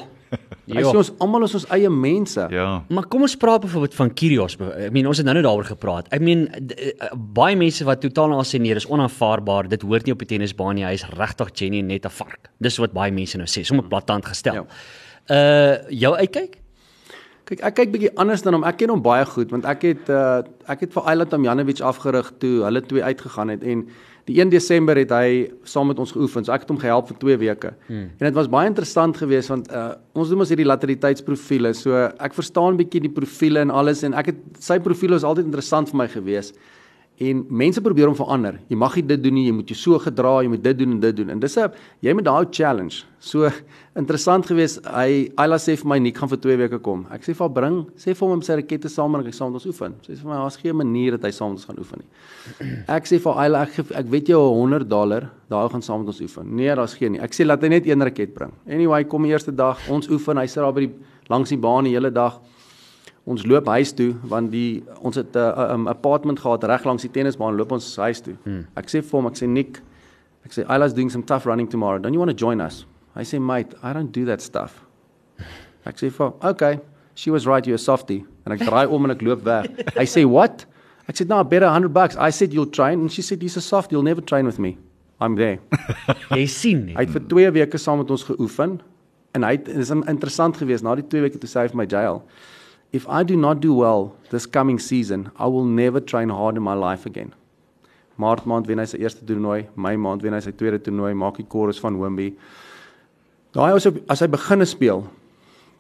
Hy 0.66 0.82
sê 0.82 0.96
ons 0.98 1.12
almal 1.24 1.44
is 1.46 1.54
ons 1.60 1.66
eie 1.76 1.90
mense. 1.92 2.48
Ja. 2.52 2.82
Maar 2.90 3.06
kom 3.12 3.22
ons 3.28 3.36
praat 3.40 3.62
byvoorbeeld 3.66 3.94
van 4.00 4.10
Kyrgios. 4.18 4.56
Ek 4.58 4.92
meen 4.96 5.08
ons 5.08 5.20
het 5.22 5.28
nou 5.28 5.36
net 5.38 5.46
daaroor 5.46 5.68
gepraat. 5.70 6.08
Ek 6.16 6.24
meen 6.24 6.48
d- 6.58 6.74
eh, 6.80 7.12
baie 7.16 7.56
mense 7.60 7.86
wat 7.88 8.02
totaal 8.02 8.32
na 8.34 8.42
sê 8.48 8.60
nee, 8.60 8.74
dis 8.74 8.88
onaanvaarbaar. 8.88 9.70
Dit 9.70 9.84
hoort 9.86 10.06
nie 10.08 10.16
op 10.16 10.20
die 10.24 10.28
tennisbaan 10.34 10.76
nie. 10.80 10.86
Hy 10.88 10.94
is 10.98 11.06
regtig 11.20 11.52
genuine 11.54 11.88
net 11.94 12.06
'n 12.06 12.10
vark. 12.10 12.50
Dis 12.60 12.78
wat 12.80 12.94
baie 12.94 13.12
mense 13.12 13.38
nou 13.38 13.48
sê, 13.48 13.64
sommer 13.64 13.86
platant 13.88 14.26
gestel. 14.26 14.54
Ja. 14.54 14.66
Uh 15.30 15.90
jou 15.92 16.16
uitkyk? 16.16 16.58
Kyk, 17.46 17.60
ek 17.62 17.76
kyk 17.76 17.92
bietjie 17.94 18.12
anders 18.18 18.42
dan 18.42 18.54
hom. 18.54 18.64
Ek 18.64 18.78
ken 18.78 18.90
hom 18.90 19.02
baie 19.02 19.26
goed 19.26 19.52
want 19.52 19.66
ek 19.66 19.82
het 19.84 20.10
uh 20.10 20.42
ek 20.68 20.80
het 20.80 20.94
vir 20.94 21.04
Ayla 21.06 21.26
Tomjanovic 21.26 21.82
afgerig 21.82 22.32
toe 22.40 22.64
hulle 22.64 22.82
twee 22.82 23.04
uitgegaan 23.04 23.50
het 23.50 23.64
en 23.64 23.88
die 24.26 24.40
1 24.42 24.50
Desember 24.50 24.98
het 24.98 25.12
hy 25.14 25.52
saam 25.70 25.92
met 25.92 26.00
ons 26.02 26.14
geoefen. 26.16 26.46
So 26.46 26.54
ek 26.54 26.66
het 26.66 26.72
hom 26.74 26.80
gehelp 26.82 27.10
vir 27.12 27.18
2 27.22 27.38
weke. 27.44 27.74
Hmm. 27.88 28.08
En 28.18 28.28
dit 28.28 28.38
was 28.38 28.50
baie 28.50 28.70
interessant 28.72 29.18
geweest 29.18 29.54
want 29.54 29.70
uh 29.70 29.92
ons 30.16 30.32
doen 30.32 30.42
ons 30.42 30.50
hierdie 30.50 30.66
lateraliteitsprofiele. 30.66 31.74
So 31.78 32.08
ek 32.08 32.38
verstaan 32.38 32.80
bietjie 32.80 33.04
die 33.06 33.14
profiele 33.14 33.62
en 33.62 33.74
alles 33.74 34.02
en 34.08 34.16
ek 34.18 34.32
het 34.32 34.64
sy 34.64 34.80
profiel 34.82 35.14
was 35.14 35.28
altyd 35.28 35.52
interessant 35.52 35.92
vir 35.92 36.02
my 36.02 36.08
geweest. 36.10 36.58
En 37.18 37.46
mense 37.50 37.80
probeer 37.80 38.08
hom 38.10 38.16
verander. 38.16 38.58
Jy 38.68 38.76
mag 38.76 38.96
nie 38.96 39.02
dit 39.08 39.22
doen 39.24 39.34
nie, 39.34 39.46
jy 39.48 39.54
moet 39.56 39.70
jou 39.72 39.76
so 39.80 40.00
gedra, 40.04 40.42
jy 40.44 40.50
moet 40.52 40.64
dit 40.64 40.78
doen 40.78 40.92
en 40.92 41.00
dit 41.00 41.16
doen. 41.16 41.30
En 41.30 41.40
dis 41.40 41.58
'n 41.58 41.72
jy 42.02 42.14
moet 42.14 42.26
daai 42.26 42.46
challenge. 42.52 43.06
So 43.20 43.50
interessant 43.96 44.46
geweest. 44.46 44.86
Hy 44.86 45.32
Ayla 45.38 45.56
sê 45.56 45.78
vir 45.78 45.88
my 45.88 45.98
Nik 46.00 46.18
gaan 46.18 46.28
vir 46.30 46.38
2 46.38 46.58
weke 46.58 46.80
kom. 46.82 47.06
Ek 47.10 47.22
sê 47.22 47.34
vir 47.34 47.48
haar 47.48 47.50
bring, 47.54 47.86
sê 47.96 48.14
vir 48.14 48.28
hom 48.28 48.32
om 48.32 48.42
sy 48.42 48.56
rakette 48.56 48.90
saam 48.90 49.16
en 49.16 49.26
ek 49.26 49.34
saam 49.34 49.52
met 49.54 49.62
ons 49.64 49.66
oefen. 49.66 49.94
Sy 50.06 50.12
sê 50.14 50.18
vir 50.22 50.30
my 50.30 50.36
daar's 50.42 50.58
geen 50.58 50.76
manier 50.76 51.12
dat 51.12 51.24
hy 51.24 51.32
saam 51.32 51.52
met 51.52 51.58
ons 51.60 51.66
gaan 51.66 51.78
oefen 51.80 52.00
nie. 52.02 52.84
Ek 52.90 53.06
sê 53.06 53.18
vir 53.20 53.34
Ayla 53.34 53.62
ek 53.64 53.70
gee- 53.70 53.96
ek 53.96 54.06
weet 54.12 54.28
jou 54.28 54.54
100 54.54 54.90
dollar, 54.90 55.32
daai 55.50 55.70
gaan 55.70 55.82
saam 55.82 56.00
met 56.00 56.08
ons 56.08 56.22
oefen. 56.22 56.46
Nee, 56.54 56.76
daar's 56.76 56.94
geen 56.96 57.14
nie. 57.14 57.20
Ek 57.22 57.32
sê 57.32 57.46
laat 57.46 57.62
hy 57.62 57.70
net 57.70 57.86
een 57.88 58.02
raket 58.02 58.34
bring. 58.34 58.52
Anyway, 58.68 59.06
kom 59.06 59.24
die 59.24 59.32
eerste 59.32 59.56
dag, 59.56 59.80
ons 59.90 60.10
oefen, 60.10 60.38
hy 60.38 60.48
sit 60.48 60.62
daar 60.62 60.74
by 60.74 60.82
die 60.88 60.94
langs 61.30 61.50
die 61.50 61.58
baan 61.58 61.86
die 61.86 61.94
hele 61.94 62.12
dag. 62.12 62.42
Ons 63.26 63.46
loop 63.50 63.68
huis 63.74 63.94
toe 63.98 64.12
want 64.30 64.52
die 64.54 64.84
ons 65.02 65.16
het 65.16 65.36
'n 65.36 65.40
uh, 65.40 65.74
um, 65.74 65.88
apartment 65.88 66.40
gehad 66.40 66.64
reg 66.64 66.86
langs 66.86 67.02
die 67.02 67.12
tennisbaan 67.12 67.56
loop 67.56 67.72
ons 67.72 67.96
huis 67.96 68.22
toe. 68.22 68.36
Hmm. 68.44 68.66
Ek 68.76 68.90
sê 68.90 69.02
vir 69.02 69.12
hom, 69.18 69.28
ek 69.28 69.38
sê 69.42 69.48
Nick, 69.48 69.82
ek 70.46 70.52
sê 70.54 70.62
Isla's 70.62 70.94
doing 70.94 71.10
some 71.10 71.24
tough 71.24 71.46
running 71.46 71.68
tomorrow. 71.70 72.00
Don't 72.00 72.14
you 72.14 72.20
want 72.20 72.32
to 72.32 72.46
join 72.46 72.62
us? 72.62 72.86
Hy 73.16 73.24
sê 73.24 73.40
mate, 73.40 73.76
I 73.84 73.94
don't 73.94 74.12
do 74.12 74.26
that 74.26 74.42
stuff. 74.42 74.84
Ek 75.86 75.96
sê 75.98 76.10
vir 76.12 76.26
hom, 76.26 76.34
okay, 76.42 76.80
she 77.16 77.32
was 77.32 77.46
right, 77.48 77.66
you're 77.66 77.76
a 77.76 77.80
softie. 77.80 78.26
En 78.46 78.52
ek 78.52 78.66
draai 78.66 78.88
om 78.88 79.06
en 79.06 79.12
ek 79.12 79.22
loop 79.22 79.44
weg. 79.46 79.70
Hy 79.96 80.06
sê 80.10 80.26
what? 80.28 80.66
Ek 81.08 81.16
sê 81.16 81.28
no, 81.30 81.44
better 81.44 81.70
100 81.70 81.94
bucks. 81.94 82.18
I 82.18 82.32
said 82.32 82.54
you'll 82.54 82.70
train 82.70 83.06
and 83.06 83.12
she 83.12 83.22
said 83.22 83.42
he's 83.42 83.56
a 83.58 83.62
soft, 83.62 83.92
you'll 83.92 84.04
never 84.04 84.22
train 84.22 84.46
with 84.46 84.60
me. 84.60 84.78
I'm 85.22 85.38
there. 85.40 85.62
Jy 86.34 86.46
sien 86.52 86.82
nie. 86.90 86.96
Hy 86.98 87.06
het 87.06 87.14
vir 87.14 87.24
2 87.32 87.54
weke 87.56 87.80
saam 87.80 88.02
met 88.02 88.12
ons 88.12 88.26
geoefen 88.28 88.80
en 89.36 89.48
hy 89.48 89.54
het 89.56 89.70
dis 89.70 89.92
interessant 89.96 90.58
geweest 90.60 90.84
na 90.84 90.96
die 91.00 91.06
2 91.08 91.24
weke 91.28 91.40
toe 91.40 91.50
sê 91.50 91.64
hy 91.64 91.72
vir 91.72 91.80
my 91.80 91.88
jail. 91.88 92.20
If 92.92 93.08
I 93.10 93.24
do 93.24 93.36
not 93.36 93.60
do 93.60 93.74
well 93.74 94.16
this 94.30 94.46
coming 94.46 94.80
season, 94.80 95.32
I 95.38 95.48
will 95.48 95.66
never 95.66 96.00
train 96.00 96.30
hard 96.30 96.56
in 96.56 96.64
my 96.64 96.74
life 96.74 97.06
again. 97.06 97.34
Maart 98.18 98.46
maand 98.48 98.68
wen 98.68 98.80
hy 98.80 98.86
sy 98.88 99.02
eerste 99.04 99.26
toernooi, 99.28 99.66
Mei 99.76 99.98
maand 100.00 100.24
wen 100.24 100.34
hy 100.34 100.40
sy 100.40 100.54
tweede 100.56 100.80
toernooi, 100.80 101.12
maak 101.20 101.42
die 101.42 101.48
chorus 101.52 101.82
van 101.84 101.98
Wimby. 102.00 102.30
Daai 103.56 103.74
as 103.76 103.88
hy 103.88 103.92
as 104.12 104.24
hy 104.24 104.30
begine 104.32 104.68
speel, 104.68 105.04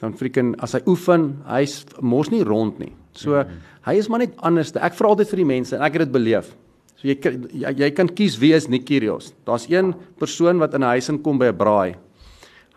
dan 0.01 0.15
freaking 0.19 0.51
as 0.63 0.75
hy 0.75 0.81
oefen, 0.91 1.29
hy's 1.47 1.79
mos 2.03 2.31
nie 2.33 2.43
rond 2.43 2.79
nie. 2.79 2.91
So 3.15 3.31
mm 3.31 3.47
-hmm. 3.47 3.61
hy 3.87 3.93
is 3.95 4.09
maar 4.09 4.19
net 4.19 4.35
anders. 4.43 4.75
Ek 4.75 4.93
vra 4.93 5.07
altyd 5.07 5.29
vir 5.29 5.37
die 5.37 5.51
mense 5.55 5.75
en 5.75 5.81
ek 5.81 5.93
het 5.93 6.01
dit 6.07 6.11
beleef. 6.11 6.55
So 6.95 7.07
jy 7.07 7.15
jy, 7.53 7.71
jy 7.77 7.91
kan 7.91 8.07
kies 8.07 8.37
wie 8.39 8.53
is 8.53 8.67
Nick 8.67 8.85
Kyrgios. 8.85 9.33
Daar's 9.45 9.69
een 9.69 9.93
persoon 10.19 10.59
wat 10.59 10.73
in 10.73 10.81
'n 10.81 10.91
huis 10.95 11.09
inkom 11.09 11.37
by 11.37 11.45
'n 11.47 11.57
braai. 11.57 11.95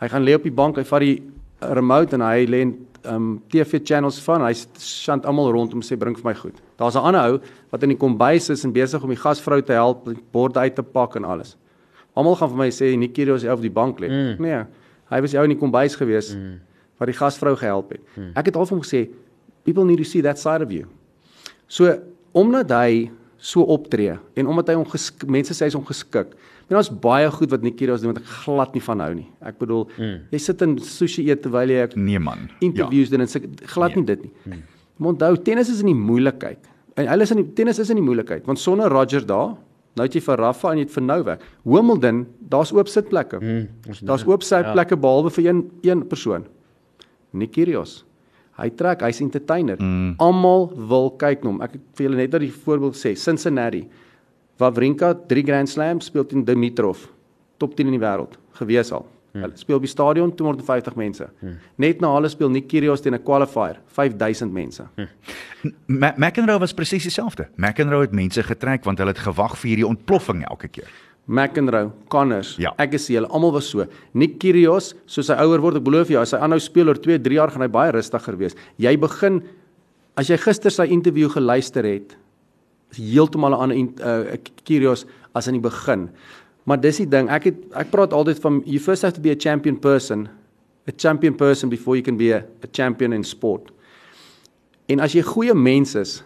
Hy 0.00 0.08
gaan 0.08 0.24
lê 0.24 0.34
op 0.34 0.42
die 0.42 0.54
bank, 0.54 0.76
hy 0.76 0.84
vat 0.84 1.00
die 1.00 1.22
remote 1.60 2.14
en 2.14 2.20
hy 2.20 2.46
lê 2.46 2.74
um 3.06 3.42
TV 3.48 3.80
channels 3.84 4.18
van. 4.24 4.42
Hy 4.46 4.54
sjant 4.82 5.26
almal 5.28 5.52
rondom 5.54 5.82
sê 5.84 5.98
bring 5.98 6.16
vir 6.18 6.26
my 6.30 6.34
goed. 6.34 6.58
Daar's 6.78 6.96
'n 6.96 7.04
ander 7.04 7.32
ou 7.32 7.40
wat 7.70 7.82
in 7.82 7.90
die 7.90 7.98
kombuis 7.98 8.50
is 8.50 8.64
en 8.64 8.72
besig 8.72 9.02
om 9.02 9.08
die 9.08 9.22
gasvrou 9.22 9.62
te 9.62 9.72
help, 9.72 10.08
borde 10.32 10.58
uit 10.58 10.74
te 10.74 10.82
pak 10.82 11.16
en 11.16 11.24
alles. 11.24 11.56
Almal 12.14 12.36
gaan 12.36 12.50
vir 12.50 12.58
my 12.58 12.70
sê 12.70 12.96
Nick 12.98 13.14
Kyrgios 13.14 13.44
is 13.44 13.50
op 13.50 13.60
die 13.60 13.70
bank 13.70 14.00
lê. 14.00 14.08
Mm. 14.08 14.42
Nee, 14.42 14.64
hy 15.10 15.20
was 15.20 15.30
jou 15.30 15.42
in 15.44 15.50
die 15.50 15.58
kombuis 15.58 15.94
gewees 15.94 16.34
mm. 16.34 16.60
wat 16.98 17.06
die 17.06 17.16
gasvrou 17.16 17.56
gehelp 17.56 17.90
het. 17.90 18.00
Mm. 18.16 18.32
Ek 18.34 18.46
het 18.46 18.56
al 18.56 18.66
vir 18.66 18.76
hom 18.76 18.84
gesê 18.84 19.08
people 19.64 19.84
need 19.84 19.98
to 19.98 20.04
see 20.04 20.22
that 20.22 20.38
side 20.38 20.64
of 20.64 20.72
you. 20.72 20.86
So 21.68 21.98
omdat 22.32 22.70
hy 22.70 23.10
so 23.38 23.62
optree 23.62 24.18
en 24.34 24.46
omdat 24.46 24.68
hy 24.68 24.74
hom 24.74 24.86
mense 25.26 25.54
sê 25.54 25.68
hy's 25.68 25.78
ongeskik. 25.78 26.34
Men 26.68 26.76
daar's 26.76 26.90
baie 27.02 27.28
goed 27.32 27.52
wat 27.54 27.62
Nikki 27.64 27.86
Ross 27.88 28.02
doen 28.04 28.12
wat 28.12 28.20
ek 28.20 28.32
glad 28.44 28.74
nie 28.76 28.82
van 28.84 29.00
hou 29.00 29.12
nie. 29.16 29.28
Ek 29.48 29.56
bedoel, 29.60 29.86
mm. 29.96 30.16
jy 30.34 30.40
sit 30.44 30.64
in 30.66 30.74
sushi 30.84 31.24
eet 31.30 31.40
terwyl 31.46 31.72
jy 31.72 31.86
nee 31.96 32.20
man. 32.20 32.50
Interviews 32.60 33.08
ja. 33.08 33.16
doen 33.16 33.24
en 33.24 33.30
sê 33.32 33.40
glad 33.72 33.96
nee. 33.96 34.02
nie 34.02 34.10
dit 34.10 34.26
nie. 34.26 34.34
Mm. 34.44 34.66
Maar 34.98 35.14
onthou, 35.14 35.32
tennis 35.46 35.70
is 35.72 35.80
in 35.80 35.92
die 35.92 35.96
moeilikheid. 35.96 36.68
En 36.98 37.08
hulle 37.08 37.24
is 37.24 37.32
in 37.32 37.40
die 37.40 37.52
tennis 37.56 37.80
is 37.80 37.92
in 37.94 38.00
die 38.00 38.04
moeilikheid 38.04 38.44
want 38.48 38.60
sonder 38.60 38.92
Roger 38.92 39.24
daar 39.26 39.56
Nou 39.98 40.06
het 40.06 40.14
jy 40.14 40.20
vir 40.22 40.38
Rafa 40.38 40.70
en 40.70 40.78
jy 40.78 40.84
het 40.86 40.92
vir 40.94 41.02
Novak. 41.02 41.46
Wimbledon, 41.66 42.20
daar's 42.52 42.70
oop 42.70 42.90
sitplekke. 42.90 43.40
Mm, 43.42 43.64
daar's 44.06 44.22
oop 44.28 44.44
sitplekke 44.46 44.94
ja. 44.94 45.00
behalwe 45.02 45.32
vir 45.34 45.48
een 45.48 45.64
een 45.82 46.04
persoon. 46.06 46.44
Nikki 47.34 47.66
Ross. 47.72 48.04
Hy 48.58 48.68
trek, 48.78 49.02
hy's 49.06 49.20
entertainer. 49.22 49.78
Mm. 49.82 50.14
Almal 50.22 50.68
wil 50.90 51.10
kyk 51.18 51.42
na 51.42 51.50
hom. 51.50 51.58
Ek 51.66 51.76
het 51.76 51.84
vir 51.98 52.08
julle 52.08 52.20
net 52.20 52.30
dat 52.34 52.42
die 52.42 52.52
voorbeeld 52.54 52.98
sê, 52.98 53.14
Cincinnati. 53.18 53.84
Wawrinka 54.58 55.14
3 55.30 55.44
Grand 55.46 55.70
Slams 55.70 56.10
speel 56.10 56.26
teen 56.26 56.44
Dimitrov, 56.44 57.06
top 57.58 57.76
10 57.78 57.92
in 57.92 57.98
die 57.98 58.02
wêreld 58.02 58.38
gewees 58.58 58.92
al. 58.92 59.06
Mm. 59.32 59.44
Hulle 59.44 59.60
speel 59.60 59.76
op 59.76 59.84
die 59.84 59.90
stadion 59.90 60.30
250 60.34 60.96
mense. 60.98 61.28
Mm. 61.40 61.58
Net 61.84 62.00
na 62.02 62.10
hulle 62.16 62.30
speel 62.32 62.50
Nick 62.50 62.68
Kyrgios 62.70 63.02
teen 63.04 63.14
'n 63.14 63.22
qualifier, 63.22 63.78
5000 63.86 64.52
mense. 64.52 64.86
Mm. 64.96 65.08
McEnroe 66.16 66.58
was 66.58 66.74
presies 66.74 67.02
dieselfde. 67.02 67.48
McEnroe 67.56 68.00
het 68.00 68.12
mense 68.12 68.42
getrek 68.42 68.84
want 68.84 68.98
hulle 68.98 69.10
het 69.10 69.18
gewag 69.18 69.56
vir 69.58 69.68
hierdie 69.68 69.86
ontploffing 69.86 70.44
elke 70.48 70.68
keer. 70.68 70.88
McEnroe, 71.28 71.90
Connors, 72.08 72.56
ja. 72.56 72.72
ek 72.78 72.94
is 72.94 73.06
hulle 73.08 73.28
almal 73.28 73.52
was 73.52 73.68
so. 73.68 73.84
Nick 74.14 74.38
Kyrgios, 74.38 74.94
soos 75.06 75.28
hy 75.28 75.36
ouer 75.44 75.60
word, 75.60 75.76
ek 75.76 75.84
belowe 75.84 76.08
jou, 76.08 76.22
as 76.22 76.32
hy 76.32 76.38
aanhou 76.38 76.58
speel 76.58 76.88
oor 76.88 76.96
2, 76.96 77.18
3 77.20 77.34
jaar 77.34 77.50
gaan 77.50 77.62
hy 77.62 77.68
baie 77.68 77.92
rustiger 77.92 78.36
wees. 78.40 78.56
Jy 78.78 78.96
begin 78.96 79.42
as 80.16 80.30
jy 80.32 80.38
gister 80.40 80.70
sy 80.70 80.88
onderhoud 80.88 81.34
geluister 81.36 81.84
het, 81.84 82.16
heeltemal 82.96 83.52
'n 83.52 83.60
ander 83.60 83.76
uh, 83.76 84.36
Kyrgios 84.64 85.06
as 85.34 85.46
in 85.46 85.58
die 85.58 85.62
begin. 85.64 86.08
Maar 86.64 86.80
dis 86.80 87.00
die 87.00 87.08
ding, 87.08 87.30
ek 87.32 87.44
het 87.44 87.56
ek 87.80 87.90
praat 87.90 88.12
altyd 88.12 88.40
van 88.40 88.62
you 88.66 88.80
first 88.80 89.02
have 89.02 89.14
to 89.14 89.20
be 89.20 89.30
a 89.30 89.36
champion 89.36 89.76
person, 89.76 90.28
a 90.88 90.92
champion 90.92 91.34
person 91.34 91.68
before 91.68 91.96
you 91.96 92.04
can 92.04 92.16
be 92.16 92.32
a, 92.32 92.44
a 92.62 92.68
champion 92.72 93.12
in 93.12 93.24
sport. 93.24 93.70
En 94.88 95.00
as 95.00 95.12
jy 95.12 95.22
goeie 95.22 95.54
mens 95.54 95.94
is, 95.94 96.22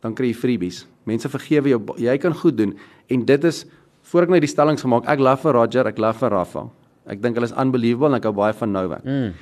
dan 0.00 0.14
kry 0.14 0.32
jy 0.32 0.36
freebies. 0.36 0.86
Mense 1.04 1.28
vergewe 1.28 1.72
jou, 1.72 1.80
jy 2.00 2.16
kan 2.18 2.34
goed 2.34 2.56
doen 2.56 2.76
en 3.08 3.24
dit 3.24 3.44
is 3.44 3.64
voor 4.12 4.26
ek 4.26 4.32
nou 4.32 4.40
die 4.42 4.50
stellings 4.50 4.82
gemaak, 4.82 5.06
ek 5.08 5.20
love 5.22 5.44
vir 5.46 5.56
Roger, 5.56 5.88
ek 5.88 6.00
love 6.02 6.18
vir 6.18 6.34
Rafa. 6.34 6.66
Ek 7.10 7.20
dink 7.22 7.38
hulle 7.38 7.48
is 7.50 7.56
unbelievable 7.58 8.12
en 8.12 8.18
ek 8.18 8.26
hou 8.28 8.34
baie 8.36 8.54
van 8.56 8.72
Novak. 8.72 9.04
Mm. 9.04 9.32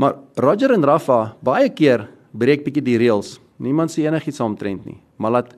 Maar 0.00 0.18
Roger 0.40 0.74
en 0.74 0.86
Rafa 0.86 1.20
baie 1.44 1.68
keer 1.74 2.06
breek 2.32 2.64
bietjie 2.64 2.84
die 2.86 2.98
reëls. 3.00 3.38
Niemand 3.60 3.92
sê 3.92 4.06
enigiets 4.06 4.40
saamtrent 4.40 4.86
nie. 4.88 4.98
Maar 5.20 5.40
laat 5.40 5.56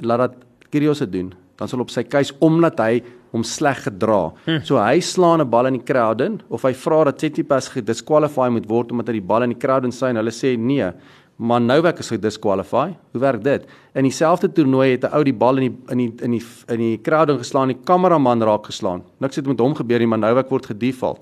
laat 0.00 0.18
dat 0.18 0.34
Kyrgios 0.70 0.98
dit 0.98 1.12
doen. 1.12 1.34
Dan 1.56 1.68
sal 1.68 1.80
op 1.80 1.90
sy 1.90 2.02
keus 2.02 2.32
omdat 2.40 2.78
hy 2.78 3.02
hom 3.30 3.42
sleg 3.46 3.84
gedra. 3.84 4.32
Hm. 4.46 4.62
So 4.64 4.78
hy 4.78 5.00
slaan 5.00 5.40
'n 5.40 5.50
bal 5.50 5.66
in 5.66 5.78
die 5.78 5.84
crowd 5.84 6.20
in 6.20 6.40
of 6.48 6.62
hy 6.62 6.72
vra 6.72 7.04
dat 7.04 7.18
Tsitsipas 7.18 7.68
gedisqualify 7.68 8.48
moet 8.48 8.66
word 8.68 8.90
omdat 8.90 9.08
hy 9.08 9.20
die 9.20 9.28
bal 9.28 9.42
in 9.42 9.50
die 9.50 9.58
crowd 9.58 9.84
in 9.84 9.92
sy 9.92 10.06
en 10.06 10.16
hulle 10.16 10.30
sê 10.30 10.56
nee 10.58 10.92
maar 11.40 11.60
Novak 11.60 11.98
is 11.98 12.10
gedisqualify. 12.12 12.90
Hoe 13.12 13.20
werk 13.20 13.42
dit? 13.42 13.64
In 13.96 14.04
dieselfde 14.04 14.52
toernooi 14.52 14.90
het 14.90 15.04
'n 15.04 15.14
ou 15.16 15.22
die 15.24 15.32
bal 15.32 15.56
in 15.56 15.72
die 15.72 15.76
in 15.88 15.98
die 15.98 16.24
in 16.24 16.30
die 16.30 16.44
in 16.68 16.78
die 16.78 17.00
crowd 17.00 17.30
ingeslaan, 17.30 17.68
die 17.68 17.80
kameraman 17.84 18.42
raak 18.42 18.66
geslaan. 18.66 19.02
Niks 19.18 19.36
het 19.36 19.46
met 19.46 19.58
hom 19.58 19.74
gebeur 19.74 19.98
nie, 19.98 20.06
maar 20.06 20.18
Novak 20.18 20.50
word 20.50 20.66
gedefault. 20.66 21.18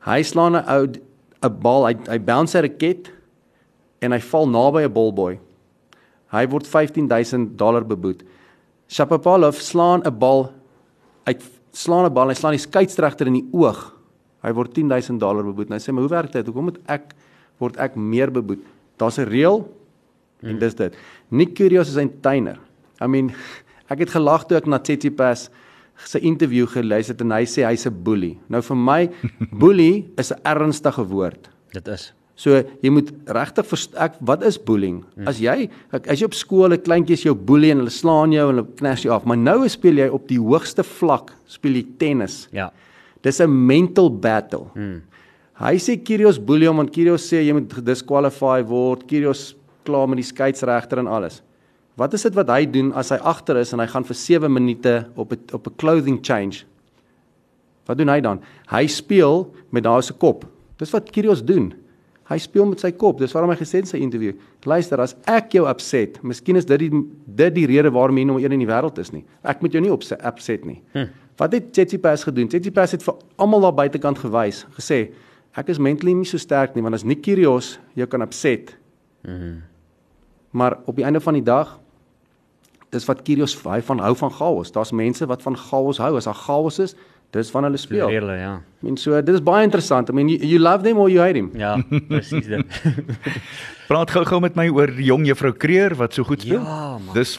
Hy 0.00 0.22
slaan 0.22 0.54
'n 0.54 0.64
ou 0.68 0.86
'n 1.42 1.60
bal, 1.60 1.86
hy 1.86 1.96
hy 2.08 2.18
bounce 2.18 2.58
'n 2.58 2.62
raket 2.62 3.10
en 4.00 4.12
hy 4.12 4.20
val 4.20 4.46
naby 4.46 4.84
'n 4.84 4.92
ballboy. 4.92 5.38
Hy 6.36 6.46
word 6.52 6.66
15000 6.68 7.56
dollar 7.58 7.84
beboet. 7.86 8.22
Shapovalov 8.88 9.58
slaan 9.60 10.02
'n 10.04 10.18
bal 10.18 10.52
uit 11.26 11.42
slaan 11.72 12.06
'n 12.06 12.14
bal, 12.14 12.28
hy 12.28 12.34
slaan 12.34 12.56
die 12.56 12.66
skeieregter 12.66 13.26
in 13.26 13.40
die 13.40 13.48
oog. 13.52 13.92
Hy 14.42 14.52
word 14.52 14.74
10000 14.74 15.20
dollar 15.20 15.44
beboet. 15.44 15.68
Hy 15.70 15.78
sê, 15.78 15.92
"Maar 15.92 16.02
hoe 16.02 16.10
werk 16.10 16.32
dit? 16.32 16.46
Hoekom 16.46 16.64
moet 16.64 16.78
ek 16.88 17.14
word 17.58 17.76
ek 17.76 17.96
meer 17.96 18.30
beboet?" 18.30 18.62
Daar's 18.98 19.18
'n 19.18 19.28
reël 19.28 19.68
en 20.42 20.50
hmm. 20.50 20.58
dis 20.58 20.74
dit. 20.74 20.96
Nick 21.30 21.54
Kyrgios 21.54 21.88
is 21.88 21.96
'n 21.96 22.20
tuiner. 22.20 22.58
I 23.00 23.06
mean, 23.06 23.32
ek 23.92 23.98
het 23.98 24.10
gelag 24.10 24.46
toe 24.46 24.56
ek 24.56 24.66
na 24.66 24.78
Tsitsipas 24.78 25.50
se 25.96 26.20
onderhoud 26.20 26.68
geluister 26.68 27.14
het 27.14 27.20
en 27.20 27.30
hy 27.30 27.44
sê 27.44 27.64
hy's 27.64 27.86
'n 27.86 28.02
bully. 28.02 28.38
Nou 28.48 28.60
vir 28.62 28.76
my, 28.76 29.10
bully 29.62 30.06
is 30.16 30.32
'n 30.32 30.40
ernstige 30.44 31.04
woord. 31.04 31.48
Dit 31.72 31.88
is. 31.88 32.12
So 32.36 32.60
jy 32.84 32.90
moet 32.92 33.08
regtig 33.32 33.64
verstaan 33.64 34.16
wat 34.28 34.42
is 34.44 34.58
bullying? 34.60 35.00
Hmm. 35.14 35.28
As 35.30 35.40
jy 35.40 35.70
as 35.96 36.20
jy 36.20 36.26
op 36.28 36.36
skool 36.36 36.72
'n 36.72 36.82
kleintjies 36.84 37.24
jou 37.24 37.34
boelie 37.34 37.70
en 37.72 37.78
hulle 37.80 37.90
slaan 37.90 38.32
jou 38.32 38.50
en 38.50 38.56
hulle 38.56 38.68
knas 38.76 39.02
jou 39.02 39.12
af, 39.12 39.24
maar 39.24 39.38
nou 39.38 39.66
speel 39.68 39.96
jy 39.96 40.08
op 40.08 40.28
die 40.28 40.38
hoogste 40.38 40.84
vlak, 40.84 41.32
speel 41.46 41.80
jy 41.80 41.86
tennis. 41.98 42.48
Ja. 42.52 42.70
Dis 43.22 43.40
'n 43.40 43.48
mental 43.48 44.10
battle. 44.10 44.68
Hmm. 44.74 45.02
Hy 45.56 45.76
sê 45.76 45.96
Kyrgios 45.96 46.38
boelie 46.38 46.68
hom 46.68 46.76
want 46.76 46.92
Kyrgios 46.92 47.24
sê 47.24 47.40
jy 47.40 47.54
moet 47.54 47.72
gedisqualify 47.72 48.62
word. 48.62 49.06
Kyrgios 49.08 49.54
klaar 49.84 50.06
met 50.06 50.18
die 50.18 50.28
skeieregter 50.28 50.98
en 50.98 51.06
alles. 51.06 51.40
Wat 51.96 52.12
is 52.12 52.22
dit 52.22 52.34
wat 52.34 52.48
hy 52.48 52.66
doen 52.66 52.92
as 52.92 53.08
hy 53.08 53.16
agter 53.16 53.56
is 53.56 53.72
en 53.72 53.80
hy 53.80 53.86
gaan 53.86 54.04
vir 54.04 54.14
7 54.14 54.52
minute 54.52 55.06
op 55.16 55.32
'n 55.32 55.40
op 55.54 55.66
'n 55.66 55.76
clothing 55.78 56.18
change? 56.22 56.66
Wat 57.86 57.96
doen 57.96 58.08
hy 58.08 58.20
dan? 58.20 58.40
Hy 58.68 58.86
speel 58.86 59.54
met 59.70 59.84
daai 59.84 60.02
se 60.02 60.12
kop. 60.12 60.44
Dis 60.76 60.90
wat 60.90 61.10
Kyrgios 61.10 61.42
doen. 61.42 61.72
Hy 62.26 62.38
speel 62.42 62.66
met 62.66 62.82
sy 62.82 62.90
kop. 62.98 63.20
Dis 63.22 63.34
waarom 63.36 63.52
hy 63.52 63.58
gesê 63.60 63.80
in 63.82 63.86
sy 63.86 64.00
onderhoud, 64.02 64.40
luister 64.66 65.02
as 65.02 65.14
ek 65.30 65.54
jou 65.54 65.66
upset, 65.70 66.18
miskien 66.26 66.58
is 66.58 66.66
dit 66.66 66.86
die 66.86 66.90
dit 67.38 67.54
die 67.54 67.68
rede 67.70 67.92
waarom 67.94 68.18
jy 68.18 68.24
nommer 68.26 68.42
1 68.42 68.56
in 68.56 68.64
die 68.64 68.70
wêreld 68.70 68.98
is 68.98 69.12
nie. 69.14 69.22
Ek 69.46 69.62
moet 69.62 69.76
jou 69.76 69.82
nie 69.84 69.92
upset 69.92 70.66
nie. 70.66 70.80
Hm. 70.96 71.12
Wat 71.38 71.54
het 71.54 71.70
Tsitsipas 71.72 72.24
gedoen? 72.26 72.48
Tsitsipas 72.50 72.96
het 72.96 73.04
vir 73.06 73.22
almal 73.38 73.68
daar 73.68 73.78
buitekant 73.84 74.18
gewys, 74.18 74.64
gesê 74.78 75.06
ek 75.56 75.70
is 75.72 75.78
mentally 75.80 76.12
nie 76.12 76.26
so 76.28 76.36
sterk 76.36 76.74
nie 76.74 76.82
want 76.84 76.98
as 76.98 77.04
nie 77.06 77.16
Kyrgios 77.16 77.76
jou 77.96 78.06
kan 78.10 78.26
upset. 78.26 78.74
Mm 79.22 79.62
maar 80.56 80.78
op 80.84 80.96
die 80.96 81.04
einde 81.04 81.20
van 81.20 81.36
die 81.36 81.44
dag 81.44 81.78
dis 82.94 83.04
wat 83.04 83.22
Kyrgios 83.26 83.56
hy 83.66 83.82
van 83.84 83.98
hou 84.00 84.14
van 84.16 84.30
chaos. 84.32 84.70
Daar's 84.72 84.92
mense 84.94 85.26
wat 85.28 85.42
van 85.44 85.56
chaos 85.58 85.98
hou. 86.00 86.14
As 86.16 86.24
daar 86.24 86.38
chaos 86.38 86.78
is, 86.80 86.94
dis 87.34 87.50
van 87.50 87.66
hulle 87.68 87.80
speel. 87.80 88.08
Reële, 88.08 88.38
ja. 88.40 88.54
I 88.76 88.84
mean 88.84 88.98
so 89.00 89.16
dit 89.24 89.34
is 89.34 89.42
baie 89.42 89.64
interessant. 89.64 90.10
I 90.10 90.12
mean 90.12 90.28
you, 90.28 90.38
you 90.44 90.58
love 90.58 90.84
them 90.84 90.98
or 90.98 91.08
you 91.10 91.22
hate 91.22 91.34
them. 91.34 91.50
Ja, 91.56 91.76
presies 92.10 92.46
dit. 92.46 92.82
Praat 93.86 94.10
gou-gou 94.10 94.40
met 94.42 94.56
my 94.58 94.66
oor 94.74 94.90
jong 94.98 95.24
juffrou 95.28 95.52
Kreer 95.54 95.94
wat 95.96 96.16
so 96.16 96.26
goed 96.26 96.42
speel. 96.42 96.58
Ja, 96.58 96.98
man. 96.98 97.14
Dis 97.14 97.36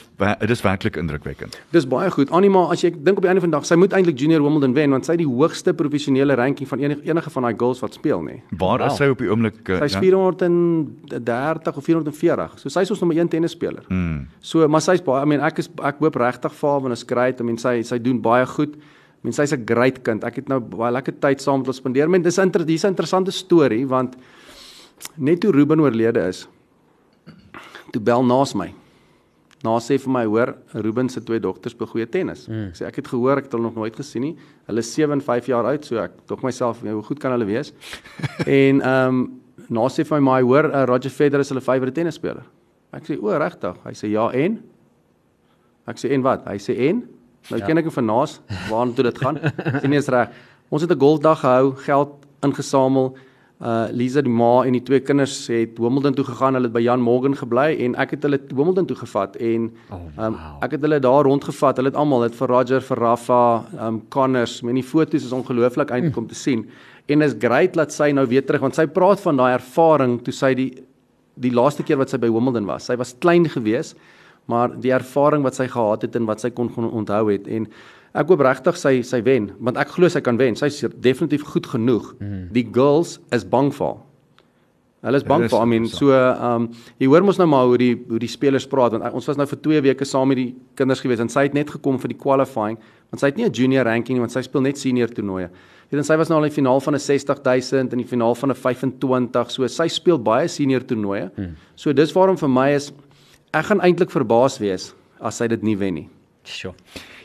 dis 0.48 0.64
werklik 0.66 0.98
indrukwekkend. 0.98 1.58
Dis 1.76 1.86
baie 1.90 2.10
goed. 2.12 2.32
Anima, 2.34 2.64
as 2.74 2.82
jy 2.82 2.94
dink 2.96 3.20
op 3.20 3.28
die 3.28 3.30
einde 3.30 3.44
van 3.44 3.52
die 3.52 3.58
dag, 3.58 3.68
sy 3.68 3.78
moet 3.78 3.94
eintlik 3.94 4.18
Junior 4.18 4.42
Wimbledon 4.42 4.74
wen 4.78 4.96
want 4.96 5.06
sy 5.06 5.18
het 5.18 5.22
die 5.22 5.30
hoogste 5.30 5.76
professionele 5.78 6.38
ranking 6.40 6.70
van 6.70 6.82
enige 6.84 7.06
enige 7.12 7.34
van 7.36 7.48
daai 7.50 7.54
girls 7.60 7.84
wat 7.84 8.00
speel, 8.00 8.24
nê. 8.26 8.40
Waar 8.56 8.82
wow. 8.82 8.90
is 8.90 8.98
sy 8.98 9.12
op 9.12 9.22
die 9.22 9.30
oomblik? 9.30 9.62
Uh, 9.68 9.82
sy 9.84 9.92
is 9.92 10.00
430 10.02 11.78
of 11.78 11.90
440. 11.92 12.60
So 12.64 12.74
sy 12.74 12.88
is 12.88 12.94
ons 12.96 13.04
nommer 13.04 13.20
1 13.20 13.34
tennisspeler. 13.36 13.84
Hmm. 13.92 14.26
So, 14.40 14.66
maar 14.72 14.86
sy's 14.86 15.04
baie, 15.06 15.22
I 15.28 15.30
mean 15.36 15.44
ek 15.46 15.62
is 15.66 15.70
ek 15.86 16.02
hoop 16.02 16.18
regtig 16.24 16.56
vir 16.58 16.72
haar 16.74 16.86
want 16.88 16.98
is 16.98 17.06
great. 17.08 17.44
I 17.44 17.48
mean 17.52 17.60
sy 17.62 17.82
sy 17.86 18.02
doen 18.02 18.24
baie 18.24 18.48
goed. 18.58 18.80
I 19.28 19.30
mean 19.30 19.36
sy's 19.36 19.52
'n 19.52 19.66
great 19.66 20.04
kind. 20.04 20.24
Ek 20.24 20.36
het 20.36 20.48
nou 20.48 20.60
baie 20.60 20.92
lekker 20.92 21.20
tyd 21.20 21.42
saam 21.42 21.60
met 21.60 21.68
haar 21.68 21.76
spandeer. 21.76 22.06
I 22.06 22.08
mean 22.08 22.22
dis 22.22 22.38
inter, 22.38 22.64
dis 22.64 22.84
'n 22.86 22.96
interessante 22.96 23.32
storie 23.32 23.86
want 23.86 24.16
net 25.18 25.42
toe 25.42 25.52
Ruben 25.52 25.80
oorlede 25.80 26.28
is 26.28 26.48
toe 27.92 28.02
bel 28.02 28.24
naas 28.24 28.56
my. 28.56 28.74
Na 29.64 29.80
sê 29.80 30.00
vir 30.00 30.12
my 30.12 30.26
hoor 30.26 30.56
Ruben 30.74 31.10
se 31.10 31.20
twee 31.20 31.40
dogters 31.40 31.74
speel 31.74 31.88
goeie 31.88 32.10
tennis. 32.10 32.48
Mm. 32.48 32.68
ek 32.68 32.76
sê 32.76 32.86
ek 32.88 32.96
het 32.96 33.08
gehoor 33.08 33.38
ek 33.38 33.44
het 33.44 33.52
hulle 33.52 33.64
nog 33.64 33.76
nooit 33.76 33.96
gesien 33.96 34.22
nie. 34.22 34.38
Hulle 34.68 34.80
is 34.80 34.94
7 34.94 35.12
en 35.12 35.22
5 35.22 35.48
jaar 35.48 35.66
oud 35.66 35.84
so 35.84 35.98
ek 35.98 36.12
dog 36.28 36.42
myself 36.44 36.82
hoe 36.82 37.04
goed 37.04 37.20
kan 37.20 37.32
hulle 37.32 37.46
wees? 37.46 37.74
En 38.46 38.82
ehm 38.82 39.10
um, 39.10 39.42
na 39.70 39.90
sê 39.90 40.06
vir 40.06 40.22
my 40.22 40.32
my 40.32 40.42
hoor 40.42 40.72
uh, 40.72 40.86
Roger 40.86 41.10
Federer 41.10 41.42
is 41.42 41.50
hulle 41.50 41.62
favourite 41.62 41.96
tennisspeler. 41.96 42.44
Ek 42.94 43.04
sê 43.04 43.18
o 43.20 43.38
regtig? 43.38 43.76
Hy 43.84 43.94
sê 43.94 44.08
ja 44.08 44.32
en? 44.32 44.64
Ek 45.86 45.98
sê 45.98 46.12
en 46.12 46.22
wat? 46.22 46.46
Hy 46.48 46.58
sê 46.58 46.78
en 46.88 47.17
nou 47.50 47.60
ja. 47.60 47.66
ken 47.66 47.78
ek 47.78 47.90
hom 47.90 47.98
van 48.02 48.06
naas 48.06 48.40
waartoe 48.70 49.04
dit 49.10 49.18
gaan 49.24 49.40
sien 49.82 49.90
nie 49.90 50.00
is 50.02 50.10
reg 50.14 50.30
ons 50.70 50.82
het 50.82 50.92
'n 50.92 51.00
golfdag 51.00 51.40
gehou 51.40 51.76
geld 51.76 52.10
ingesamel. 52.44 53.16
Uh 53.58 53.88
Lisa 53.92 54.22
die 54.22 54.30
ma 54.30 54.64
en 54.66 54.74
die 54.74 54.84
twee 54.84 55.00
kinders 55.00 55.48
het 55.50 55.80
Wimbledon 55.82 56.14
toe 56.14 56.26
gegaan. 56.26 56.54
Hulle 56.54 56.68
het 56.68 56.74
by 56.74 56.84
Jan 56.86 57.02
Morgan 57.02 57.34
gebly 57.34 57.74
en 57.86 57.96
ek 57.96 58.12
het 58.12 58.24
hulle 58.28 58.38
Wimbledon 58.54 58.86
toe 58.86 58.98
gevat 58.98 59.36
en 59.36 59.72
Oh, 59.90 59.98
um, 60.18 60.36
wow. 60.36 60.60
ek 60.62 60.72
het 60.72 60.82
hulle 60.82 61.00
daar 61.00 61.24
rondgevat. 61.26 61.78
Hulle 61.78 61.90
het 61.90 61.98
almal, 61.98 62.28
het 62.28 62.36
vir 62.36 62.48
Roger, 62.48 62.82
vir 62.82 62.98
Rafa, 62.98 63.66
um 63.88 64.02
Connors, 64.10 64.62
men 64.62 64.76
die 64.76 64.84
foto's 64.84 65.26
is 65.26 65.34
ongelooflik 65.34 65.90
eintlik 65.90 66.18
om 66.18 66.28
te 66.28 66.36
sien. 66.36 66.68
En 67.08 67.22
is 67.22 67.34
great 67.40 67.74
dat 67.74 67.92
sy 67.92 68.12
nou 68.12 68.28
weer 68.28 68.46
terug 68.46 68.62
want 68.62 68.76
sy 68.76 68.86
praat 68.86 69.20
van 69.20 69.38
daai 69.38 69.54
ervaring 69.54 70.22
toe 70.22 70.34
sy 70.34 70.54
die 70.54 70.84
die 71.38 71.52
laaste 71.52 71.84
keer 71.84 71.98
wat 71.98 72.10
sy 72.10 72.18
by 72.18 72.30
Wimbledon 72.30 72.66
was. 72.66 72.86
Sy 72.86 72.96
was 72.96 73.16
klein 73.20 73.50
geweest, 73.50 73.98
maar 74.48 74.74
die 74.82 74.94
ervaring 74.96 75.44
wat 75.44 75.60
sy 75.60 75.68
gehad 75.68 76.02
het 76.08 76.16
en 76.16 76.28
wat 76.30 76.44
sy 76.44 76.50
kon 76.56 76.72
onthou 76.74 77.28
het 77.32 77.48
en 77.48 77.68
ek 78.18 78.32
hoop 78.32 78.42
regtig 78.48 78.80
sy 78.80 78.94
sy 79.06 79.22
wen 79.26 79.52
want 79.60 79.78
ek 79.78 79.94
glo 79.96 80.10
sy 80.10 80.24
kan 80.26 80.40
wen. 80.40 80.56
Sy's 80.58 80.82
definitief 81.04 81.46
goed 81.52 81.68
genoeg. 81.70 82.14
Mm. 82.20 82.48
Die 82.56 82.66
girls 82.74 83.18
is 83.36 83.46
bang 83.46 83.74
vir 83.76 83.92
haar. 83.92 84.04
Hulle 85.08 85.20
is 85.22 85.26
bang 85.28 85.44
Dit 85.46 85.52
is 85.52 85.54
vir, 85.54 85.62
I 85.62 85.70
mean, 85.70 85.88
so 85.92 86.14
ehm 86.16 86.68
um, 86.68 86.70
jy 86.98 87.08
hoor 87.12 87.26
mos 87.28 87.38
nou 87.38 87.46
maar 87.52 87.68
hoe 87.70 87.78
die 87.78 87.94
hoe 88.10 88.20
die 88.20 88.32
spelers 88.32 88.66
praat 88.68 88.96
want 88.96 89.06
ons 89.14 89.28
was 89.30 89.38
nou 89.38 89.46
vir 89.48 89.60
2 89.68 89.82
weke 89.92 90.08
saam 90.10 90.32
met 90.32 90.40
die 90.42 90.50
kinders 90.80 91.04
gewees 91.04 91.22
en 91.22 91.30
sy 91.30 91.46
het 91.46 91.58
net 91.58 91.70
gekom 91.76 92.00
vir 92.02 92.16
die 92.16 92.18
qualifying 92.18 92.80
want 93.12 93.22
sy 93.22 93.30
het 93.30 93.38
nie 93.38 93.46
'n 93.46 93.54
junior 93.54 93.86
ranking 93.86 94.18
nie 94.18 94.26
want 94.26 94.34
sy 94.34 94.42
speel 94.42 94.62
net 94.62 94.78
senior 94.78 95.08
toernooie. 95.08 95.50
Weet 95.88 96.00
en 96.02 96.04
sy 96.04 96.18
was 96.18 96.30
nou 96.30 96.40
al 96.40 96.44
in 96.44 96.50
die 96.50 96.58
finaal 96.58 96.82
van 96.82 96.96
'n 96.96 97.00
60000 97.00 97.94
en 97.94 97.98
die 97.98 98.08
finaal 98.08 98.36
van 98.36 98.50
'n 98.52 98.56
25, 98.56 99.52
so 99.52 99.68
sy 99.68 99.88
speel 99.88 100.18
baie 100.18 100.48
senior 100.48 100.82
toernooie. 100.82 101.32
Hmm. 101.36 101.56
So 101.76 101.94
dis 101.94 102.12
waarom 102.12 102.38
vir 102.38 102.50
my 102.50 102.70
is 102.74 102.92
ek 103.60 103.66
gaan 103.72 103.82
eintlik 103.82 104.12
verbaas 104.14 104.60
wees 104.60 104.94
as 105.20 105.38
sy 105.38 105.48
dit 105.48 105.64
nie 105.64 105.76
wen 105.76 105.94
nie. 105.94 106.08
Sjoe. 106.48 106.74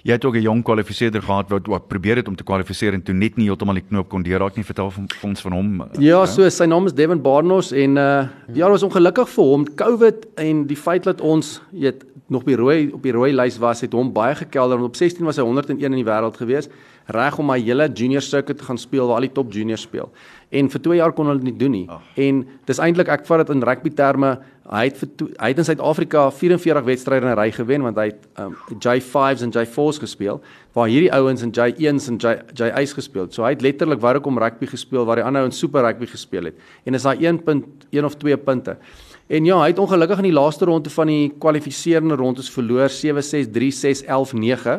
Jy 0.03 0.17
het 0.17 0.25
ook 0.25 0.35
'n 0.35 0.43
jong 0.43 0.63
kwalifiseerder 0.65 1.23
gehad 1.23 1.49
wat 1.51 1.67
wat 1.69 1.87
probeer 1.89 2.17
het 2.17 2.29
om 2.29 2.35
te 2.35 2.43
kwalifiseer 2.43 2.95
en 2.95 3.03
toe 3.03 3.15
net 3.15 3.37
nie 3.37 3.47
heeltemal 3.47 3.75
die 3.75 3.85
knoop 3.89 4.09
kon 4.09 4.23
deurraak 4.23 4.57
nie. 4.57 4.65
Vertel 4.65 4.91
vir 4.91 5.05
vir 5.09 5.29
ons 5.29 5.41
van 5.41 5.53
hom. 5.53 5.81
uh, 5.81 5.87
Ja, 6.01 6.27
so 6.27 6.49
sy 6.49 6.65
naam 6.67 6.87
is 6.87 6.93
Devin 6.93 7.23
Barnos 7.23 7.73
en 7.73 7.97
uh 7.97 8.27
ja, 8.53 8.69
was 8.69 8.83
ongelukkig 8.83 9.29
vir 9.29 9.45
hom. 9.45 9.65
COVID 9.77 10.27
en 10.37 10.67
die 10.67 10.77
feit 10.77 11.05
dat 11.05 11.21
ons 11.21 11.61
weet 11.71 12.05
nog 12.33 12.47
by 12.47 12.57
rooi 12.59 12.79
op 12.97 13.03
die 13.05 13.13
rooi 13.15 13.31
lys 13.35 13.59
was, 13.63 13.85
het 13.85 13.93
hom 13.97 14.13
baie 14.15 14.35
gekelder 14.39 14.81
want 14.81 14.91
op 14.91 14.99
16 14.99 15.27
was 15.29 15.39
hy 15.41 15.45
101 15.47 15.85
in 15.93 16.01
die 16.01 16.09
wêreld 16.09 16.39
gewees, 16.41 16.71
reg 17.13 17.39
om 17.39 17.51
hy 17.53 17.59
hele 17.61 17.89
junior 17.89 18.23
circuit 18.23 18.59
te 18.59 18.65
gaan 18.65 18.79
speel 18.79 19.09
waar 19.09 19.21
al 19.21 19.27
die 19.27 19.35
top 19.35 19.53
juniors 19.53 19.85
speel. 19.87 20.11
En 20.53 20.69
vir 20.71 20.83
2 20.85 20.99
jaar 21.01 21.15
kon 21.17 21.29
hulle 21.29 21.43
dit 21.43 21.51
nie 21.51 21.59
doen 21.59 21.75
nie. 21.75 21.85
Oh. 21.91 22.01
En 22.21 22.43
dis 22.69 22.81
eintlik 22.83 23.11
ek 23.13 23.27
vat 23.29 23.43
dit 23.43 23.55
in 23.57 23.65
rugby 23.67 23.93
terme, 23.99 24.37
hy 24.73 24.85
het 24.87 24.99
vir 25.01 25.31
hy 25.43 25.49
het 25.51 25.61
in 25.61 25.67
Suid-Afrika 25.67 26.27
44 26.31 26.85
wedstryde 26.87 27.27
in 27.27 27.33
'n 27.33 27.39
ry 27.39 27.51
gewen 27.51 27.83
want 27.83 27.97
hy 27.99 28.07
het 28.13 28.23
um, 28.39 28.55
J5s 28.79 29.43
en 29.43 29.51
J4s 29.51 29.99
gespeel 29.99 30.41
waar 30.73 30.89
hierdie 30.89 31.13
ouens 31.13 31.43
in 31.43 31.51
J1s 31.51 32.09
en 32.09 32.17
J 32.17 32.39
J8s 32.55 32.95
gespeel. 32.95 33.27
So 33.31 33.43
hy 33.43 33.51
het 33.51 33.63
letterlik 33.63 34.01
Warkom 34.01 34.39
rugby 34.39 34.67
gespeel 34.67 35.05
waar 35.05 35.17
die 35.17 35.25
ander 35.25 35.43
ouens 35.43 35.59
super 35.59 35.83
rugby 35.83 36.07
gespeel 36.07 36.45
het. 36.45 36.55
En 36.85 36.95
is 36.95 37.03
daai 37.03 37.27
1 37.27 37.43
punt 37.43 37.87
1 37.91 38.05
of 38.05 38.17
2 38.17 38.37
punte. 38.37 38.77
En 39.33 39.47
ja, 39.49 39.57
hy 39.63 39.71
het 39.71 39.79
ongelukkig 39.81 40.21
in 40.21 40.27
die 40.29 40.37
laaste 40.37 40.67
ronde 40.69 40.91
van 40.93 41.09
die 41.09 41.31
kwalifiserende 41.41 42.19
rondes 42.21 42.51
verloor 42.53 42.93
7-6, 42.93 43.49
3-6, 43.55 44.03
11-9 44.05 44.75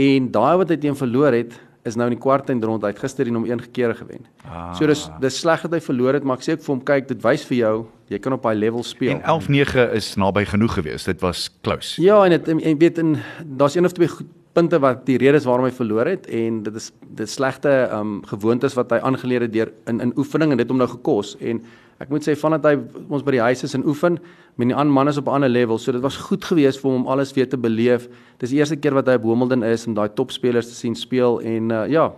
en 0.00 0.28
daai 0.32 0.54
wat 0.62 0.70
hy 0.72 0.78
teen 0.80 0.96
verloor 0.96 1.36
het 1.36 1.52
is 1.84 1.98
nou 2.00 2.06
in 2.08 2.14
die 2.14 2.22
kwartfinale 2.22 2.64
ronde. 2.64 2.88
Hy 2.88 2.94
het 2.94 3.02
gister 3.02 3.28
die 3.28 3.34
nommer 3.34 3.52
1 3.52 3.66
gekeer 3.66 3.92
gewen. 3.98 4.24
Ah. 4.48 4.70
So 4.78 4.88
dis 4.88 5.02
dis 5.20 5.36
sleg 5.42 5.66
dat 5.66 5.76
hy 5.76 5.82
verloor 5.84 6.16
het, 6.16 6.24
maar 6.24 6.40
ek 6.40 6.46
sê 6.46 6.54
ek 6.56 6.64
vir 6.64 6.72
hom 6.72 6.80
kyk, 6.88 7.10
dit 7.12 7.20
wys 7.26 7.44
vir 7.50 7.58
jou 7.58 7.74
jy 8.08 8.22
kan 8.24 8.38
op 8.38 8.48
daai 8.48 8.56
level 8.56 8.86
speel. 8.88 9.18
En 9.18 9.20
11-9 9.36 9.92
is 10.00 10.08
naby 10.16 10.46
genoeg 10.48 10.78
geweest. 10.80 11.12
Dit 11.12 11.20
was 11.20 11.50
close. 11.60 12.00
Ja, 12.00 12.22
en 12.24 12.38
dit 12.38 12.50
en 12.54 12.80
weet 12.80 13.04
in 13.04 13.18
daar's 13.44 13.76
een 13.76 13.84
of 13.84 13.92
twee 13.92 14.08
punte 14.54 14.78
wat 14.80 15.04
die 15.04 15.18
redes 15.20 15.44
waarom 15.44 15.66
hy 15.66 15.74
verloor 15.74 16.08
het 16.08 16.28
en 16.32 16.62
dit 16.64 16.76
is 16.78 16.90
dit 17.20 17.30
slegte 17.30 17.72
um 17.92 18.20
gewoontes 18.30 18.76
wat 18.78 18.92
hy 18.94 19.00
aangeleer 19.04 19.44
het 19.44 19.52
deur 19.52 19.72
in 19.90 20.00
in 20.04 20.12
oefening 20.16 20.54
en 20.54 20.62
dit 20.62 20.70
hom 20.70 20.80
nou 20.80 20.88
gekos 20.88 21.34
en 21.40 21.60
ek 22.02 22.10
moet 22.10 22.26
sê 22.26 22.34
vandat 22.38 22.64
hy 22.64 22.74
ons 23.08 23.22
by 23.22 23.36
die 23.36 23.42
huis 23.44 23.64
is 23.64 23.74
en 23.78 23.86
oefen 23.86 24.18
met 24.56 24.70
die 24.70 24.76
ander 24.76 24.94
manne 24.94 25.10
is 25.10 25.18
op 25.18 25.28
'n 25.28 25.38
ander 25.38 25.48
level 25.48 25.78
so 25.78 25.92
dit 25.92 26.02
was 26.02 26.16
goed 26.16 26.44
geweest 26.44 26.80
vir 26.80 26.90
hom 26.90 27.02
om 27.02 27.08
alles 27.08 27.32
weer 27.32 27.48
te 27.48 27.56
beleef. 27.56 28.08
Dis 28.38 28.50
die 28.50 28.58
eerste 28.58 28.76
keer 28.76 28.94
wat 28.94 29.06
hy 29.06 29.14
op 29.14 29.24
Wimbledon 29.24 29.62
is 29.62 29.86
om 29.86 29.94
daai 29.94 30.08
topspelers 30.08 30.68
te 30.68 30.74
sien 30.74 30.94
speel 30.94 31.40
en 31.40 31.70
uh, 31.70 31.86
ja, 31.88 32.12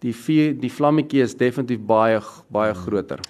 die 0.00 0.12
vier, 0.12 0.54
die 0.54 0.70
vlammetjie 0.70 1.22
is 1.22 1.34
definitief 1.34 1.80
baie 1.80 2.20
baie 2.48 2.74
groter. 2.74 3.20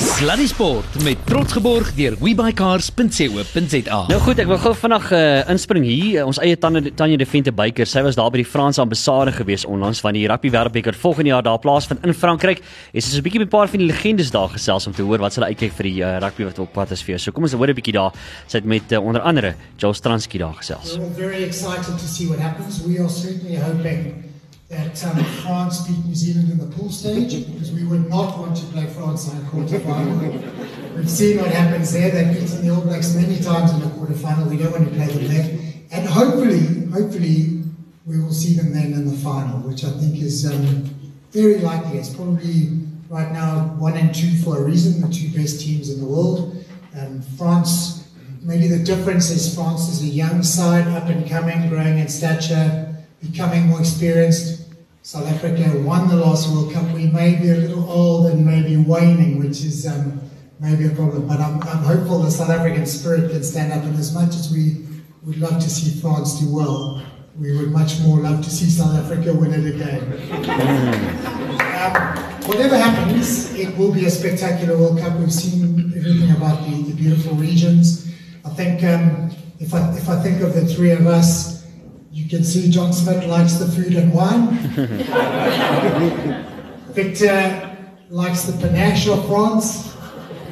Sluddy 0.00 0.46
Sport 0.48 1.02
met 1.04 1.18
trots 1.28 1.52
geborg 1.52 1.90
deur 1.92 2.14
webycars.co.za. 2.20 3.98
Nou 4.08 4.20
goed, 4.24 4.38
ek 4.40 4.48
wil 4.48 4.58
gou 4.62 4.72
vinnig 4.72 5.10
uh, 5.12 5.20
inspring 5.52 5.84
hier. 5.84 6.22
Ons 6.24 6.40
eie 6.40 6.56
Tanya 6.56 6.80
Tanya 6.96 7.18
de 7.20 7.26
Vente 7.28 7.52
Beyker. 7.52 7.84
Sy 7.88 8.00
was 8.06 8.16
daar 8.16 8.30
by 8.32 8.40
die 8.40 8.48
Franse 8.48 8.80
ambassade 8.80 9.34
gewees 9.36 9.66
onlangs 9.68 10.00
van 10.00 10.16
die 10.16 10.24
Rugby 10.30 10.48
Wêreldbeker 10.54 10.96
volgende 10.96 11.34
jaar 11.34 11.44
daar 11.44 11.60
plaasvind 11.60 12.00
in 12.08 12.16
Frankryk. 12.16 12.64
En 12.94 12.96
sy 12.96 13.12
is 13.12 13.18
'n 13.20 13.26
bietjie 13.28 13.44
met 13.44 13.52
'n 13.52 13.56
paar 13.58 13.68
van 13.68 13.84
die 13.84 13.90
legendes 13.92 14.32
daar 14.32 14.48
gesels 14.48 14.86
om 14.86 14.96
te 14.96 15.02
hoor 15.02 15.20
wat 15.20 15.34
hulle 15.34 15.52
uitkyk 15.52 15.72
vir 15.76 15.84
die 15.84 16.00
uh, 16.00 16.16
rugby 16.18 16.44
wat 16.48 16.58
op 16.58 16.72
pad 16.72 16.90
is 16.96 17.02
vir. 17.02 17.18
So 17.18 17.32
kom 17.32 17.44
ons 17.44 17.52
hoor 17.52 17.68
'n 17.68 17.76
bietjie 17.76 17.92
daar. 18.00 18.12
Sy 18.46 18.56
het 18.56 18.64
met 18.64 18.92
uh, 18.92 19.04
onder 19.04 19.20
andere 19.20 19.54
Joel 19.76 19.94
Stransky 19.94 20.38
daar 20.38 20.56
gesels. 20.56 20.96
We're 20.96 21.28
very 21.28 21.44
excited 21.44 21.98
to 21.98 22.06
see 22.06 22.26
what 22.26 22.40
happens. 22.40 22.80
We 22.80 22.98
are 22.98 23.08
certainly 23.08 23.60
hoping 23.60 24.30
that 24.70 25.04
um, 25.04 25.22
France 25.42 25.86
beat 25.86 26.04
New 26.06 26.14
Zealand 26.14 26.48
in 26.48 26.58
the 26.58 26.76
pool 26.76 26.90
stage 26.90 27.44
because 27.52 27.72
we 27.72 27.84
would 27.84 28.08
not 28.08 28.38
want 28.38 28.56
to 28.56 28.64
play 28.66 28.86
France 28.86 29.30
in 29.30 29.36
a 29.44 29.50
quarter 29.50 29.80
final. 29.80 30.16
We've 30.94 31.10
seen 31.10 31.38
what 31.38 31.50
happens 31.50 31.92
there. 31.92 32.08
They've 32.10 32.32
beaten 32.32 32.64
the 32.64 32.72
All 32.72 32.80
Blacks 32.80 33.14
many 33.16 33.40
times 33.40 33.72
in 33.72 33.82
a 33.82 33.90
quarter 33.90 34.14
final. 34.14 34.48
We 34.48 34.56
don't 34.56 34.70
want 34.70 34.88
to 34.88 34.94
play 34.94 35.06
them 35.06 35.26
there. 35.26 35.58
And 35.90 36.08
hopefully, 36.08 36.86
hopefully, 36.86 37.64
we 38.06 38.20
will 38.20 38.32
see 38.32 38.54
them 38.54 38.72
then 38.72 38.92
in 38.92 39.10
the 39.10 39.16
final, 39.16 39.58
which 39.58 39.82
I 39.82 39.90
think 39.90 40.22
is 40.22 40.48
um, 40.48 40.84
very 41.32 41.58
likely. 41.58 41.98
It's 41.98 42.14
probably 42.14 42.78
right 43.08 43.32
now 43.32 43.74
one 43.76 43.96
and 43.96 44.14
two 44.14 44.36
for 44.36 44.58
a 44.58 44.62
reason, 44.62 45.00
the 45.00 45.12
two 45.12 45.36
best 45.36 45.60
teams 45.60 45.90
in 45.90 46.00
the 46.00 46.06
world. 46.06 46.64
Um, 46.96 47.22
France, 47.36 48.08
maybe 48.40 48.68
the 48.68 48.78
difference 48.78 49.30
is 49.30 49.52
France 49.52 49.88
is 49.88 50.02
a 50.02 50.06
young 50.06 50.44
side, 50.44 50.86
up 50.86 51.08
and 51.08 51.28
coming, 51.28 51.68
growing 51.68 51.98
in 51.98 52.08
stature, 52.08 52.94
becoming 53.20 53.66
more 53.66 53.80
experienced. 53.80 54.59
South 55.10 55.26
Africa 55.26 55.76
won 55.80 56.06
the 56.06 56.14
last 56.14 56.48
World 56.52 56.72
Cup. 56.72 56.88
We 56.94 57.08
may 57.08 57.34
be 57.34 57.50
a 57.50 57.56
little 57.56 57.90
old 57.90 58.26
and 58.26 58.46
maybe 58.46 58.76
waning, 58.76 59.40
which 59.40 59.64
is 59.64 59.84
um, 59.84 60.22
maybe 60.60 60.86
a 60.86 60.90
problem. 60.90 61.26
But 61.26 61.40
I'm, 61.40 61.60
I'm 61.64 61.82
hopeful 61.82 62.20
the 62.20 62.30
South 62.30 62.48
African 62.48 62.86
spirit 62.86 63.28
can 63.32 63.42
stand 63.42 63.72
up. 63.72 63.82
And 63.82 63.96
as 63.96 64.14
much 64.14 64.36
as 64.36 64.52
we 64.52 64.86
would 65.24 65.38
love 65.38 65.60
to 65.60 65.68
see 65.68 66.00
France 66.00 66.38
do 66.38 66.54
well, 66.54 67.04
we 67.36 67.56
would 67.58 67.72
much 67.72 67.98
more 68.02 68.20
love 68.20 68.44
to 68.44 68.50
see 68.50 68.70
South 68.70 68.94
Africa 68.94 69.34
win 69.34 69.52
it 69.52 69.74
again. 69.74 70.00
Um, 71.80 72.16
whatever 72.46 72.78
happens, 72.78 73.52
it 73.54 73.76
will 73.76 73.92
be 73.92 74.06
a 74.06 74.10
spectacular 74.10 74.78
World 74.78 75.00
Cup. 75.00 75.18
We've 75.18 75.32
seen 75.32 75.92
everything 75.96 76.30
about 76.36 76.64
the, 76.70 76.84
the 76.84 76.94
beautiful 76.94 77.34
regions. 77.34 78.14
I 78.44 78.50
think 78.50 78.84
um, 78.84 79.32
if 79.58 79.74
I 79.74 79.90
if 79.96 80.08
I 80.08 80.22
think 80.22 80.40
of 80.40 80.54
the 80.54 80.64
three 80.66 80.92
of 80.92 81.08
us, 81.08 81.49
you 82.30 82.38
can 82.38 82.44
see 82.44 82.70
John 82.70 82.92
Smith 82.92 83.26
likes 83.26 83.54
the 83.54 83.66
food 83.66 83.96
and 83.96 84.14
wine. 84.14 84.50
Victor 86.94 87.76
likes 88.08 88.44
the 88.44 88.52
panache 88.52 89.08
of 89.08 89.26
France. 89.26 89.96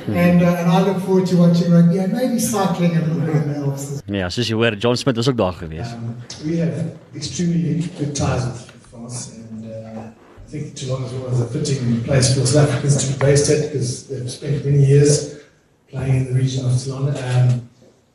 And, 0.09 0.43
uh, 0.43 0.57
and 0.59 0.69
I 0.71 0.83
look 0.83 1.01
forward 1.05 1.27
to 1.27 1.37
watching 1.37 1.71
rugby 1.71 1.99
and 1.99 2.13
maybe 2.13 2.41
cycling 2.41 2.97
a 2.97 3.01
little 3.03 3.21
bit 3.21 3.37
in 3.37 3.53
the 3.53 3.59
Alps. 3.61 4.03
Ja, 4.09 4.29
soos 4.31 4.49
jy 4.49 4.55
hoor, 4.57 4.75
John 4.81 4.97
Smith 4.97 5.17
was 5.17 5.29
ook 5.29 5.37
daar 5.37 5.53
gewees. 5.53 5.93
Um, 5.93 6.17
we 6.45 6.57
have 6.59 6.97
extremely 7.15 7.83
good 7.99 8.17
ties 8.17 8.45
with 8.47 8.71
France, 8.91 9.37
and 9.37 9.65
uh, 9.67 10.09
I 10.09 10.51
think 10.51 10.75
Toulon 10.75 11.05
is 11.05 11.13
always 11.13 11.41
a 11.41 11.47
fitting 11.47 12.03
place 12.03 12.33
for 12.35 12.47
South 12.47 12.71
Africans 12.71 12.97
to 13.05 13.13
be 13.13 13.19
based 13.19 13.51
at 13.51 13.71
because 13.71 14.07
they've 14.09 14.31
spent 14.31 14.65
many 14.65 14.83
years 14.87 15.37
playing 15.91 16.17
in 16.17 16.25
the 16.33 16.41
region 16.41 16.65
of 16.65 16.83
Toulon. 16.83 17.15
Um, 17.15 17.69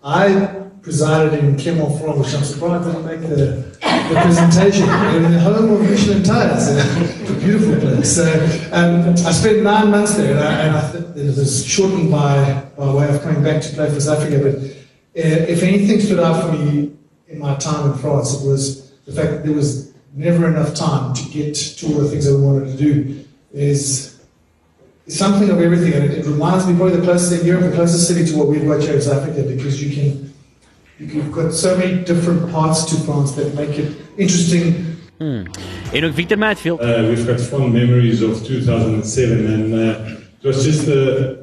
I 0.04 0.63
presided 0.84 1.40
in 1.40 1.58
Clermont-Ferrand, 1.58 2.20
which 2.20 2.36
I'm 2.36 2.44
surprised 2.44 2.86
didn't 2.86 3.06
make 3.06 3.22
the, 3.22 3.78
the 3.80 4.20
presentation. 4.22 4.84
in 4.84 5.32
the 5.32 5.40
home 5.40 5.72
of 5.72 5.82
Michelin 5.82 6.22
tires, 6.24 6.68
a 6.68 7.34
beautiful 7.40 7.80
place. 7.80 8.16
So 8.16 8.26
um, 8.74 9.10
I 9.26 9.32
spent 9.32 9.64
nine 9.64 9.90
months 9.90 10.16
there, 10.16 10.32
and 10.32 10.40
I, 10.40 10.54
and 10.62 10.76
I 10.76 11.20
it 11.20 11.38
was 11.38 11.66
shortened 11.66 12.12
by, 12.12 12.66
by 12.78 12.94
way 12.94 13.08
of 13.08 13.22
coming 13.22 13.42
back 13.42 13.62
to 13.62 13.74
play 13.74 13.90
for 13.90 14.02
South 14.02 14.20
Africa. 14.20 14.44
But 14.44 14.56
uh, 14.56 15.52
if 15.54 15.64
anything 15.64 16.02
stood 16.02 16.20
out 16.20 16.44
for 16.44 16.52
me 16.52 16.92
in 17.30 17.40
my 17.40 17.56
time 17.56 17.92
in 17.92 17.98
France, 17.98 18.34
it 18.42 18.46
was 18.46 18.92
the 19.06 19.14
fact 19.14 19.32
that 19.32 19.46
there 19.46 19.56
was 19.56 19.94
never 20.14 20.50
enough 20.50 20.76
time 20.76 21.14
to 21.14 21.24
get 21.30 21.56
to 21.56 21.88
all 21.88 22.02
the 22.02 22.10
things 22.10 22.26
that 22.26 22.38
we 22.38 22.46
wanted 22.46 22.78
to 22.78 22.78
do. 22.78 23.24
There's 23.54 24.22
something 25.08 25.50
of 25.50 25.62
everything, 25.62 25.94
and 25.94 26.12
it, 26.12 26.20
it 26.20 26.26
reminds 26.26 26.68
me 26.68 26.76
probably 26.76 26.98
the 26.98 27.04
closest 27.04 27.40
in 27.40 27.48
Europe, 27.48 27.64
the 27.70 27.76
closest 27.76 28.06
city 28.06 28.30
to 28.30 28.38
what 28.38 28.48
we've 28.48 28.68
got 28.68 28.82
here 28.82 28.96
in 28.96 29.02
South 29.02 29.24
Africa, 29.24 29.44
because 29.44 29.82
you 29.82 29.96
can 29.96 30.34
you've 31.00 31.32
got 31.32 31.54
so 31.54 31.78
many 31.78 32.04
different 32.04 32.52
parts 32.52 32.86
to 32.86 32.96
France 33.06 33.34
that 33.34 33.54
make 33.56 33.78
it 33.78 33.96
interesting 34.18 34.94
En 35.92 36.04
ook 36.04 36.14
Victor 36.14 36.38
Matfield. 36.38 36.82
Uh, 36.82 37.08
we've 37.08 37.26
got 37.26 37.40
fond 37.40 37.74
memories 37.74 38.22
of 38.22 38.44
2007, 38.44 39.46
and 39.46 39.74
uh, 39.74 40.18
it 40.42 40.48
was 40.48 40.64
just 40.64 40.86
the 40.86 41.38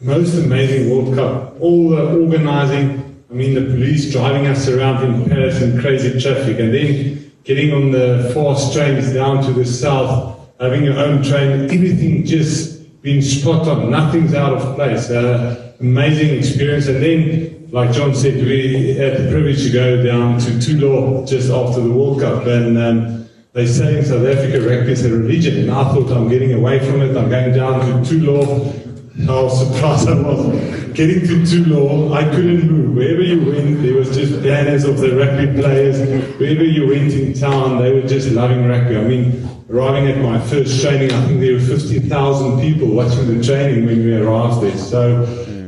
most 0.00 0.34
amazing 0.34 0.90
World 0.90 1.14
Cup. 1.14 1.56
All 1.60 1.90
the 1.90 2.02
organizing, 2.20 3.14
I 3.30 3.34
mean, 3.34 3.54
the 3.54 3.60
police 3.60 4.10
driving 4.10 4.46
us 4.46 4.68
around 4.68 5.04
in 5.04 5.28
Paris 5.28 5.60
in 5.62 5.80
crazy 5.80 6.18
traffic, 6.18 6.58
and 6.58 6.74
then 6.74 7.32
getting 7.44 7.72
on 7.72 7.90
the 7.92 8.30
fast 8.34 8.72
trains 8.72 9.12
down 9.12 9.44
to 9.44 9.52
the 9.52 9.64
south. 9.64 10.32
Having 10.60 10.84
your 10.84 10.98
own 10.98 11.22
train, 11.22 11.70
everything 11.70 12.24
just 12.24 13.00
being 13.02 13.22
spot 13.22 13.68
on, 13.68 13.90
nothing's 13.90 14.34
out 14.34 14.54
of 14.54 14.74
place. 14.74 15.10
Uh, 15.10 15.63
amazing 15.80 16.36
experience. 16.38 16.86
And 16.86 17.02
then, 17.02 17.68
like 17.70 17.92
John 17.92 18.14
said, 18.14 18.34
we 18.34 18.94
had 18.94 19.18
the 19.18 19.30
privilege 19.30 19.64
to 19.64 19.70
go 19.70 20.02
down 20.02 20.38
to 20.40 20.60
Toulon 20.60 21.26
just 21.26 21.50
after 21.50 21.80
the 21.80 21.90
World 21.90 22.20
Cup. 22.20 22.46
And 22.46 22.78
um, 22.78 23.28
they 23.52 23.66
say 23.66 23.98
in 23.98 24.04
South 24.04 24.26
Africa 24.26 24.60
rugby 24.60 24.92
is 24.92 25.04
a 25.04 25.10
religion. 25.10 25.58
And 25.58 25.70
I 25.70 25.84
thought 25.92 26.10
I'm 26.10 26.28
getting 26.28 26.52
away 26.52 26.78
from 26.78 27.02
it. 27.02 27.16
I'm 27.16 27.30
going 27.30 27.52
down 27.52 27.80
to 27.80 28.08
Toulon. 28.08 28.80
How 29.26 29.48
surprised 29.60 30.08
I 30.08 30.20
was. 30.20 30.92
Getting 30.92 31.26
to 31.26 31.46
Toulon, 31.46 32.12
I 32.12 32.28
couldn't 32.30 32.70
move. 32.70 32.96
Wherever 32.96 33.22
you 33.22 33.44
went, 33.44 33.82
there 33.82 33.94
was 33.94 34.16
just 34.16 34.42
banners 34.42 34.84
of 34.84 34.98
the 34.98 35.16
rugby 35.16 35.60
players. 35.60 35.98
Wherever 36.38 36.64
you 36.64 36.88
went 36.88 37.12
in 37.12 37.32
town, 37.34 37.82
they 37.82 37.92
were 37.92 38.06
just 38.06 38.30
loving 38.30 38.66
rugby. 38.66 38.96
I 38.96 39.02
mean, 39.02 39.64
arriving 39.70 40.08
at 40.08 40.18
my 40.18 40.38
first 40.38 40.80
training, 40.80 41.12
I 41.12 41.26
think 41.26 41.40
there 41.40 41.54
were 41.54 41.60
50,000 41.60 42.60
people 42.60 42.88
watching 42.88 43.26
the 43.26 43.44
training 43.44 43.86
when 43.86 44.04
we 44.04 44.16
arrived 44.16 44.62
there. 44.62 44.76
So 44.76 45.24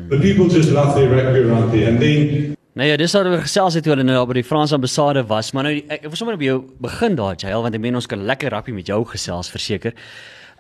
the 0.08 0.18
people 0.18 0.48
just 0.48 0.70
love 0.70 0.94
their 0.94 1.08
rugby 1.08 1.40
around 1.40 1.70
there. 1.72 1.88
And 1.88 2.00
then 2.00 2.54
Nee 2.76 2.90
ja, 2.90 2.96
dis 3.00 3.14
wat 3.16 3.24
we 3.24 3.38
gesels 3.40 3.74
het 3.78 3.86
oor 3.88 4.02
nou 4.04 4.18
by 4.28 4.34
die 4.36 4.44
Franse 4.44 4.76
ambassade 4.76 5.22
was, 5.30 5.54
maar 5.56 5.64
nou 5.64 5.78
ek, 5.78 5.86
ek 5.94 6.10
wil 6.10 6.18
sommer 6.20 6.36
by 6.36 6.44
jou 6.44 6.56
begin 6.84 7.14
daar, 7.16 7.38
Jael, 7.40 7.62
want 7.64 7.72
ek 7.72 7.80
meen 7.80 7.96
ons 7.96 8.08
kan 8.10 8.20
lekker 8.28 8.52
rappie 8.52 8.74
met 8.76 8.90
jou 8.90 8.98
gesels 9.08 9.48
verseker. 9.48 9.94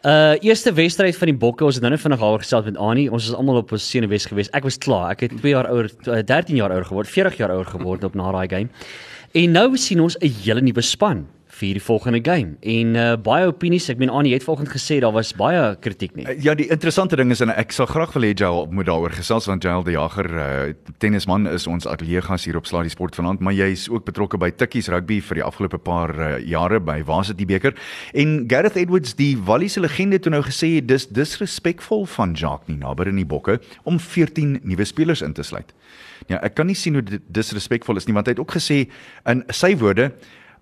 Uh 0.00 0.38
eerste 0.40 0.72
wedstryd 0.72 1.18
van 1.20 1.28
die 1.28 1.36
Bokke, 1.36 1.66
ons 1.68 1.76
het 1.76 1.84
nou 1.84 1.90
net 1.92 2.00
vinnig 2.00 2.22
daaroor 2.22 2.40
gesels 2.40 2.64
met 2.70 2.80
Annie. 2.80 3.10
Ons 3.12 3.28
is 3.28 3.36
almal 3.36 3.60
op 3.60 3.76
ons 3.76 3.90
senuwees 3.92 4.24
geweest. 4.30 4.54
Ek 4.56 4.64
was 4.64 4.80
klaar. 4.80 5.10
Ek 5.12 5.26
het 5.26 5.36
2 5.42 5.52
jaar 5.52 5.68
ouer, 5.68 5.90
13 6.06 6.56
jaar 6.56 6.72
ouer 6.72 6.88
geword, 6.88 7.12
40 7.12 7.36
jaar 7.42 7.52
ouer 7.52 7.68
geword 7.68 8.08
op 8.08 8.16
na 8.16 8.32
daai 8.32 8.48
game. 8.48 8.88
En 9.36 9.52
nou 9.52 9.68
sien 9.76 10.00
ons 10.00 10.16
'n 10.16 10.32
hele 10.40 10.64
nuwe 10.64 10.80
span 10.80 11.26
vir 11.56 11.78
die 11.78 11.82
volgende 11.82 12.20
game. 12.24 12.56
En 12.60 12.96
uh 12.96 13.04
baie 13.26 13.46
opinies, 13.48 13.88
ek 13.92 14.00
meen 14.00 14.12
Annie 14.12 14.34
het 14.34 14.44
vanoggend 14.44 14.72
gesê 14.74 14.98
daar 15.02 15.14
was 15.16 15.32
baie 15.36 15.62
kritiek 15.80 16.16
nie. 16.18 16.26
Ja, 16.44 16.54
die 16.58 16.68
interessante 16.72 17.16
ding 17.16 17.32
is 17.32 17.40
en 17.44 17.52
ek 17.54 17.72
sal 17.72 17.88
graag 17.90 18.12
wil 18.16 18.26
hê 18.28 18.32
Jael 18.36 18.66
moet 18.70 18.88
daaroor 18.88 19.14
gesels 19.16 19.48
want 19.48 19.64
Jael 19.64 19.84
die 19.86 19.96
Jager, 19.96 20.28
uh, 20.36 20.92
tennisman 21.02 21.48
is 21.50 21.66
ons 21.70 21.88
ateljeegas 21.88 22.44
hier 22.48 22.58
op 22.60 22.68
Slaaie 22.68 22.92
Sport 22.92 23.16
vanaand, 23.16 23.40
maar 23.40 23.56
jy 23.56 23.70
is 23.72 23.86
ook 23.92 24.04
betrokke 24.08 24.40
by 24.40 24.50
Tikkies 24.52 24.90
rugby 24.92 25.20
vir 25.24 25.40
die 25.40 25.46
afgelope 25.46 25.80
paar 25.80 26.12
uh, 26.16 26.30
jare 26.44 26.80
by 26.80 27.00
Wasit 27.08 27.40
die 27.40 27.48
beker. 27.48 27.76
En 28.12 28.38
Gareth 28.50 28.76
Edwards, 28.76 29.16
die 29.16 29.34
Wallis 29.46 29.76
se 29.76 29.80
legende 29.84 30.20
het 30.20 30.28
nou 30.32 30.42
gesê 30.44 30.76
dis 30.84 31.08
disrespekvol 31.12 32.06
van 32.16 32.34
Jacques 32.36 32.68
Ninaber 32.70 33.08
in 33.08 33.20
die 33.20 33.28
bokke 33.28 33.58
om 33.84 33.98
14 34.00 34.60
nuwe 34.62 34.84
spelers 34.88 35.22
in 35.24 35.34
te 35.36 35.44
sluit. 35.44 35.72
Ja, 36.30 36.40
ek 36.40 36.56
kan 36.56 36.68
nie 36.68 36.76
sien 36.78 36.96
hoe 36.96 37.04
dit 37.04 37.22
disrespekvol 37.28 38.00
is 38.00 38.08
nie 38.08 38.16
want 38.16 38.28
hy 38.28 38.36
het 38.36 38.42
ook 38.42 38.56
gesê 38.56 38.86
in 39.28 39.44
sy 39.54 39.74
woorde 39.78 40.10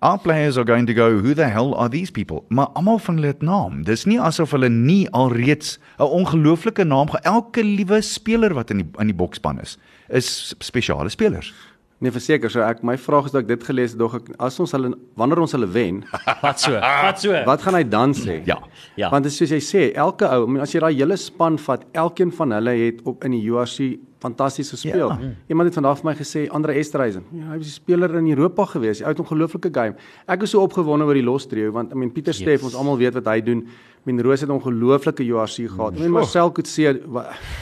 Our 0.01 0.19
players 0.19 0.57
are 0.57 0.65
going 0.65 0.85
to 0.87 0.93
go, 0.93 1.19
who 1.19 1.33
the 1.33 1.47
hell 1.47 1.73
are 1.73 1.89
these 1.89 2.11
people? 2.11 2.43
Maar 2.49 2.67
almal 2.73 2.99
van 2.99 3.15
hulle 3.15 3.27
het 3.27 3.41
naam. 3.41 3.83
Dis 3.87 4.03
nie 4.05 4.19
asof 4.21 4.51
hulle 4.51 4.69
nie 4.69 5.07
alreeds 5.11 5.77
'n 5.99 6.03
ongelooflike 6.03 6.83
naam 6.83 7.09
ge 7.09 7.19
elke 7.23 7.63
liewe 7.63 8.01
speler 8.01 8.53
wat 8.53 8.69
in 8.69 8.77
die 8.77 8.87
in 8.99 9.07
die 9.07 9.15
bokspan 9.15 9.59
is, 9.61 9.77
is 10.09 10.53
spesiale 10.59 11.09
spelers. 11.09 11.53
Nee, 11.99 12.11
verseker, 12.11 12.51
so 12.51 12.59
ek 12.59 12.83
my 12.83 12.97
vraag 12.99 13.25
is 13.25 13.31
dat 13.31 13.45
ek 13.45 13.47
dit 13.47 13.63
gelees 13.63 13.91
het, 13.91 13.99
dog 13.99 14.15
ek 14.15 14.33
as 14.43 14.59
ons 14.59 14.71
hulle 14.75 14.91
wanneer 15.15 15.39
ons 15.39 15.51
hulle 15.55 15.67
wen, 15.71 16.03
Wat 16.43 16.59
so? 16.59 16.73
Wat 16.75 17.21
so? 17.21 17.31
wat 17.47 17.61
gaan 17.61 17.73
hy 17.73 17.83
dan 17.87 18.13
sê? 18.13 18.41
Ja. 18.45 18.59
Ja. 18.99 19.09
Want 19.09 19.23
dit 19.23 19.31
soos 19.33 19.49
jy 19.49 19.61
sê, 19.63 19.93
elke 19.95 20.27
ou, 20.27 20.43
I 20.43 20.51
mean, 20.51 20.61
as 20.61 20.75
jy 20.75 20.79
daai 20.83 20.93
hele 20.97 21.15
span 21.17 21.57
vat, 21.57 21.85
elkeen 21.93 22.31
van 22.35 22.51
hulle 22.51 22.75
het 22.83 22.99
op 23.05 23.23
in 23.23 23.31
die 23.31 23.41
URC 23.47 23.95
fantasties 24.25 24.69
gespeel. 24.73 25.09
Ja. 25.13 25.17
Ja. 25.21 25.33
Iemand 25.53 25.69
het 25.69 25.77
vir 25.83 26.05
my 26.07 26.13
gesê 26.17 26.45
Andre 26.49 26.73
Esterhuizen. 26.79 27.23
Ja, 27.31 27.51
hy 27.51 27.57
was 27.57 27.67
'n 27.67 27.77
speler 27.81 28.15
in 28.15 28.27
Europa 28.33 28.65
gewees. 28.65 28.99
Hy 28.99 29.07
het 29.07 29.19
'n 29.19 29.25
ongelooflike 29.25 29.69
game. 29.71 29.95
Ek 30.27 30.41
is 30.43 30.49
so 30.49 30.61
opgewonde 30.61 31.05
oor 31.05 31.13
die 31.13 31.23
los 31.23 31.45
trio 31.47 31.71
want 31.71 31.91
I 31.91 31.95
mean 31.95 32.11
Pieter 32.11 32.33
yes. 32.33 32.41
Steff, 32.41 32.63
ons 32.63 32.75
almal 32.75 32.97
weet 32.97 33.13
wat 33.13 33.25
hy 33.25 33.41
doen. 33.41 33.61
I 34.07 34.11
mean 34.11 34.21
Roos 34.21 34.41
het 34.41 34.49
'n 34.49 34.53
ongelooflike 34.53 35.23
URC 35.23 35.69
gehad. 35.69 35.95
I 35.95 35.99
mean 35.99 36.11
Marcel 36.11 36.51
Coetzee, 36.51 37.01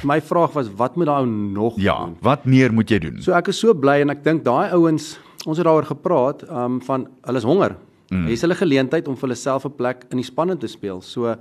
my 0.03 0.21
vraag 0.21 0.53
was 0.53 0.67
wat 0.75 0.95
moet 0.95 1.05
daai 1.07 1.21
ou 1.21 1.27
nog 1.27 1.73
Ja, 1.77 2.05
doen? 2.05 2.17
wat 2.21 2.45
meer 2.45 2.73
moet 2.73 2.89
jy 2.89 2.99
doen? 2.99 3.21
So 3.21 3.31
ek 3.33 3.47
is 3.47 3.59
so 3.59 3.73
bly 3.73 4.01
en 4.01 4.09
ek 4.09 4.23
dink 4.23 4.43
daai 4.43 4.71
ouens, 4.71 5.19
ons 5.45 5.57
het 5.57 5.65
daaroor 5.65 5.85
gepraat, 5.85 6.43
um 6.49 6.81
van 6.81 7.07
hulle 7.25 7.37
is 7.37 7.43
honger. 7.43 7.75
Mm. 8.11 8.23
Hier 8.25 8.33
is 8.33 8.41
hulle 8.41 8.55
geleentheid 8.55 9.07
om 9.07 9.15
vir 9.15 9.21
hulle 9.29 9.35
self 9.35 9.65
'n 9.65 9.75
plek 9.75 10.05
in 10.11 10.17
die 10.17 10.25
span 10.25 10.57
te 10.57 10.67
speel. 10.67 11.01
So 11.01 11.35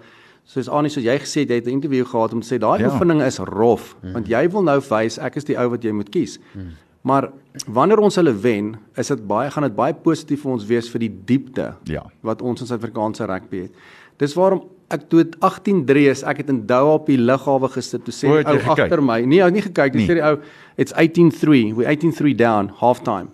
soos 0.45 0.69
Annie 0.69 0.91
soos 0.91 1.05
jy 1.05 1.19
gesê 1.19 1.47
jy 1.49 1.55
het 1.55 1.67
'n 1.67 1.71
interview 1.79 2.05
gehad 2.05 2.33
om 2.33 2.41
te 2.41 2.55
sê 2.55 2.59
daai 2.59 2.81
Ja. 2.81 2.89
oefening 2.93 3.23
is 3.23 3.39
rof, 3.39 3.97
mm. 4.03 4.13
want 4.13 4.29
jy 4.29 4.49
wil 4.51 4.63
nou 4.63 4.81
wys 4.81 5.19
ek 5.19 5.37
is 5.37 5.45
die 5.45 5.57
ou 5.59 5.69
wat 5.71 5.83
jy 5.83 5.93
moet 5.93 6.11
kies. 6.11 6.39
Mm. 6.55 6.69
Maar 7.05 7.31
wanneer 7.67 7.99
ons 7.99 8.15
hulle 8.17 8.33
wen, 8.35 8.77
is 8.97 9.09
dit 9.09 9.27
baie 9.27 9.51
gaan 9.51 9.63
dit 9.65 9.75
baie 9.75 9.93
positief 9.95 10.43
vir 10.43 10.53
ons 10.53 10.67
wees 10.67 10.89
vir 10.91 10.99
die 11.01 11.13
diepte 11.27 11.75
Ja. 11.85 12.03
wat 12.23 12.43
ons 12.43 12.61
in 12.61 12.67
Suid-Afrikaanse 12.67 13.27
rugby 13.27 13.63
het. 13.63 13.73
Dis 14.19 14.35
waarom 14.35 14.63
ek 14.91 15.09
toe 15.09 15.25
dit 15.25 15.37
18-3 15.41 16.11
is, 16.11 16.23
ek 16.23 16.37
het 16.37 16.49
in 16.49 16.67
Doha 16.67 16.95
op 16.95 17.07
die 17.07 17.17
lughawe 17.17 17.69
gesit 17.69 18.05
toe 18.05 18.13
sê 18.13 18.29
O, 18.29 18.37
ou 18.37 18.59
agter 18.59 19.03
my. 19.03 19.25
Nee, 19.25 19.39
hy 19.41 19.45
het 19.45 19.55
nie 19.55 19.63
gekyk, 19.63 19.93
toe 19.93 20.01
Nee. 20.01 20.07
sê 20.09 20.15
die 20.15 20.23
ou 20.23 20.39
it's 20.77 20.93
18-3, 20.93 21.75
we 21.75 21.85
18-3 21.87 22.35
down, 22.37 22.69
halftime. 22.69 23.29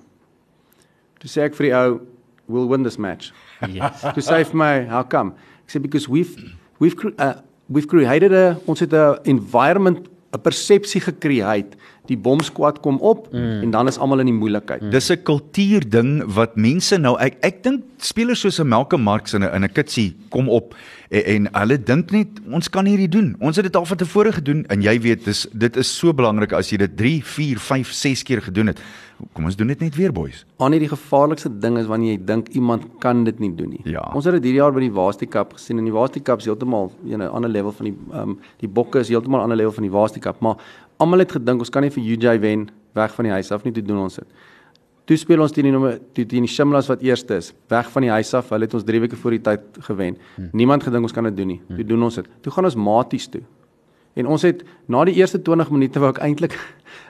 Toe 1.18 1.29
sê 1.29 1.42
ek 1.42 1.55
vir 1.55 1.66
die 1.66 1.75
ou, 1.75 2.01
we'll 2.49 2.68
win 2.68 2.85
this 2.85 2.97
match. 2.99 3.33
Yes. 3.68 4.01
Toe 4.01 4.23
sê 4.23 4.37
hy 4.38 4.44
vir 4.44 4.55
my, 4.57 4.87
how 4.88 5.03
come? 5.03 5.33
Ek 5.66 5.75
sê 5.75 5.83
because 5.83 6.09
we've 6.09 6.37
we've 6.79 6.97
uh, 7.19 7.35
we've 7.67 7.87
created 7.87 8.33
a 8.33 8.59
ons 8.64 8.81
het 8.81 8.93
'n 8.93 9.19
environment 9.23 10.09
'n 10.33 10.41
persepsie 10.41 11.01
gecreate. 11.01 11.77
Die 12.09 12.17
bomskwad 12.17 12.81
kom 12.81 12.97
op 13.05 13.33
mm. 13.33 13.62
en 13.62 13.71
dan 13.71 13.87
is 13.87 13.99
almal 13.99 14.19
in 14.19 14.31
die 14.31 14.37
moeilikheid. 14.37 14.83
Mm. 14.83 14.91
Dis 14.91 15.11
'n 15.11 15.23
kultuurding 15.23 16.25
wat 16.25 16.57
mense 16.57 16.97
nou 16.97 17.17
ek 17.21 17.37
ek 17.41 17.62
dink 17.62 17.83
spelers 17.97 18.41
soos 18.41 18.61
'n 18.61 18.69
Malcolm 18.69 19.03
Marx 19.03 19.35
in 19.35 19.43
'n 19.43 19.55
in 19.55 19.64
'n 19.64 19.73
kitsie 19.73 20.17
kom 20.29 20.49
op 20.49 20.75
en, 21.09 21.25
en 21.25 21.49
hulle 21.53 21.83
dink 21.83 22.11
net 22.11 22.29
ons 22.51 22.69
kan 22.69 22.85
hierdie 22.85 23.09
doen. 23.09 23.37
Ons 23.41 23.57
het 23.57 23.64
dit 23.64 23.77
al 23.77 23.87
van 23.87 23.97
tevore 23.97 24.33
gedoen 24.33 24.64
en 24.69 24.83
jy 24.83 25.01
weet 25.01 25.25
dis 25.25 25.47
dit 25.53 25.77
is 25.77 25.99
so 25.99 26.12
belangrik 26.12 26.53
as 26.53 26.71
jy 26.71 26.77
dit 26.77 26.97
3, 26.97 27.25
4, 27.25 27.59
5, 27.59 27.93
6 27.93 28.23
keer 28.23 28.43
gedoen 28.43 28.67
het. 28.67 28.81
Kom 29.35 29.48
ons 29.48 29.57
doen 29.59 29.66
dit 29.66 29.81
net 29.83 29.96
weer 29.98 30.12
boys. 30.14 30.44
Aan 30.62 30.76
die 30.76 30.88
gevaarlikste 30.88 31.50
ding 31.50 31.78
is 31.81 31.88
wanneer 31.90 32.14
jy 32.14 32.24
dink 32.24 32.48
iemand 32.59 32.85
kan 33.02 33.24
dit 33.26 33.38
nie 33.42 33.50
doen 33.54 33.72
nie. 33.74 33.81
Ja. 33.90 34.04
Ons 34.14 34.28
het 34.28 34.37
dit 34.38 34.50
hierdie 34.50 34.61
jaar 34.61 34.74
by 34.74 34.85
die 34.85 34.92
Waasti 34.94 35.26
Cup 35.26 35.57
gesien 35.57 35.81
en 35.83 35.88
die 35.88 35.94
Waasti 35.94 36.22
Cup 36.22 36.38
is 36.38 36.46
heeltemal 36.46 36.92
'n 37.04 37.22
ander 37.22 37.50
level 37.50 37.72
van 37.72 37.90
die 37.90 37.96
ehm 38.12 38.31
um, 38.31 38.38
die 38.59 38.68
bokke 38.68 39.00
is 39.00 39.09
heeltemal 39.09 39.40
'n 39.40 39.42
ander 39.42 39.57
level 39.57 39.72
van 39.72 39.83
die 39.83 39.90
Waasti 39.90 40.20
Cup, 40.20 40.40
maar 40.40 40.57
almal 40.98 41.18
het 41.18 41.33
gedink 41.33 41.59
ons 41.59 41.70
kan 41.70 41.83
nie 41.83 41.90
vir 41.90 42.02
UJ 42.02 42.40
wen 42.40 42.70
weg 42.94 43.14
van 43.14 43.24
die 43.24 43.33
huis 43.33 43.50
af 43.52 43.64
nie, 43.64 43.72
toe 43.72 43.83
doen 43.83 43.98
ons 43.98 44.14
dit. 44.14 44.26
Toe 45.04 45.16
speel 45.16 45.40
ons 45.40 45.52
teen 45.52 45.64
die 45.64 45.72
nommer 45.72 45.98
teen 46.12 46.44
die 46.44 46.46
Shimlas 46.46 46.88
wat 46.90 47.00
eerste 47.00 47.38
is, 47.40 47.54
weg 47.68 47.90
van 47.90 48.02
die 48.02 48.11
huis 48.11 48.35
af. 48.35 48.50
Hulle 48.50 48.66
het 48.66 48.74
ons 48.74 48.85
3 48.85 49.00
weke 49.00 49.16
voor 49.16 49.31
die 49.31 49.40
tyd 49.40 49.61
gewen. 49.87 50.18
Hmm. 50.35 50.50
Niemand 50.52 50.83
gedink 50.83 51.02
ons 51.02 51.12
kan 51.12 51.24
dit 51.24 51.37
doen 51.37 51.46
nie. 51.46 51.61
Toe 51.76 51.85
doen 51.85 52.02
ons 52.02 52.14
dit. 52.14 52.26
Toe 52.42 52.52
gaan 52.52 52.64
ons 52.64 52.76
maties 52.76 53.28
toe. 53.33 53.40
En 54.18 54.26
ons 54.26 54.42
het 54.42 54.64
na 54.90 55.04
die 55.07 55.14
eerste 55.20 55.38
20 55.46 55.70
minute 55.70 56.00
wou 56.02 56.11
ek 56.11 56.18
eintlik 56.26 56.57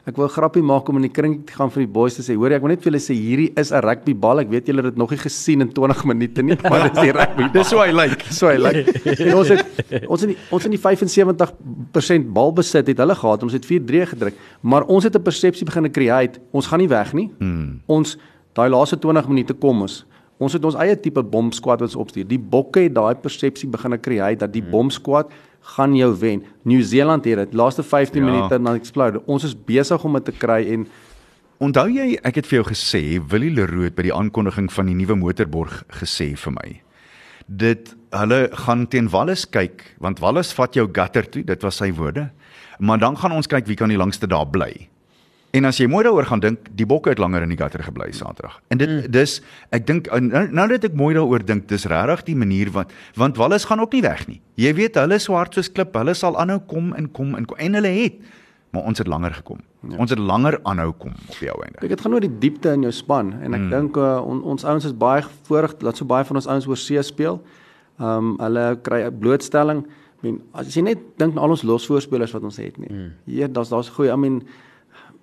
ek 0.09 0.17
wou 0.17 0.27
'n 0.27 0.33
grappie 0.33 0.63
maak 0.63 0.89
om 0.89 0.97
in 0.97 1.07
die 1.09 1.13
kring 1.13 1.47
te 1.47 1.53
gaan 1.53 1.71
vir 1.71 1.85
die 1.85 1.93
boys 1.93 2.17
te 2.17 2.23
sê, 2.23 2.37
hoor 2.37 2.53
ek 2.53 2.63
wil 2.63 2.69
net 2.69 2.83
vir 2.83 2.93
julle 2.93 3.01
sê 3.01 3.15
hierdie 3.17 3.53
is 3.57 3.73
'n 3.73 3.81
rugbybal. 3.81 4.41
Ek 4.41 4.51
weet 4.51 4.67
julle 4.67 4.83
het 4.83 4.95
dit 4.95 4.97
nog 4.97 5.11
nie 5.11 5.19
gesien 5.19 5.61
in 5.61 5.73
20 5.73 6.05
minute 6.05 6.43
nie, 6.43 6.57
maar 6.63 6.83
dit 6.89 6.97
is 6.97 7.03
die 7.03 7.13
rugby. 7.13 7.49
Dis 7.53 7.71
hoe 7.73 7.81
hy 7.81 7.93
lyk. 7.93 8.23
So 8.39 8.49
hy 8.49 8.57
lyk. 8.57 8.89
En 9.21 9.35
ons 9.37 9.49
het 9.49 9.65
ons 10.07 10.23
in 10.23 10.29
die, 10.29 10.39
ons 10.51 10.65
in 10.65 10.71
die 10.71 10.79
75% 10.79 12.33
balbesit 12.33 12.87
het 12.87 12.99
hulle 12.99 13.15
gehad. 13.15 13.43
Ons 13.43 13.53
het 13.53 13.65
4-3 13.65 14.07
gedruk, 14.15 14.35
maar 14.61 14.85
ons 14.85 15.05
het 15.05 15.15
'n 15.17 15.23
persepsie 15.23 15.65
begin 15.65 15.91
create. 15.91 16.41
Ons 16.53 16.67
gaan 16.67 16.79
nie 16.79 16.89
weg 16.89 17.13
nie. 17.13 17.31
Hmm. 17.39 17.81
Ons 17.87 18.19
daai 18.55 18.69
laaste 18.69 18.99
20 18.99 19.29
minute 19.29 19.55
kom 19.55 19.83
ons. 19.83 20.05
Ons 20.39 20.53
het 20.55 20.65
ons 20.65 20.77
eie 20.79 20.95
tipe 21.01 21.23
bomskwad 21.23 21.81
wat 21.81 21.89
ons 21.89 21.97
opstuur. 21.99 22.27
Die 22.29 22.39
bokke 22.39 22.81
het 22.87 22.95
daai 22.95 23.15
persepsie 23.19 23.69
begin 23.69 23.97
create 24.01 24.39
dat 24.45 24.53
die 24.53 24.63
bomskwad 24.63 25.33
gaan 25.77 25.97
jou 25.97 26.13
wen. 26.21 26.45
Nieu-Seeland 26.65 27.25
het 27.27 27.37
dit 27.43 27.55
laaste 27.55 27.83
15 27.83 28.25
Ja. 28.25 28.31
minute 28.31 28.59
dan 28.63 28.75
explode. 28.75 29.23
Ons 29.27 29.45
is 29.45 29.55
besig 29.55 30.05
om 30.05 30.13
dit 30.15 30.25
te 30.25 30.33
kry 30.33 30.65
en 30.73 30.87
Onthou 31.61 31.89
jy 31.91 32.17
ek 32.23 32.37
het 32.37 32.47
vir 32.47 32.63
jou 32.63 32.69
gesê 32.71 33.19
Willie 33.31 33.51
Leroux 33.51 33.83
het 33.89 33.97
by 33.97 34.03
die 34.03 34.15
aankondiging 34.15 34.69
van 34.71 34.87
die 34.87 34.95
nuwe 34.95 35.17
motorborg 35.17 35.85
gesê 35.91 36.37
vir 36.39 36.53
my. 36.53 36.81
Dit 37.49 37.97
hulle 38.13 38.49
gaan 38.53 38.87
teen 38.87 39.09
Wallis 39.11 39.45
kyk 39.51 39.83
want 39.99 40.21
Wallis 40.21 40.53
vat 40.55 40.75
jou 40.75 40.87
gutter 40.87 41.27
toe, 41.29 41.43
dit 41.43 41.63
was 41.63 41.77
sy 41.77 41.91
woorde. 41.93 42.31
Maar 42.79 42.99
dan 42.99 43.17
gaan 43.17 43.33
ons 43.33 43.47
kyk 43.51 43.67
wie 43.67 43.75
kan 43.75 43.89
die 43.89 43.99
langste 43.99 44.29
daar 44.31 44.47
bly. 44.47 44.89
En 45.57 45.65
as 45.65 45.79
jy 45.81 45.87
mooi 45.89 46.03
daaroor 46.05 46.27
gaan 46.29 46.43
dink, 46.45 46.67
die 46.77 46.87
bokke 46.87 47.15
het 47.15 47.21
langer 47.23 47.47
in 47.47 47.53
die 47.55 47.57
gutter 47.57 47.81
gebly 47.83 48.11
Saterdag. 48.13 48.59
En 48.69 48.81
dit 48.81 48.91
mm. 48.91 49.07
dis 49.15 49.39
ek 49.73 49.87
dink 49.89 50.11
nou, 50.13 50.43
nou 50.53 50.67
dat 50.69 50.85
ek 50.91 50.97
mooi 50.99 51.15
daaroor 51.17 51.45
dink, 51.47 51.69
dis 51.71 51.87
regtig 51.89 52.27
die 52.27 52.37
manier 52.37 52.73
wat 52.75 52.93
want 53.17 53.41
Wallis 53.41 53.65
gaan 53.69 53.81
ook 53.81 53.97
nie 53.97 54.05
weg 54.05 54.27
nie. 54.29 54.43
Jy 54.61 54.75
weet 54.77 54.99
hulle 55.01 55.17
is 55.17 55.25
so 55.25 55.39
hard 55.39 55.57
soos 55.57 55.71
klip, 55.73 55.97
hulle 55.97 56.15
sal 56.19 56.37
aanhou 56.41 56.61
kom 56.69 56.93
en 56.99 57.09
kom 57.17 57.33
en 57.39 57.49
kom 57.49 57.65
en 57.65 57.81
hulle 57.81 57.95
het 57.97 58.21
maar 58.71 58.85
ons 58.85 58.99
het 59.01 59.09
langer 59.09 59.33
gekom. 59.33 59.61
Ja. 59.89 59.97
Ons 59.97 60.11
het 60.13 60.21
langer 60.21 60.59
aanhou 60.69 60.91
kom 61.01 61.15
op 61.17 61.39
die 61.41 61.49
ou 61.49 61.57
einde. 61.65 61.79
Kyk, 61.81 61.95
dit 61.95 62.03
gaan 62.05 62.17
oor 62.17 62.25
die 62.25 62.35
diepte 62.43 62.75
in 62.77 62.85
jou 62.85 62.93
span 62.93 63.33
en 63.39 63.57
ek 63.57 63.63
mm. 63.63 63.71
dink 63.73 63.97
uh, 63.97 64.19
on, 64.21 64.43
ons 64.53 64.67
ouens 64.69 64.85
is 64.85 64.93
baie 64.93 65.25
voorreg 65.49 65.79
dat 65.81 65.97
so 65.97 66.09
baie 66.09 66.27
van 66.29 66.41
ons 66.41 66.49
ouens 66.51 66.69
oor 66.69 66.81
see 66.81 67.03
speel. 67.07 67.41
Ehm 67.99 68.35
um, 68.35 68.37
hulle 68.43 68.67
kry 68.85 69.07
blootstelling. 69.11 69.87
I 70.19 70.27
mean, 70.27 70.41
as 70.53 70.75
jy 70.75 70.83
net 70.85 71.03
dink 71.19 71.37
aan 71.37 71.47
al 71.47 71.55
ons 71.55 71.65
losvoorspelers 71.67 72.35
wat 72.35 72.45
ons 72.47 72.59
het 72.61 72.77
nie. 72.83 72.91
Mm. 72.91 73.13
Hier, 73.31 73.53
daar's 73.53 73.73
daar's 73.73 73.91
goeie, 73.95 74.13
I 74.13 74.19
mean 74.19 74.43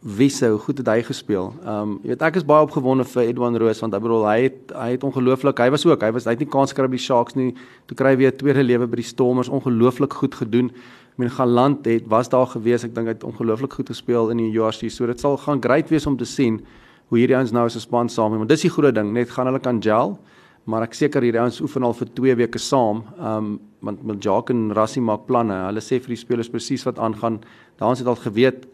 Wisse, 0.06 0.46
hoe 0.46 0.60
goed 0.60 0.78
het 0.78 0.88
hy 0.88 1.00
gespeel. 1.02 1.48
Ehm 1.64 1.82
um, 1.82 1.94
jy 2.04 2.12
weet 2.12 2.24
ek 2.28 2.36
is 2.38 2.44
baie 2.46 2.62
opgewonde 2.62 3.08
vir 3.10 3.24
Edwan 3.24 3.56
Roos 3.58 3.80
want 3.82 3.96
bedoel 3.98 4.28
hy 4.30 4.36
het 4.44 4.74
hy 4.78 4.90
het 4.92 5.06
ongelooflik, 5.08 5.58
hy 5.58 5.72
was 5.74 5.86
ook, 5.88 6.04
hy 6.06 6.12
was 6.14 6.28
hy 6.30 6.36
het 6.36 6.44
nie 6.44 6.50
kans 6.54 6.76
gekry 6.76 6.86
by 6.92 7.00
die 7.00 7.02
Sharks 7.02 7.34
nie. 7.34 7.56
Toe 7.90 7.98
kry 7.98 8.12
hy 8.14 8.20
weer 8.20 8.32
'n 8.32 8.38
tweede 8.38 8.62
lewe 8.62 8.86
by 8.86 9.00
die 9.02 9.08
Stormers, 9.08 9.50
ongelooflik 9.50 10.14
goed 10.14 10.36
gedoen. 10.38 10.70
Ek 10.70 11.18
meen 11.18 11.32
Galant 11.32 11.86
het 11.86 12.06
was 12.08 12.30
daar 12.30 12.46
gewees. 12.46 12.84
Ek 12.86 12.94
dink 12.94 13.08
hy 13.08 13.14
het 13.18 13.24
ongelooflik 13.24 13.74
goed 13.74 13.90
gespeel 13.90 14.30
in 14.30 14.38
die 14.38 14.52
URC. 14.54 14.92
So 14.92 15.08
dit 15.08 15.20
sal 15.20 15.38
gaan 15.38 15.60
great 15.60 15.90
wees 15.90 16.06
om 16.06 16.18
te 16.18 16.26
sien 16.26 16.62
hoe 17.10 17.18
hierdie 17.18 17.36
ouens 17.36 17.52
nou 17.52 17.66
as 17.66 17.76
'n 17.76 17.80
span 17.80 18.08
saam, 18.08 18.38
want 18.38 18.50
dis 18.50 18.62
die 18.62 18.70
groot 18.70 18.94
ding, 18.94 19.12
net 19.12 19.32
gaan 19.32 19.48
hulle 19.48 19.60
kan 19.60 19.82
gel. 19.82 20.20
Maar 20.66 20.84
ek 20.84 20.94
seker 20.94 21.22
hierdie 21.22 21.42
ouens 21.42 21.62
oefen 21.62 21.84
al 21.84 21.94
vir 21.94 22.08
2 22.14 22.36
weke 22.36 22.60
saam. 22.60 23.04
Ehm 23.18 23.38
um, 23.38 23.60
want 23.82 24.24
Jacques 24.24 24.56
en 24.56 24.72
Rassie 24.72 25.02
maak 25.02 25.26
planne. 25.26 25.66
Hulle 25.66 25.82
sê 25.82 26.00
vir 26.00 26.10
die 26.10 26.16
spelers 26.16 26.50
presies 26.50 26.84
wat 26.86 27.00
aangaan. 27.00 27.42
Daans 27.78 28.00
het 28.00 28.08
al 28.08 28.16
geweet 28.16 28.68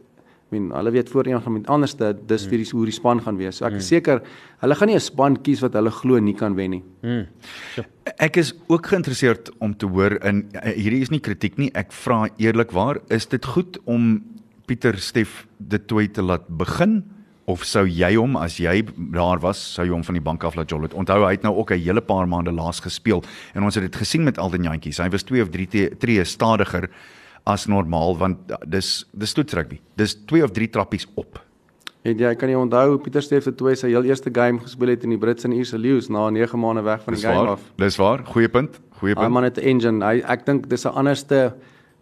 mean, 0.52 0.72
hulle 0.76 0.92
weet 0.92 1.10
voorheen 1.10 1.42
gaan 1.42 1.54
met 1.54 1.68
anderste 1.72 2.12
dis 2.28 2.44
vir 2.50 2.60
die 2.60 2.68
hoe 2.72 2.86
die 2.86 2.96
span 2.96 3.22
gaan 3.24 3.38
wees. 3.40 3.60
So 3.60 3.68
ek 3.68 3.80
is 3.80 3.88
seker 3.88 4.22
hulle 4.62 4.76
gaan 4.76 4.92
nie 4.92 4.96
'n 4.96 5.04
span 5.04 5.38
kies 5.42 5.62
wat 5.64 5.74
hulle 5.74 5.92
glo 5.92 6.20
nie 6.20 6.36
kan 6.36 6.56
wen 6.56 6.72
nie. 6.72 6.84
Mm. 7.02 7.28
Ek 8.20 8.38
is 8.38 8.54
ook 8.68 8.86
geïnteresseerd 8.86 9.52
om 9.60 9.74
te 9.74 9.88
hoor 9.88 10.20
in 10.24 10.50
eh, 10.54 10.76
hierdie 10.76 11.02
is 11.02 11.10
nie 11.10 11.20
kritiek 11.20 11.58
nie. 11.58 11.72
Ek 11.74 11.92
vra 11.92 12.28
eerlikwaar, 12.38 13.00
is 13.10 13.26
dit 13.26 13.46
goed 13.46 13.80
om 13.86 14.24
Pieter 14.66 14.98
Steef 14.98 15.48
dit 15.58 15.88
toe 15.88 16.08
te 16.12 16.22
laat 16.22 16.48
begin 16.48 17.04
of 17.46 17.64
sou 17.66 17.86
jy 17.88 18.16
hom 18.16 18.36
as 18.36 18.58
jy 18.58 18.84
daar 19.12 19.40
was, 19.40 19.58
sou 19.58 19.86
jy 19.86 19.92
hom 19.92 20.04
van 20.04 20.16
die 20.16 20.24
bank 20.24 20.44
af 20.44 20.56
laat 20.56 20.70
jol 20.70 20.84
het? 20.84 20.94
Onthou 20.94 21.26
hy 21.26 21.32
het 21.32 21.44
nou 21.44 21.56
ook 21.56 21.72
'n 21.72 21.80
hele 21.80 22.02
paar 22.02 22.28
maande 22.28 22.52
laas 22.52 22.80
gespeel 22.80 23.24
en 23.56 23.64
ons 23.64 23.76
het 23.76 23.84
dit 23.84 23.96
gesien 23.96 24.24
met 24.24 24.38
Alden 24.38 24.64
Jantjies. 24.64 24.98
Hy 24.98 25.10
was 25.10 25.24
2 25.24 25.42
of 25.42 25.50
3 25.50 25.98
tree 25.98 26.24
stadiger 26.24 26.90
as 27.46 27.66
normaal 27.68 28.18
want 28.18 28.38
dis 28.68 29.06
dis 29.14 29.34
toets 29.34 29.54
rugby. 29.54 29.80
Dis 29.96 30.16
2 30.26 30.44
of 30.44 30.52
3 30.52 30.70
trappies 30.70 31.08
op. 31.16 31.40
En 32.04 32.18
jy 32.18 32.36
kan 32.36 32.50
nie 32.50 32.58
onthou 32.58 32.98
Pieter 32.98 33.22
Steef 33.22 33.46
het 33.46 33.58
toe 33.58 33.76
sy 33.76 33.88
heel 33.88 34.04
eerste 34.04 34.30
game 34.34 34.60
gespeel 34.60 34.88
het 34.90 35.04
in 35.04 35.10
die 35.10 35.18
Brits 35.22 35.44
en 35.46 35.52
Ierse 35.54 35.78
Lions 35.78 36.10
na 36.10 36.30
9 36.30 36.60
maande 36.60 36.82
weg 36.82 37.04
van 37.04 37.14
die 37.14 37.22
Dis 37.22 37.30
game 37.30 37.40
waar. 37.46 37.52
af. 37.58 37.62
Dis 37.78 37.96
waar. 37.98 38.24
Goeie 38.26 38.50
punt. 38.50 38.80
Goeie 39.00 39.14
Hy 39.16 39.22
punt. 39.22 39.34
man 39.34 39.44
het 39.44 39.58
'n 39.58 39.62
engine. 39.62 40.06
Hy 40.06 40.22
ek 40.26 40.46
dink 40.46 40.70
dis 40.70 40.86
'n 40.86 40.94
anderste 40.94 41.54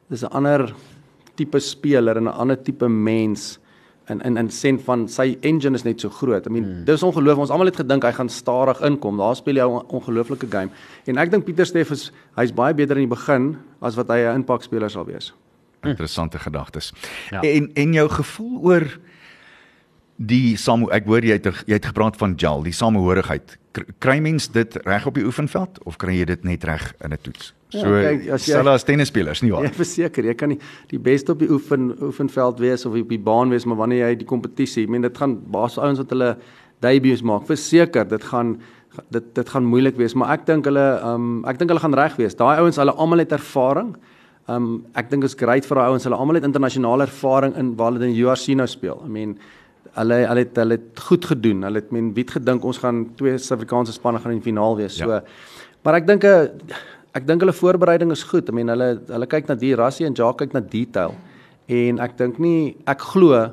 dis 0.10 0.24
'n 0.24 0.32
ander 0.32 0.74
tipe 1.36 1.60
speler 1.60 2.18
en 2.18 2.24
'n 2.24 2.28
ander 2.34 2.58
tipe 2.64 2.88
mens 2.88 3.60
in 4.10 4.22
in 4.22 4.38
in 4.38 4.50
sin 4.50 4.80
van 4.80 5.08
sy 5.08 5.38
engine 5.42 5.76
is 5.76 5.84
net 5.84 6.02
so 6.02 6.10
groot. 6.10 6.48
I 6.48 6.50
mean, 6.50 6.64
hmm. 6.64 6.86
dis 6.86 7.04
ongelooflik. 7.04 7.46
Ons 7.46 7.54
almal 7.54 7.70
het 7.72 7.82
gedink 7.82 8.04
hy 8.04 8.12
gaan 8.18 8.30
stadig 8.30 8.82
inkom. 8.86 9.18
Daar 9.18 9.36
speel 9.36 9.62
hy 9.62 9.68
'n 9.68 9.86
ongelooflike 9.88 10.48
game. 10.50 10.70
En 11.06 11.18
ek 11.18 11.32
dink 11.32 11.46
Pieter 11.46 11.66
Steef 11.66 11.92
is 11.92 12.12
hy's 12.36 12.54
baie 12.54 12.74
beter 12.74 12.98
in 12.98 13.10
die 13.10 13.16
begin 13.16 13.58
as 13.82 13.96
wat 13.96 14.08
hy 14.08 14.20
'n 14.26 14.44
impakspeler 14.44 14.90
sal 14.90 15.06
wees. 15.06 15.34
Interessante 15.84 16.40
gedagtes. 16.40 16.94
Ja. 17.30 17.42
En 17.42 17.72
en 17.74 17.94
jou 17.94 18.10
gevoel 18.10 18.60
oor 18.62 19.00
die 20.20 20.58
saam 20.60 20.84
ek 20.92 21.06
hoor 21.08 21.24
jy 21.24 21.38
het 21.38 21.46
jy 21.66 21.78
het 21.78 21.86
gepraat 21.86 22.18
van 22.20 22.34
gel, 22.38 22.64
die 22.66 22.74
samehorigheid. 22.76 23.56
Kry- 24.04 24.20
mens 24.20 24.50
dit 24.52 24.76
reg 24.86 25.06
op 25.08 25.16
die 25.16 25.24
oefenveld 25.24 25.80
of 25.88 25.96
kry 26.02 26.18
jy 26.20 26.26
dit 26.26 26.44
net 26.44 26.64
reg 26.68 26.94
in 27.06 27.14
'n 27.14 27.18
toets? 27.22 27.54
Ja, 27.70 27.80
So 27.82 27.88
kyk, 28.02 28.30
as 28.34 28.46
jy- 28.48 28.54
stel 28.58 28.68
as 28.70 28.84
tennisspelers, 28.84 29.42
nie 29.44 29.52
waar? 29.52 29.64
Ja, 29.64 29.70
verseker, 29.70 30.24
jy 30.26 30.34
kan 30.34 30.50
nie 30.50 30.60
die 30.90 30.98
beste 31.00 31.32
op 31.32 31.40
die 31.40 31.50
oefen 31.50 31.96
oefenveld 32.02 32.60
wees 32.60 32.86
of 32.86 32.96
op 32.96 33.10
die 33.10 33.20
baan 33.20 33.50
wees, 33.50 33.66
maar 33.66 33.78
wanneer 33.78 34.10
jy 34.10 34.16
die 34.18 34.26
kompetisie, 34.26 34.84
ek 34.84 34.90
meen 34.90 35.02
dit 35.04 35.18
gaan 35.18 35.40
baas 35.52 35.78
ouens 35.78 36.00
wat 36.00 36.10
hulle 36.10 36.38
debuts 36.82 37.22
maak. 37.22 37.46
Verseker, 37.46 38.08
dit 38.08 38.24
gaan 38.24 38.60
dit 39.12 39.24
dit 39.36 39.50
gaan 39.50 39.64
moeilik 39.64 39.96
wees, 39.98 40.14
maar 40.16 40.32
ek 40.34 40.46
dink 40.48 40.66
hulle 40.66 41.00
ehm 41.00 41.14
um, 41.16 41.46
ek 41.46 41.58
dink 41.60 41.70
hulle 41.70 41.80
gaan 41.80 41.94
reg 41.94 42.16
wees. 42.18 42.36
Daai 42.36 42.58
ouens, 42.60 42.76
hulle 42.76 42.92
almal 42.92 43.20
het 43.20 43.32
ervaring. 43.32 43.96
Ehm 44.50 44.56
um, 44.56 44.86
ek 44.96 45.10
dink 45.12 45.24
is 45.24 45.36
great 45.36 45.64
vir 45.66 45.76
daai 45.78 45.90
ouens. 45.92 46.04
Hulle 46.04 46.16
almal 46.18 46.36
het 46.36 46.44
internasionale 46.44 47.04
ervaring 47.04 47.56
in 47.56 47.76
waar 47.76 47.92
hulle 47.94 48.04
in 48.06 48.16
URC 48.16 48.56
nou 48.56 48.68
speel. 48.68 49.02
I 49.06 49.08
mean 49.08 49.38
hulle 49.98 50.18
hulle 50.28 50.40
het 50.46 50.56
hulle 50.62 50.78
het 50.78 51.00
goed 51.00 51.26
gedoen. 51.26 51.64
Hulle 51.64 51.80
het 51.82 51.92
men 51.92 52.14
wie 52.14 52.24
het 52.24 52.32
gedink 52.38 52.64
ons 52.66 52.78
gaan 52.78 53.06
twee 53.16 53.38
Suid-Afrikaanse 53.38 53.94
spanne 53.94 54.20
gaan 54.20 54.32
in 54.32 54.40
die 54.40 54.48
finaal 54.52 54.76
wees. 54.78 54.98
So 54.98 55.10
Ja. 55.10 55.22
maar 55.84 55.96
ek 55.96 56.08
dink 56.08 56.24
'n 56.24 56.50
ek 57.16 57.26
dink 57.28 57.42
hulle 57.42 57.54
voorbereiding 57.54 58.12
is 58.12 58.24
goed. 58.24 58.50
I 58.50 58.52
mean 58.52 58.68
hulle 58.68 59.00
hulle 59.08 59.26
kyk 59.28 59.48
na 59.48 59.56
die 59.56 59.76
Rassie 59.76 60.06
en 60.06 60.14
Jacques 60.14 60.48
kyk 60.48 60.54
na 60.54 60.60
detail. 60.62 61.16
En 61.68 62.00
ek 62.00 62.18
dink 62.18 62.40
nie 62.40 62.76
ek 62.88 63.00
glo 63.02 63.52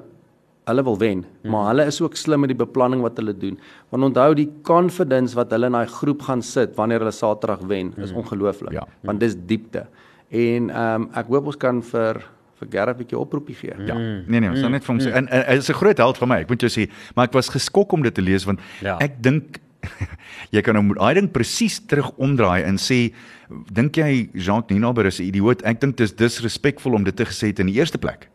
hulle 0.67 0.83
wil 0.83 0.97
wen, 0.99 1.25
Mhm. 1.45 1.51
maar 1.51 1.69
hulle 1.69 1.87
is 1.87 2.01
ook 2.01 2.17
slim 2.17 2.41
met 2.41 2.49
die 2.49 2.67
beplanning 2.67 3.01
wat 3.01 3.17
hulle 3.17 3.33
doen. 3.33 3.57
Want 3.91 4.03
onthou 4.05 4.35
die 4.35 4.51
confidence 4.63 5.35
wat 5.37 5.51
hulle 5.51 5.67
in 5.67 5.73
daai 5.73 5.87
groep 5.87 6.23
gaan 6.23 6.43
sit 6.43 6.75
wanneer 6.77 6.99
hulle 6.99 7.13
Saterdag 7.13 7.61
wen, 7.69 7.95
is 7.99 8.11
ongelooflik. 8.13 8.73
Mhm. 8.73 8.75
Ja. 8.75 8.87
Want 9.05 9.21
dis 9.21 9.35
diepte. 9.47 9.87
En 10.31 10.71
ehm 10.71 11.03
um, 11.03 11.09
ek 11.15 11.27
hoop 11.29 11.47
ons 11.47 11.57
kan 11.57 11.83
vir 11.83 12.17
vir 12.61 12.69
Gerard 12.71 12.97
'n 12.97 13.03
bietjie 13.05 13.19
oproepie 13.19 13.55
gee. 13.55 13.75
Ja. 13.87 13.95
Nee 13.95 14.41
nee, 14.41 14.51
ons 14.51 14.61
sal 14.61 14.71
net 14.71 14.85
vir 14.85 14.95
hom 14.95 15.01
sê 15.05 15.13
en, 15.13 15.27
hy 15.29 15.57
is 15.57 15.69
'n 15.71 15.75
groot 15.75 15.99
held 15.99 16.17
vir 16.19 16.27
my. 16.29 16.41
Ek 16.41 16.49
moet 16.49 16.61
jou 16.61 16.71
sê, 16.71 16.91
maar 17.15 17.27
ek 17.27 17.33
was 17.35 17.49
geskok 17.49 17.93
om 17.93 18.03
dit 18.03 18.15
te 18.15 18.23
lees 18.23 18.45
want 18.45 18.61
Ja. 18.83 18.97
ek 19.01 19.21
dink 19.23 19.61
jy 20.55 20.61
kan 20.63 20.75
nou 20.75 20.83
moet 20.85 20.97
daai 20.99 21.15
ding 21.15 21.31
presies 21.31 21.79
terug 21.87 22.11
omdraai 22.19 22.65
en 22.65 22.77
sê 22.77 23.13
dink 23.73 23.95
jy 23.97 24.29
Jacques 24.35 24.71
Nienaber 24.75 25.07
is 25.07 25.21
'n 25.21 25.25
idioot? 25.25 25.63
Ek 25.65 25.81
dink 25.81 25.97
dis 25.97 26.13
disrespekvol 26.15 26.95
om 26.95 27.05
dit 27.05 27.17
te 27.17 27.25
gesê 27.25 27.49
het 27.49 27.61
in 27.61 27.67
die 27.67 27.77
eerste 27.79 27.99
plek. 27.99 28.29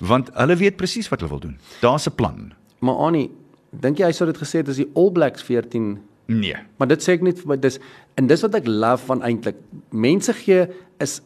Want 0.00 0.30
hulle 0.34 0.56
weet 0.56 0.76
presies 0.76 1.08
wat 1.08 1.20
hulle 1.20 1.30
wil 1.30 1.40
doen. 1.40 1.58
Daar's 1.80 2.06
'n 2.08 2.14
plan. 2.14 2.52
Maar 2.80 2.94
Annie, 2.96 3.30
dink 3.72 3.98
jy 3.98 4.04
hy 4.06 4.12
sou 4.12 4.26
dit 4.32 4.36
gesê 4.40 4.58
het 4.58 4.68
as 4.68 4.76
die 4.76 4.88
All 4.94 5.10
Blacks 5.12 5.42
14 5.42 5.98
Nee. 6.28 6.56
Maar 6.78 6.88
dit 6.88 6.98
sê 7.02 7.12
ek 7.12 7.22
net 7.22 7.38
vir 7.38 7.46
my 7.46 7.56
dis 7.56 7.78
en 8.16 8.26
dis 8.26 8.42
wat 8.42 8.54
ek 8.54 8.66
love 8.66 9.04
van 9.06 9.22
eintlik. 9.22 9.54
Mense 9.92 10.32
gee 10.32 10.66
is 10.98 11.20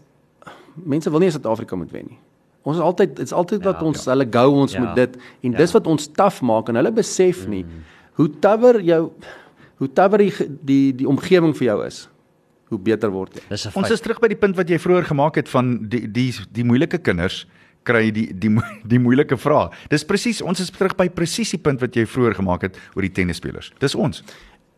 mense 0.84 1.10
wil 1.10 1.20
nie 1.20 1.30
Suid-Afrika 1.30 1.76
moet 1.76 1.90
wen 1.90 2.06
nie. 2.10 2.18
Ons 2.64 2.77
is 2.77 2.83
altyd 2.83 3.16
dit's 3.16 3.33
altyd 3.33 3.62
wat 3.64 3.81
Ja, 3.81 3.87
ons 3.87 4.05
hulle 4.05 4.27
gou 4.31 4.51
ons 4.61 4.73
Ja. 4.73 4.81
met 4.81 4.94
dit 4.94 5.16
en 5.42 5.53
Ja. 5.53 5.59
dis 5.59 5.73
wat 5.73 5.87
ons 5.87 6.09
taaf 6.12 6.42
maak 6.42 6.68
en 6.68 6.75
hulle 6.75 6.92
besef 6.92 7.46
nie 7.49 7.64
hoe 8.16 8.29
tawer 8.40 8.81
jou 8.83 9.12
hoe 9.79 9.88
tawer 9.88 10.18
die 10.18 10.33
die 10.62 10.92
die 10.92 11.07
omgewing 11.09 11.55
vir 11.57 11.66
jou 11.66 11.87
is, 11.87 12.09
hoe 12.68 12.79
beter 12.79 13.11
word 13.11 13.35
jy. 13.35 13.40
Dis 13.49 13.66
'n 13.66 13.73
Ons 13.75 13.90
is 13.90 14.01
terug 14.01 14.20
by 14.20 14.29
die 14.29 14.37
punt 14.37 14.57
wat 14.57 14.68
jy 14.68 14.77
vroeër 14.79 15.05
gemaak 15.05 15.37
het 15.37 15.49
van 15.49 15.88
die 15.88 16.07
die 16.07 16.33
die 16.53 16.64
moeilike 16.64 16.99
kinders 16.99 17.46
kry 17.83 18.11
die 18.11 18.27
die 18.38 18.51
die 18.87 18.99
moeilike 18.99 19.37
vrae. 19.38 19.70
Dis 19.88 20.05
presies 20.05 20.42
ons 20.42 20.61
is 20.61 20.70
terug 20.70 20.94
by 20.96 21.09
presies 21.09 21.51
die 21.51 21.59
punt 21.59 21.81
wat 21.81 21.94
jy 21.96 22.05
vroeër 22.05 22.35
gemaak 22.35 22.62
het 22.62 22.77
oor 22.94 23.01
die 23.03 23.11
tennisspelers. 23.12 23.73
Dis 23.81 23.94
ons. 23.94 24.23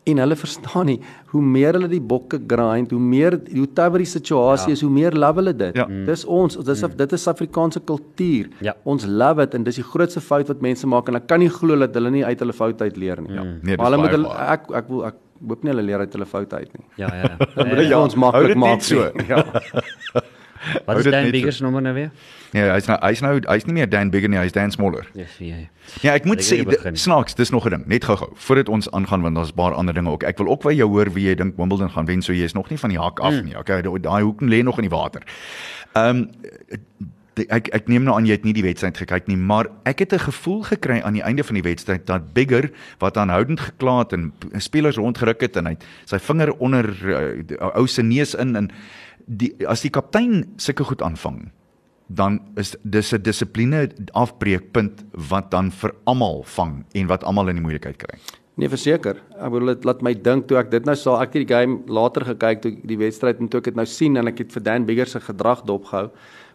En 0.04 0.18
hulle 0.18 0.34
verstaan 0.36 0.88
nie 0.90 0.96
hoe 1.30 1.42
meer 1.42 1.76
hulle 1.78 1.88
die 1.88 2.00
bokke 2.02 2.40
grind, 2.50 2.90
hoe 2.90 3.00
meer 3.00 3.36
hoe 3.54 3.68
tawer 3.74 4.02
die 4.02 4.08
situasie 4.08 4.72
Ja. 4.72 4.76
is, 4.76 4.80
hoe 4.82 4.90
meer 4.90 5.14
love 5.14 5.38
hulle 5.38 5.52
dit. 5.56 5.76
Ja. 5.78 5.86
Dis 6.06 6.24
ons, 6.24 6.56
dis 6.56 6.82
mm. 6.82 6.96
dit 6.96 7.12
is 7.12 7.22
Suid-Afrikaanse 7.22 7.80
kultuur. 7.80 8.48
Ja. 8.60 8.74
Ons 8.84 9.06
love 9.06 9.46
dit 9.46 9.54
en 9.54 9.64
dis 9.64 9.78
die 9.78 9.86
grootste 9.86 10.20
fout 10.20 10.48
wat 10.50 10.60
mense 10.60 10.86
maak 10.86 11.08
en 11.08 11.20
ek 11.20 11.28
kan 11.30 11.40
nie 11.40 11.50
glo 11.50 11.78
dat 11.78 11.94
hulle 11.94 12.10
nie 12.10 12.24
uit 12.24 12.42
hulle 12.42 12.52
foute 12.56 12.84
uit 12.84 12.96
leer 12.96 13.22
nie. 13.22 13.32
Ja. 13.36 13.42
Nee, 13.42 13.76
dis 13.76 13.76
maar 13.76 13.90
hulle 13.90 14.02
moet 14.02 14.16
hulle 14.16 14.34
ek 14.56 14.68
ek 14.82 14.90
wil 14.90 15.06
ek 15.12 15.20
hoop 15.48 15.62
nie 15.62 15.72
hulle 15.72 15.86
leer 15.86 16.04
uit 16.04 16.12
hulle 16.18 16.26
foute 16.26 16.56
uit 16.56 16.76
nie. 16.76 16.84
Ja, 16.96 17.14
ja. 17.22 17.32
Dan 17.54 17.68
moet 17.68 17.78
ja. 17.78 17.82
dit 17.82 17.90
ja. 17.94 18.02
ons 18.02 18.14
maklik 18.14 18.58
maak. 18.58 18.82
so. 18.82 19.08
Ja. 19.28 19.44
Wat 20.86 20.98
is 20.98 21.04
Dan 21.04 21.12
net 21.12 21.24
so. 21.24 21.30
Biggers 21.30 21.60
nommer 21.60 21.82
nou 21.82 21.94
weer? 21.94 22.10
Nee, 22.52 22.68
hy's 22.70 22.86
nou 22.86 22.98
hy's 23.00 23.20
nou 23.20 23.40
hy's 23.48 23.64
nie 23.66 23.72
meer 23.72 23.88
Dan 23.90 24.10
Bigger 24.10 24.28
nie, 24.28 24.38
hy's 24.38 24.52
Dan 24.52 24.70
Smaller. 24.70 25.08
Yes, 25.14 25.38
ja. 25.38 25.56
ja. 25.56 25.68
Ja, 26.00 26.12
ek 26.14 26.24
moet 26.28 26.44
sê 26.44 26.60
snaaks, 26.92 27.34
dis 27.34 27.50
nog 27.50 27.66
'n 27.66 27.70
ding, 27.70 27.86
net 27.86 28.04
gou-gou 28.04 28.30
voordat 28.34 28.68
ons 28.68 28.90
aangaan 28.90 29.22
want 29.22 29.34
daar's 29.36 29.54
baie 29.54 29.74
ander 29.74 29.94
dinge 29.94 30.10
ook. 30.10 30.22
Ek 30.22 30.38
wil 30.38 30.48
ook 30.48 30.62
by 30.62 30.72
jou 30.72 30.88
hoor 30.88 31.12
wie 31.12 31.26
jy 31.28 31.34
dink 31.34 31.56
Wimbledon 31.56 31.90
gaan 31.90 32.06
wen, 32.06 32.22
so 32.22 32.32
jy 32.32 32.44
is 32.44 32.54
nog 32.54 32.70
nie 32.70 32.78
van 32.78 32.90
die 32.90 32.98
hak 32.98 33.20
af 33.20 33.42
nie. 33.42 33.58
Okay, 33.58 33.82
daai 33.82 34.22
hoek 34.22 34.40
lê 34.40 34.62
nog 34.62 34.78
in 34.78 34.88
die 34.88 34.96
water. 34.96 35.22
Ehm 35.92 36.16
um, 36.16 36.30
ek 37.36 37.70
ek 37.72 37.88
neem 37.88 38.04
nou 38.04 38.14
aan 38.16 38.26
jy 38.28 38.36
het 38.36 38.44
nie 38.44 38.54
die 38.56 38.64
wedstryd 38.64 38.98
gekyk 39.00 39.28
nie, 39.30 39.38
maar 39.40 39.68
ek 39.88 40.04
het 40.04 40.12
'n 40.12 40.18
gevoel 40.28 40.62
gekry 40.62 41.00
aan 41.00 41.14
die 41.14 41.22
einde 41.22 41.44
van 41.44 41.54
die 41.54 41.62
wedstryd 41.62 42.06
dat 42.06 42.32
Bigger 42.34 42.70
wat 42.98 43.16
aanhoudend 43.16 43.60
gekla 43.60 43.98
het 43.98 44.12
en 44.12 44.32
spelers 44.58 44.96
rondgeruk 44.96 45.40
het 45.40 45.56
en 45.56 45.66
hy 45.66 45.76
sy 46.04 46.18
vinger 46.18 46.52
onder 46.58 46.84
uh, 47.04 47.42
die 47.46 47.56
ou 47.58 47.86
se 47.86 48.02
neus 48.02 48.34
in 48.34 48.56
en 48.56 48.70
die 49.26 49.52
as 49.66 49.82
die 49.82 49.90
kaptein 49.90 50.44
sulke 50.56 50.84
goed 50.84 51.02
aanvang 51.02 51.50
dan 52.14 52.40
is 52.60 52.76
dis 52.82 53.12
'n 53.12 53.22
dissipline 53.22 53.88
afbreekpunt 54.12 55.04
wat 55.30 55.50
dan 55.50 55.70
vir 55.70 55.94
almal 56.04 56.42
vang 56.44 56.84
en 56.92 57.06
wat 57.06 57.24
almal 57.24 57.48
in 57.48 57.56
die 57.56 57.62
moeilikheid 57.62 57.96
kry. 57.96 58.18
Nee, 58.54 58.68
verseker. 58.68 59.16
Ek 59.40 59.50
bedoel 59.50 59.74
dit 59.74 59.84
laat 59.84 60.02
my 60.02 60.12
dink 60.14 60.46
toe 60.48 60.58
ek 60.58 60.70
dit 60.70 60.84
nou 60.84 60.94
sal 60.96 61.22
ek 61.22 61.32
het 61.32 61.48
die 61.48 61.54
game 61.54 61.80
later 61.88 62.24
gekyk 62.24 62.60
toe 62.60 62.72
die 62.84 62.98
wedstryd 62.98 63.40
en 63.40 63.48
toe 63.48 63.62
ek 63.62 63.64
dit 63.70 63.74
nou 63.74 63.86
sien 63.86 64.16
en 64.16 64.28
ek 64.28 64.38
het 64.38 64.52
vir 64.52 64.62
Dan 64.62 64.84
Bigger 64.84 65.06
se 65.06 65.20
gedrag 65.20 65.64
dopgehou. 65.64 66.10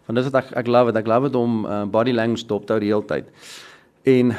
Want 0.06 0.16
dis 0.16 0.30
wat 0.30 0.44
ek 0.44 0.54
ek 0.56 0.68
love 0.68 0.92
dit. 0.92 1.02
Ek 1.02 1.08
love 1.08 1.32
dit 1.32 1.36
om 1.36 1.66
uh, 1.66 1.86
body 1.86 2.14
language 2.14 2.46
dop 2.48 2.68
te 2.68 2.74
hou 2.74 2.80
die 2.80 2.94
hele 2.94 3.06
tyd. 3.06 3.26
En 4.06 4.36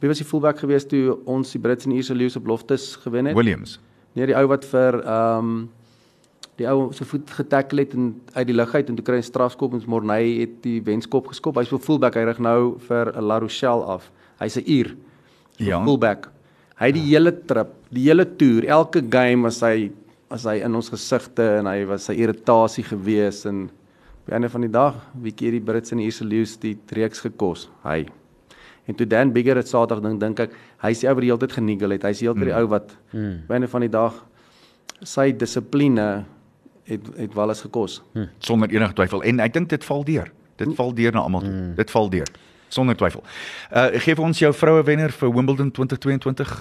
wie 0.00 0.08
was 0.08 0.18
die 0.18 0.26
fullback 0.26 0.58
geweest 0.58 0.88
toe 0.88 1.18
ons 1.26 1.50
die 1.52 1.60
Brits 1.60 1.86
en 1.86 1.92
Ierse 1.92 2.14
Lions 2.14 2.36
op 2.36 2.46
loftes 2.46 2.96
gewen 2.96 3.26
het? 3.26 3.36
Williams. 3.36 3.80
Nee, 4.14 4.26
die 4.26 4.36
ou 4.36 4.46
wat 4.46 4.64
vir 4.64 5.02
ehm 5.02 5.38
um, 5.38 5.70
die 6.60 6.68
ou 6.68 6.90
se 6.92 7.04
voet 7.08 7.30
getackle 7.30 7.86
het 7.86 7.94
en 7.96 8.12
uit 8.34 8.46
die 8.46 8.56
lug 8.56 8.74
uit 8.74 8.88
en 8.88 8.98
toe 8.98 9.04
kry 9.04 9.16
hy 9.16 9.24
'n 9.24 9.30
strafskop 9.30 9.72
en 9.74 9.82
Morney 9.86 10.40
het 10.40 10.62
die 10.62 10.80
wenskop 10.82 11.26
geskop. 11.26 11.56
Hy's 11.56 11.68
vir 11.68 11.78
fullback. 11.78 12.14
Hy 12.14 12.24
rig 12.24 12.38
nou 12.38 12.78
vir 12.78 13.12
La 13.20 13.38
Rochelle 13.38 13.84
af. 13.84 14.10
Hy's 14.38 14.56
'n 14.56 14.64
uur. 14.66 14.96
Ja. 15.56 15.84
Fullback. 15.84 16.28
Hy 16.78 16.86
het 16.86 16.94
die 16.94 17.14
hele 17.14 17.32
trip, 17.46 17.68
die 17.90 18.08
hele 18.08 18.24
toer, 18.24 18.64
elke 18.64 19.02
game 19.08 19.42
was 19.42 19.60
hy 19.60 19.92
was 20.28 20.44
hy 20.44 20.62
in 20.64 20.74
ons 20.74 20.88
gesigte 20.88 21.44
en 21.58 21.66
hy 21.66 21.84
was 21.84 22.06
sy 22.08 22.14
irritasie 22.14 22.84
gewees 22.84 23.44
en 23.44 23.68
op 24.22 24.26
die 24.26 24.34
einde 24.34 24.48
van 24.48 24.60
die 24.60 24.70
dag, 24.70 24.94
wie 25.20 25.32
keer 25.32 25.50
die 25.50 25.60
Brits 25.60 25.92
en 25.92 25.98
die 25.98 26.06
Ierse 26.06 26.24
Lions 26.24 26.56
die 26.56 26.78
reeks 26.96 27.20
gekos? 27.20 27.68
Hy. 27.84 28.06
En 28.88 28.94
toe 28.94 29.06
Dan 29.06 29.32
Bigger 29.32 29.54
dit 29.54 29.68
Saterdag 29.68 30.02
ding 30.02 30.20
dink 30.20 30.40
ek, 30.40 30.54
hy's 30.82 31.02
die 31.02 31.08
ou 31.08 31.14
wat 31.14 31.22
die 31.22 31.30
hele 31.30 31.42
tyd 31.42 31.52
genigel 31.52 31.90
het. 31.90 32.02
Hy's 32.02 32.22
die 32.22 32.28
hele 32.28 32.38
tyd 32.38 32.50
die 32.50 32.56
ou 32.56 32.66
wat 32.72 32.96
mm. 33.12 33.34
by 33.48 33.58
einde 33.58 33.68
van 33.68 33.84
die 33.84 33.92
dag 33.92 34.18
sy 35.06 35.32
dissipline 35.34 36.24
het 36.84 37.10
het 37.16 37.34
wel 37.34 37.48
eens 37.48 37.60
gekos. 37.60 38.02
Hm. 38.12 38.26
Sonder 38.38 38.70
enige 38.70 38.92
twyfel 38.92 39.22
en 39.22 39.40
ek 39.40 39.52
dink 39.52 39.68
dit 39.68 39.84
val 39.84 40.04
deur. 40.04 40.32
Dit 40.56 40.74
val 40.74 40.94
deur 40.94 41.12
na 41.12 41.20
almal 41.20 41.40
toe. 41.40 41.50
Mm. 41.50 41.74
Dit 41.74 41.90
val 41.90 42.10
deur 42.10 42.28
sonder 42.72 42.96
twyfel. 42.96 43.22
Uh 43.70 44.00
gee 44.00 44.16
vir 44.16 44.24
ons 44.24 44.38
jou 44.38 44.52
vroue 44.56 44.84
wenner 44.88 45.12
vir 45.12 45.32
Wimbledon 45.32 45.70
2022. 45.70 46.52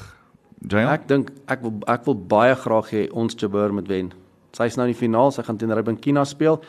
Jael? 0.70 0.90
Ek 0.94 1.08
dink 1.10 1.32
ek 1.52 1.64
wil 1.64 1.78
ek 1.90 2.06
wil 2.08 2.18
baie 2.34 2.56
graag 2.56 2.92
hê 2.94 3.06
ons 3.18 3.38
Jabeur 3.38 3.74
moet 3.74 3.90
wen. 3.90 4.12
Sy's 4.56 4.76
nou 4.78 4.88
in 4.88 4.94
die 4.94 5.00
finaal, 5.00 5.32
sy 5.32 5.46
gaan 5.48 5.60
teen 5.60 5.72
Rubinkina 5.74 6.26
speel. 6.28 6.60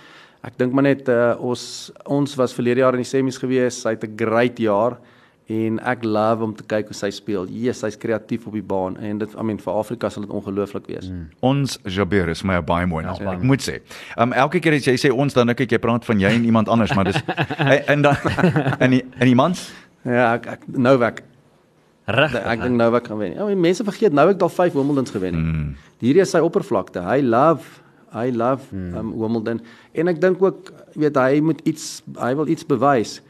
Ek 0.46 0.56
dink 0.58 0.74
maar 0.74 0.86
net 0.86 1.10
uh, 1.10 1.34
ons 1.38 1.64
ons 2.10 2.38
was 2.38 2.54
verlede 2.54 2.82
jaar 2.82 2.96
in 2.96 3.02
die 3.02 3.08
semis 3.08 3.38
gewees. 3.42 3.82
Sy 3.82 3.96
het 3.96 4.04
'n 4.06 4.16
great 4.16 4.58
jaar 4.58 4.98
en 5.52 5.78
ek 5.88 6.04
love 6.06 6.46
om 6.46 6.52
te 6.56 6.64
kyk 6.68 6.90
hoe 6.90 6.96
sy 6.96 7.10
speel. 7.14 7.48
Jesus, 7.50 7.82
sy's 7.82 7.98
kreatief 8.00 8.46
op 8.48 8.56
die 8.56 8.64
baan 8.64 8.96
en 9.02 9.20
dit 9.22 9.34
I 9.36 9.46
mean 9.46 9.60
vir 9.62 9.74
Afrika 9.74 10.10
sal 10.12 10.26
dit 10.26 10.32
ongelooflik 10.32 10.88
wees. 10.90 11.08
Mm. 11.10 11.26
Ons 11.52 11.78
Jabeur 11.84 12.30
is 12.32 12.44
my 12.48 12.60
baie 12.66 12.88
mooi 12.88 13.02
naam. 13.06 13.20
Ek 13.34 13.44
moet 13.46 13.64
sê. 13.64 13.80
Um 14.20 14.34
elke 14.44 14.62
keer 14.62 14.78
as 14.78 14.88
jy 14.88 14.96
sê 15.00 15.12
ons 15.12 15.36
dan 15.36 15.52
ek 15.52 15.64
jy 15.66 15.80
praat 15.82 16.06
van 16.08 16.22
jy 16.22 16.32
en 16.38 16.46
iemand 16.48 16.72
anders, 16.72 16.94
maar 16.96 17.10
dis 17.10 17.20
en 17.92 18.06
dan 18.06 18.16
en 18.78 18.96
die, 18.96 19.02
en 19.18 19.28
die 19.28 19.38
mans? 19.38 19.68
Ja, 20.06 20.32
ek, 20.36 20.48
ek 20.56 20.66
Novak 20.72 21.22
Reg. 22.10 22.34
Ek 22.34 22.64
dink 22.64 22.74
Novak 22.74 23.06
gaan 23.06 23.20
wen. 23.20 23.36
Ja, 23.38 23.46
mense 23.54 23.84
vergeet 23.86 24.14
Novak 24.16 24.34
het 24.34 24.42
al 24.42 24.50
5 24.50 24.74
Wimbledons 24.74 25.12
gewen. 25.14 25.38
Mm. 25.38 25.68
Hierdie 26.02 26.24
is 26.24 26.32
sy 26.34 26.42
oppervlakte. 26.42 27.04
Hy 27.06 27.20
love 27.22 27.82
hy 28.12 28.28
love 28.36 28.68
mm. 28.68 28.96
um, 28.98 29.12
Wimbledon 29.16 29.62
en 29.96 30.10
ek 30.10 30.18
dink 30.20 30.42
ook 30.42 30.68
weet 31.00 31.16
hy 31.16 31.38
moet 31.40 31.62
iets 31.68 32.02
hy 32.18 32.34
wil 32.36 32.50
iets 32.52 32.66
bewys. 32.68 33.20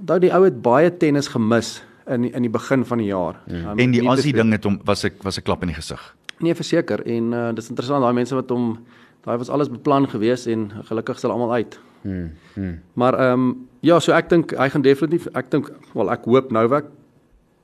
Onthou 0.00 0.18
die 0.22 0.32
ou 0.32 0.44
het 0.44 0.62
baie 0.64 0.90
tennis 0.96 1.28
gemis 1.28 1.82
in 2.08 2.30
in 2.32 2.46
die 2.46 2.52
begin 2.52 2.84
van 2.84 2.98
die 2.98 3.10
jaar. 3.10 3.36
Mm. 3.46 3.66
Um, 3.66 3.78
en 3.78 3.92
die 3.94 4.06
Aussie 4.08 4.32
ding 4.34 4.52
het 4.52 4.64
hom 4.64 4.80
was 4.84 5.04
ek 5.04 5.22
was 5.22 5.38
'n 5.38 5.42
klap 5.42 5.62
in 5.62 5.68
die 5.68 5.76
gesig. 5.76 6.00
Nee, 6.38 6.54
verseker 6.54 7.02
en 7.06 7.32
uh, 7.32 7.52
dis 7.52 7.68
interessant 7.68 8.02
daai 8.02 8.14
mense 8.14 8.34
wat 8.34 8.50
hom 8.50 8.78
daai 9.24 9.36
was 9.38 9.48
alles 9.48 9.68
beplan 9.68 10.08
gewees 10.08 10.46
en 10.46 10.70
gelukkig 10.88 11.18
sal 11.18 11.30
almal 11.30 11.52
uit. 11.52 11.78
Mm. 12.02 12.30
Mm. 12.54 12.80
Maar 12.94 13.14
ehm 13.14 13.32
um, 13.32 13.68
ja, 13.80 14.00
so 14.00 14.12
ek 14.12 14.28
dink 14.28 14.56
hy 14.56 14.68
gaan 14.68 14.82
definitief 14.82 15.28
ek 15.34 15.50
dink 15.50 15.70
wel 15.94 16.10
ek 16.10 16.24
hoop 16.24 16.50
Novak 16.50 16.84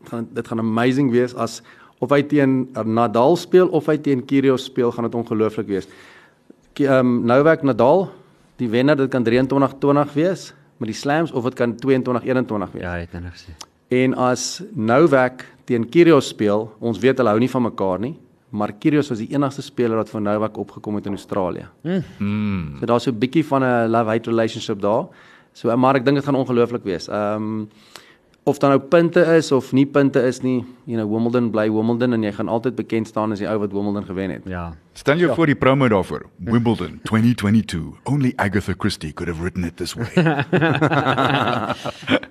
gaan 0.04 0.28
dit 0.32 0.48
gaan 0.48 0.58
amazing 0.58 1.10
wees 1.10 1.34
as 1.34 1.62
of 1.98 2.10
hy 2.10 2.22
teen 2.22 2.68
Nadal 2.84 3.36
speel 3.36 3.68
of 3.68 3.86
hy 3.86 3.96
teen 3.96 4.24
Kyrgios 4.24 4.64
speel, 4.64 4.92
gaan 4.92 5.04
dit 5.04 5.14
ongelooflik 5.14 5.66
wees. 5.66 5.88
Ehm 6.76 6.92
um, 6.92 7.24
Novak 7.24 7.62
Nadal, 7.62 8.10
die 8.56 8.68
wenner, 8.68 8.96
dit 8.96 9.10
kan 9.10 9.24
23-20 9.24 10.12
wees 10.12 10.52
met 10.76 10.90
die 10.92 10.96
slams 10.96 11.32
of 11.32 11.44
dit 11.44 11.54
kan 11.54 11.74
22-21 11.74 11.78
wees. 12.72 12.82
Ja, 12.82 12.94
het 13.00 13.12
nou 13.12 13.32
gesê. 13.32 13.54
En 13.88 14.14
as 14.14 14.62
Novak 14.74 15.44
teen 15.64 15.88
Kyrgios 15.88 16.28
speel, 16.28 16.66
ons 16.78 16.98
weet 16.98 17.18
hulle 17.18 17.30
hou 17.30 17.40
nie 17.42 17.50
van 17.50 17.62
mekaar 17.62 18.02
nie, 18.02 18.14
maar 18.50 18.72
Kyrgios 18.72 19.10
was 19.12 19.22
die 19.22 19.30
enigste 19.34 19.62
speler 19.62 19.96
wat 20.00 20.10
vir 20.10 20.24
Novak 20.24 20.58
opgekom 20.58 20.98
het 20.98 21.06
in 21.06 21.18
Australië. 21.18 21.66
Mm. 21.82 22.02
Mm. 22.18 22.78
So 22.80 22.86
daar's 22.86 23.04
so 23.04 23.10
'n 23.10 23.18
bietjie 23.18 23.44
van 23.44 23.62
'n 23.62 23.90
love-hate 23.90 24.30
relationship 24.30 24.80
daar. 24.80 25.06
So 25.52 25.76
maar 25.76 25.96
ek 25.96 26.04
dink 26.04 26.16
dit 26.16 26.24
gaan 26.24 26.34
ongelooflik 26.34 26.84
wees. 26.84 27.08
Ehm 27.08 27.42
um, 27.42 27.68
of 28.46 28.58
dan 28.58 28.70
nou 28.70 28.80
punte 28.80 29.20
is 29.36 29.52
of 29.52 29.72
nie 29.72 29.86
punte 29.86 30.22
is 30.22 30.40
nie, 30.42 30.64
you 30.84 30.96
know 30.96 31.08
Wimbledon 31.10 31.50
bly 31.50 31.70
Wimbledon 31.70 32.12
en 32.12 32.22
jy 32.22 32.32
gaan 32.32 32.48
altyd 32.48 32.76
bekend 32.76 33.08
staan 33.08 33.32
as 33.32 33.38
die 33.38 33.48
ou 33.48 33.58
wat 33.58 33.72
Wimbledon 33.72 34.04
gewen 34.04 34.30
het. 34.30 34.42
Ja. 34.44 34.76
Stel 34.96 35.18
jou 35.20 35.28
ja. 35.28 35.34
voor 35.34 35.46
die 35.46 35.54
promo 35.54 35.88
daarvoor. 35.88 36.22
Wimbledon 36.36 37.00
2022. 37.02 37.80
Only 38.02 38.32
Agatha 38.36 38.72
Christie 38.78 39.12
could 39.12 39.28
have 39.28 39.42
written 39.42 39.64
it 39.64 39.76
this 39.76 39.94
way. 39.94 40.08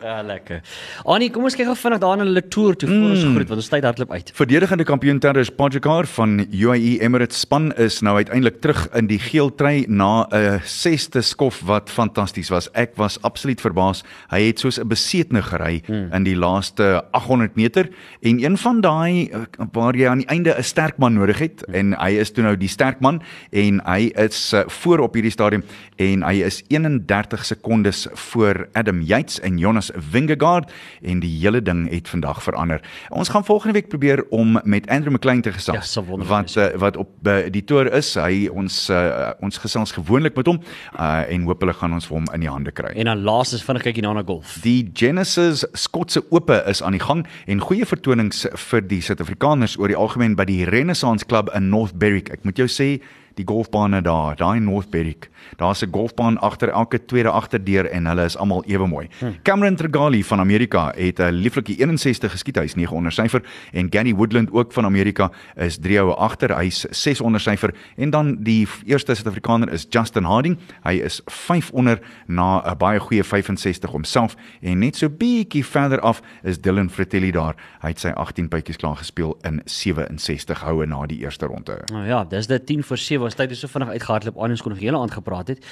ja, 0.02 0.22
lekker. 0.32 0.62
Annie, 1.04 1.30
kom 1.30 1.46
ons 1.46 1.54
kyk 1.54 1.68
gou 1.70 1.76
vinnig 1.78 2.02
daar 2.02 2.18
na 2.18 2.26
hulle 2.26 2.42
toer 2.50 2.74
toe 2.74 2.90
voor 2.90 2.98
mm. 2.98 3.12
ons 3.12 3.22
groet 3.22 3.52
want 3.54 3.62
ons 3.62 3.70
tyd 3.70 3.86
hardloop 3.86 4.16
uit. 4.16 4.32
Verdedigende 4.40 4.88
kampioen 4.90 5.22
Terrence 5.22 5.54
Pogacar 5.54 6.10
van 6.16 6.40
UAE 6.42 6.96
Emirates 7.06 7.44
span 7.46 7.70
is 7.78 8.00
nou 8.02 8.16
uiteindelik 8.18 8.58
terug 8.66 8.82
in 8.98 9.12
die 9.14 9.20
geel 9.22 9.54
trui 9.54 9.86
na 9.86 10.26
'n 10.32 10.58
sesde 10.66 11.22
skof 11.22 11.62
wat 11.70 11.94
fantasties 11.94 12.50
was. 12.50 12.70
Ek 12.74 12.98
was 12.98 13.22
absoluut 13.22 13.62
verbaas. 13.62 14.02
Hy 14.34 14.42
het 14.42 14.60
soos 14.60 14.80
'n 14.82 14.88
besetene 14.90 15.46
gery 15.46 15.84
mm. 15.86 16.10
in 16.18 16.24
die 16.26 16.36
laaste 16.36 17.06
800 17.12 17.56
meter 17.56 17.90
en 18.26 18.42
een 18.42 18.58
van 18.58 18.82
daai 18.82 19.30
eh, 19.30 19.46
waar 19.72 19.94
jy 19.94 20.10
aan 20.10 20.26
die 20.26 20.34
einde 20.34 20.58
'n 20.58 20.64
sterk 20.64 20.98
man 20.98 21.14
nodig 21.14 21.38
het 21.38 21.62
mm. 21.68 21.74
en 21.74 21.94
hy 22.02 22.18
is 22.18 22.32
toe 22.32 22.44
nou 22.44 22.55
die 22.58 22.72
sterk 22.72 23.00
man 23.00 23.22
en 23.52 23.82
hy 23.86 24.12
is 24.26 24.54
uh, 24.54 24.64
voor 24.82 25.06
op 25.06 25.14
hierdie 25.18 25.34
stadium 25.34 25.64
en 26.02 26.24
hy 26.26 26.42
is 26.46 26.62
31 26.68 27.46
sekondes 27.46 28.06
voor 28.14 28.68
Adam 28.74 29.02
Yates 29.02 29.40
en 29.40 29.58
Jonas 29.58 29.92
Vingegaard 29.96 30.72
en 31.02 31.20
die 31.24 31.32
hele 31.40 31.62
ding 31.62 31.86
het 31.92 32.10
vandag 32.10 32.44
verander. 32.44 32.82
Ons 33.10 33.30
gaan 33.30 33.46
volgende 33.46 33.74
week 33.74 33.88
probeer 33.88 34.24
om 34.30 34.60
met 34.64 34.90
Andrew 34.90 35.14
McLean 35.14 35.42
te 35.42 35.54
gesels 35.54 35.94
ja, 35.94 36.04
wat 36.28 36.56
uh, 36.56 36.68
wat 36.82 36.98
op 36.98 37.10
uh, 37.28 37.38
die 37.52 37.64
toer 37.64 37.92
is. 37.94 38.14
Hy 38.20 38.48
ons 38.52 38.90
uh, 38.90 39.32
ons 39.44 39.58
gesels 39.62 39.94
gewoonlik 39.96 40.36
met 40.36 40.50
hom 40.50 40.60
uh, 41.00 41.24
en 41.30 41.48
hoop 41.48 41.64
hulle 41.64 41.76
gaan 41.78 41.96
ons 41.98 42.08
vir 42.10 42.18
hom 42.20 42.30
in 42.36 42.46
die 42.46 42.52
hande 42.52 42.74
kry. 42.76 42.94
En 42.96 43.10
dan 43.10 43.24
laastens 43.26 43.64
vinnig 43.66 43.86
kyk 43.88 44.00
hierna 44.00 44.16
na 44.20 44.26
golf. 44.28 44.58
Die 44.66 44.92
Genesis 44.94 45.66
Skotse 45.74 46.24
Ope 46.30 46.62
is 46.70 46.84
aan 46.84 46.98
die 46.98 47.04
gang 47.04 47.26
en 47.46 47.64
goeie 47.64 47.88
vertonings 47.88 48.46
vir 48.70 48.86
die 48.86 49.02
Suid-Afrikaners 49.06 49.78
oor 49.80 49.92
die 49.92 50.00
algemeen 50.00 50.38
by 50.40 50.48
die 50.50 50.64
Renaissance 50.70 51.28
Club 51.28 51.52
in 51.56 51.70
North 51.74 51.98
Berwick. 52.00 52.32
Ek 52.34 52.45
moet 52.46 52.62
jou 52.62 52.68
sê 52.70 52.90
die 53.36 53.46
golfbane 53.48 54.02
daar, 54.06 54.38
daai 54.40 54.60
North 54.64 54.92
Berwick. 54.94 55.30
Daar's 55.58 55.82
'n 55.82 55.92
golfbaan 55.92 56.38
agter 56.40 56.70
elke 56.70 57.06
tweede 57.06 57.30
agterdeur 57.30 57.86
en 57.86 58.06
hulle 58.06 58.24
is 58.24 58.38
almal 58.38 58.64
ewe 58.66 58.88
mooi. 58.88 59.08
Hmm. 59.20 59.36
Cameron 59.44 59.76
Tregali 59.76 60.24
van 60.24 60.40
Amerika 60.40 60.94
het 60.96 61.20
'n 61.20 61.32
lieflike 61.32 61.76
61 61.76 62.32
geskiet, 62.32 62.56
hy's 62.56 62.76
9 62.76 62.96
onder 62.96 63.12
syfer 63.12 63.42
en 63.72 63.88
Gary 63.90 64.14
Woodland 64.16 64.52
ook 64.52 64.74
van 64.74 64.86
Amerika 64.86 65.32
is 65.56 65.78
3 65.78 65.98
houe 65.98 66.16
agter, 66.16 66.58
hy's 66.58 66.86
6 66.90 67.22
onder 67.22 67.40
syfer 67.40 67.74
en 67.98 68.10
dan 68.10 68.38
die 68.40 68.68
eerste 68.86 69.14
Suid-Afrikaner 69.16 69.72
is 69.72 69.86
Justin 69.90 70.24
Harding. 70.24 70.58
Hy 70.84 70.94
is 70.94 71.22
5 71.26 71.72
onder 71.72 72.00
na 72.26 72.62
'n 72.66 72.78
baie 72.78 73.00
goeie 73.00 73.24
65 73.24 73.90
homself 73.92 74.36
en 74.62 74.80
net 74.80 74.96
so 74.96 75.10
bietjie 75.10 75.66
verder 75.66 76.00
af 76.00 76.22
is 76.44 76.62
Dylan 76.62 76.90
Fratelli 76.90 77.32
daar. 77.32 77.56
Hy 77.82 77.88
het 77.88 78.00
sy 78.00 78.08
18 78.08 78.48
bytjies 78.48 78.78
klaar 78.78 78.96
gespeel 78.96 79.38
in 79.42 79.62
67 79.66 80.62
houe 80.62 80.86
na 80.86 81.06
die 81.06 81.20
eerste 81.20 81.46
ronde. 81.46 81.82
Nou 81.92 82.06
ja, 82.06 82.24
dis 82.24 82.48
dit 82.48 82.66
10 82.66 82.84
vir 82.84 82.98
7 82.98 83.24
was 83.24 83.36
tyd 83.36 83.58
so 83.58 83.68
vinnig 83.68 83.90
uitgehardloop 83.90 84.38
aan 84.42 84.50
ons 84.50 84.62
kon 84.62 84.72
nog 84.72 84.80
hele 84.82 84.98
aand 84.98 85.12
gepraat 85.12 85.35
het. 85.44 85.66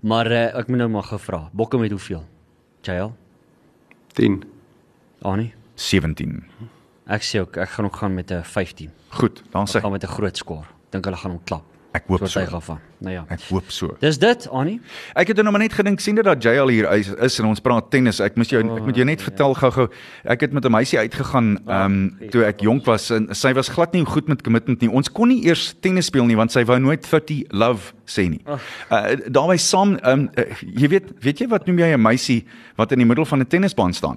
Maar 0.00 0.30
uh, 0.30 0.58
ek 0.58 0.68
moet 0.68 0.78
nou 0.78 0.88
maar 0.90 1.02
gevra. 1.02 1.48
Bokke 1.52 1.78
met 1.78 1.90
hoeveel? 1.90 2.24
Jael? 2.80 3.16
10. 4.12 4.42
Annie? 5.22 5.54
17. 5.74 6.44
Ek 7.06 7.22
sê 7.22 7.40
ook 7.40 7.56
ek 7.56 7.68
gaan 7.68 7.84
ook 7.84 7.96
gaan 7.96 8.14
met 8.14 8.30
'n 8.30 8.42
15. 8.42 8.90
Goed, 9.08 9.42
dan 9.50 9.66
sê 9.66 9.76
ek 9.76 9.82
gaan 9.82 9.92
met 9.92 10.04
'n 10.04 10.14
groot 10.16 10.36
skoor. 10.36 10.66
Dink 10.90 11.04
hulle 11.04 11.16
gaan 11.16 11.30
hom 11.30 11.44
klap. 11.44 11.64
Ek 11.92 12.06
hoop 12.08 12.24
so. 12.24 12.60
Van. 12.64 12.78
Nou 13.04 13.12
ja. 13.12 13.22
Ek 13.28 13.42
hoop 13.50 13.68
so. 13.72 13.92
Dis 14.00 14.16
dit, 14.20 14.44
Annie. 14.48 14.78
Ek 15.18 15.28
het 15.28 15.40
nou 15.42 15.52
maar 15.52 15.60
net 15.60 15.74
gedink 15.76 16.00
sien 16.00 16.16
dit 16.16 16.24
dat 16.24 16.40
jy 16.44 16.54
al 16.60 16.70
hier 16.72 16.88
is, 16.94 17.10
is 17.12 17.36
en 17.42 17.50
ons 17.50 17.60
praat 17.60 17.90
tennis. 17.92 18.20
Ek 18.24 18.38
moet 18.40 18.48
jou 18.54 18.62
oh, 18.64 18.78
ek 18.78 18.86
moet 18.88 19.00
jou 19.00 19.06
net 19.08 19.20
ja. 19.20 19.26
vertel 19.28 19.56
gou-gou. 19.60 19.86
Ek 20.24 20.46
het 20.46 20.56
met 20.56 20.64
'n 20.64 20.72
meisie 20.72 20.98
uitgegaan 20.98 21.58
ehm 21.66 21.98
um, 21.98 22.30
toe 22.32 22.46
ek 22.48 22.64
jonk 22.64 22.88
was 22.88 23.10
en 23.12 23.28
sy 23.36 23.52
was 23.52 23.68
glad 23.68 23.92
nie 23.92 24.04
goed 24.08 24.28
met 24.28 24.42
commitment 24.42 24.80
nie. 24.80 24.88
Ons 24.88 25.12
kon 25.12 25.28
nie 25.28 25.44
eers 25.44 25.74
tennis 25.80 26.08
speel 26.08 26.24
nie 26.24 26.36
want 26.36 26.52
sy 26.52 26.64
wou 26.64 26.78
nooit 26.80 27.04
30 27.04 27.44
love 27.52 27.92
sê 28.08 28.28
nie. 28.28 28.40
Oh. 28.46 28.56
Uh 28.88 29.16
daarbey 29.28 29.58
saam 29.60 29.98
ehm 30.00 30.20
um, 30.20 30.30
uh, 30.36 30.48
jy 30.64 30.88
weet 30.88 31.12
weet 31.20 31.44
jy 31.44 31.48
wat 31.48 31.66
noem 31.66 31.78
jy 31.78 31.92
'n 31.92 32.00
meisie 32.00 32.46
wat 32.76 32.92
in 32.92 32.98
die 32.98 33.06
middel 33.06 33.24
van 33.24 33.40
'n 33.40 33.46
tennisbaan 33.46 33.92
staan? 33.92 34.16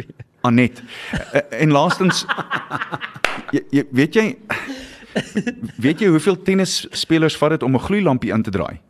Anet. 0.48 0.82
Uh, 1.14 1.40
en 1.50 1.70
laastens 1.70 2.26
jy, 3.54 3.64
jy 3.70 3.84
weet 3.90 4.14
jy 4.14 4.36
Weet 5.84 6.00
jy 6.00 6.08
hoeveel 6.12 6.42
tennisspelers 6.42 7.36
vat 7.36 7.56
dit 7.56 7.62
om 7.62 7.74
'n 7.74 7.86
gloeilampie 7.86 8.32
in 8.32 8.42
te 8.42 8.50
draai? 8.50 8.80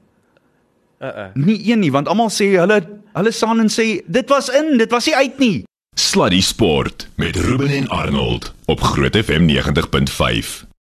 Uh 1.01 1.09
uh. 1.09 1.27
Nie 1.35 1.59
een 1.71 1.79
nie, 1.79 1.93
want 1.93 2.09
almal 2.09 2.31
sê 2.31 2.55
hulle 2.57 2.81
hulle 3.13 3.31
staan 3.31 3.61
en 3.61 3.69
sê 3.69 4.01
dit 4.07 4.29
was 4.29 4.49
in, 4.49 4.79
dit 4.79 4.91
was 4.91 5.07
nie 5.07 5.17
uit 5.17 5.39
nie. 5.39 5.65
Sluddy 5.95 6.41
Sport 6.41 7.09
met 7.17 7.37
Ruben 7.37 7.69
en 7.69 7.89
Arnold 7.89 8.55
op 8.67 8.81
Groot 8.81 9.17
FM 9.17 9.47
90.5. 9.47 10.65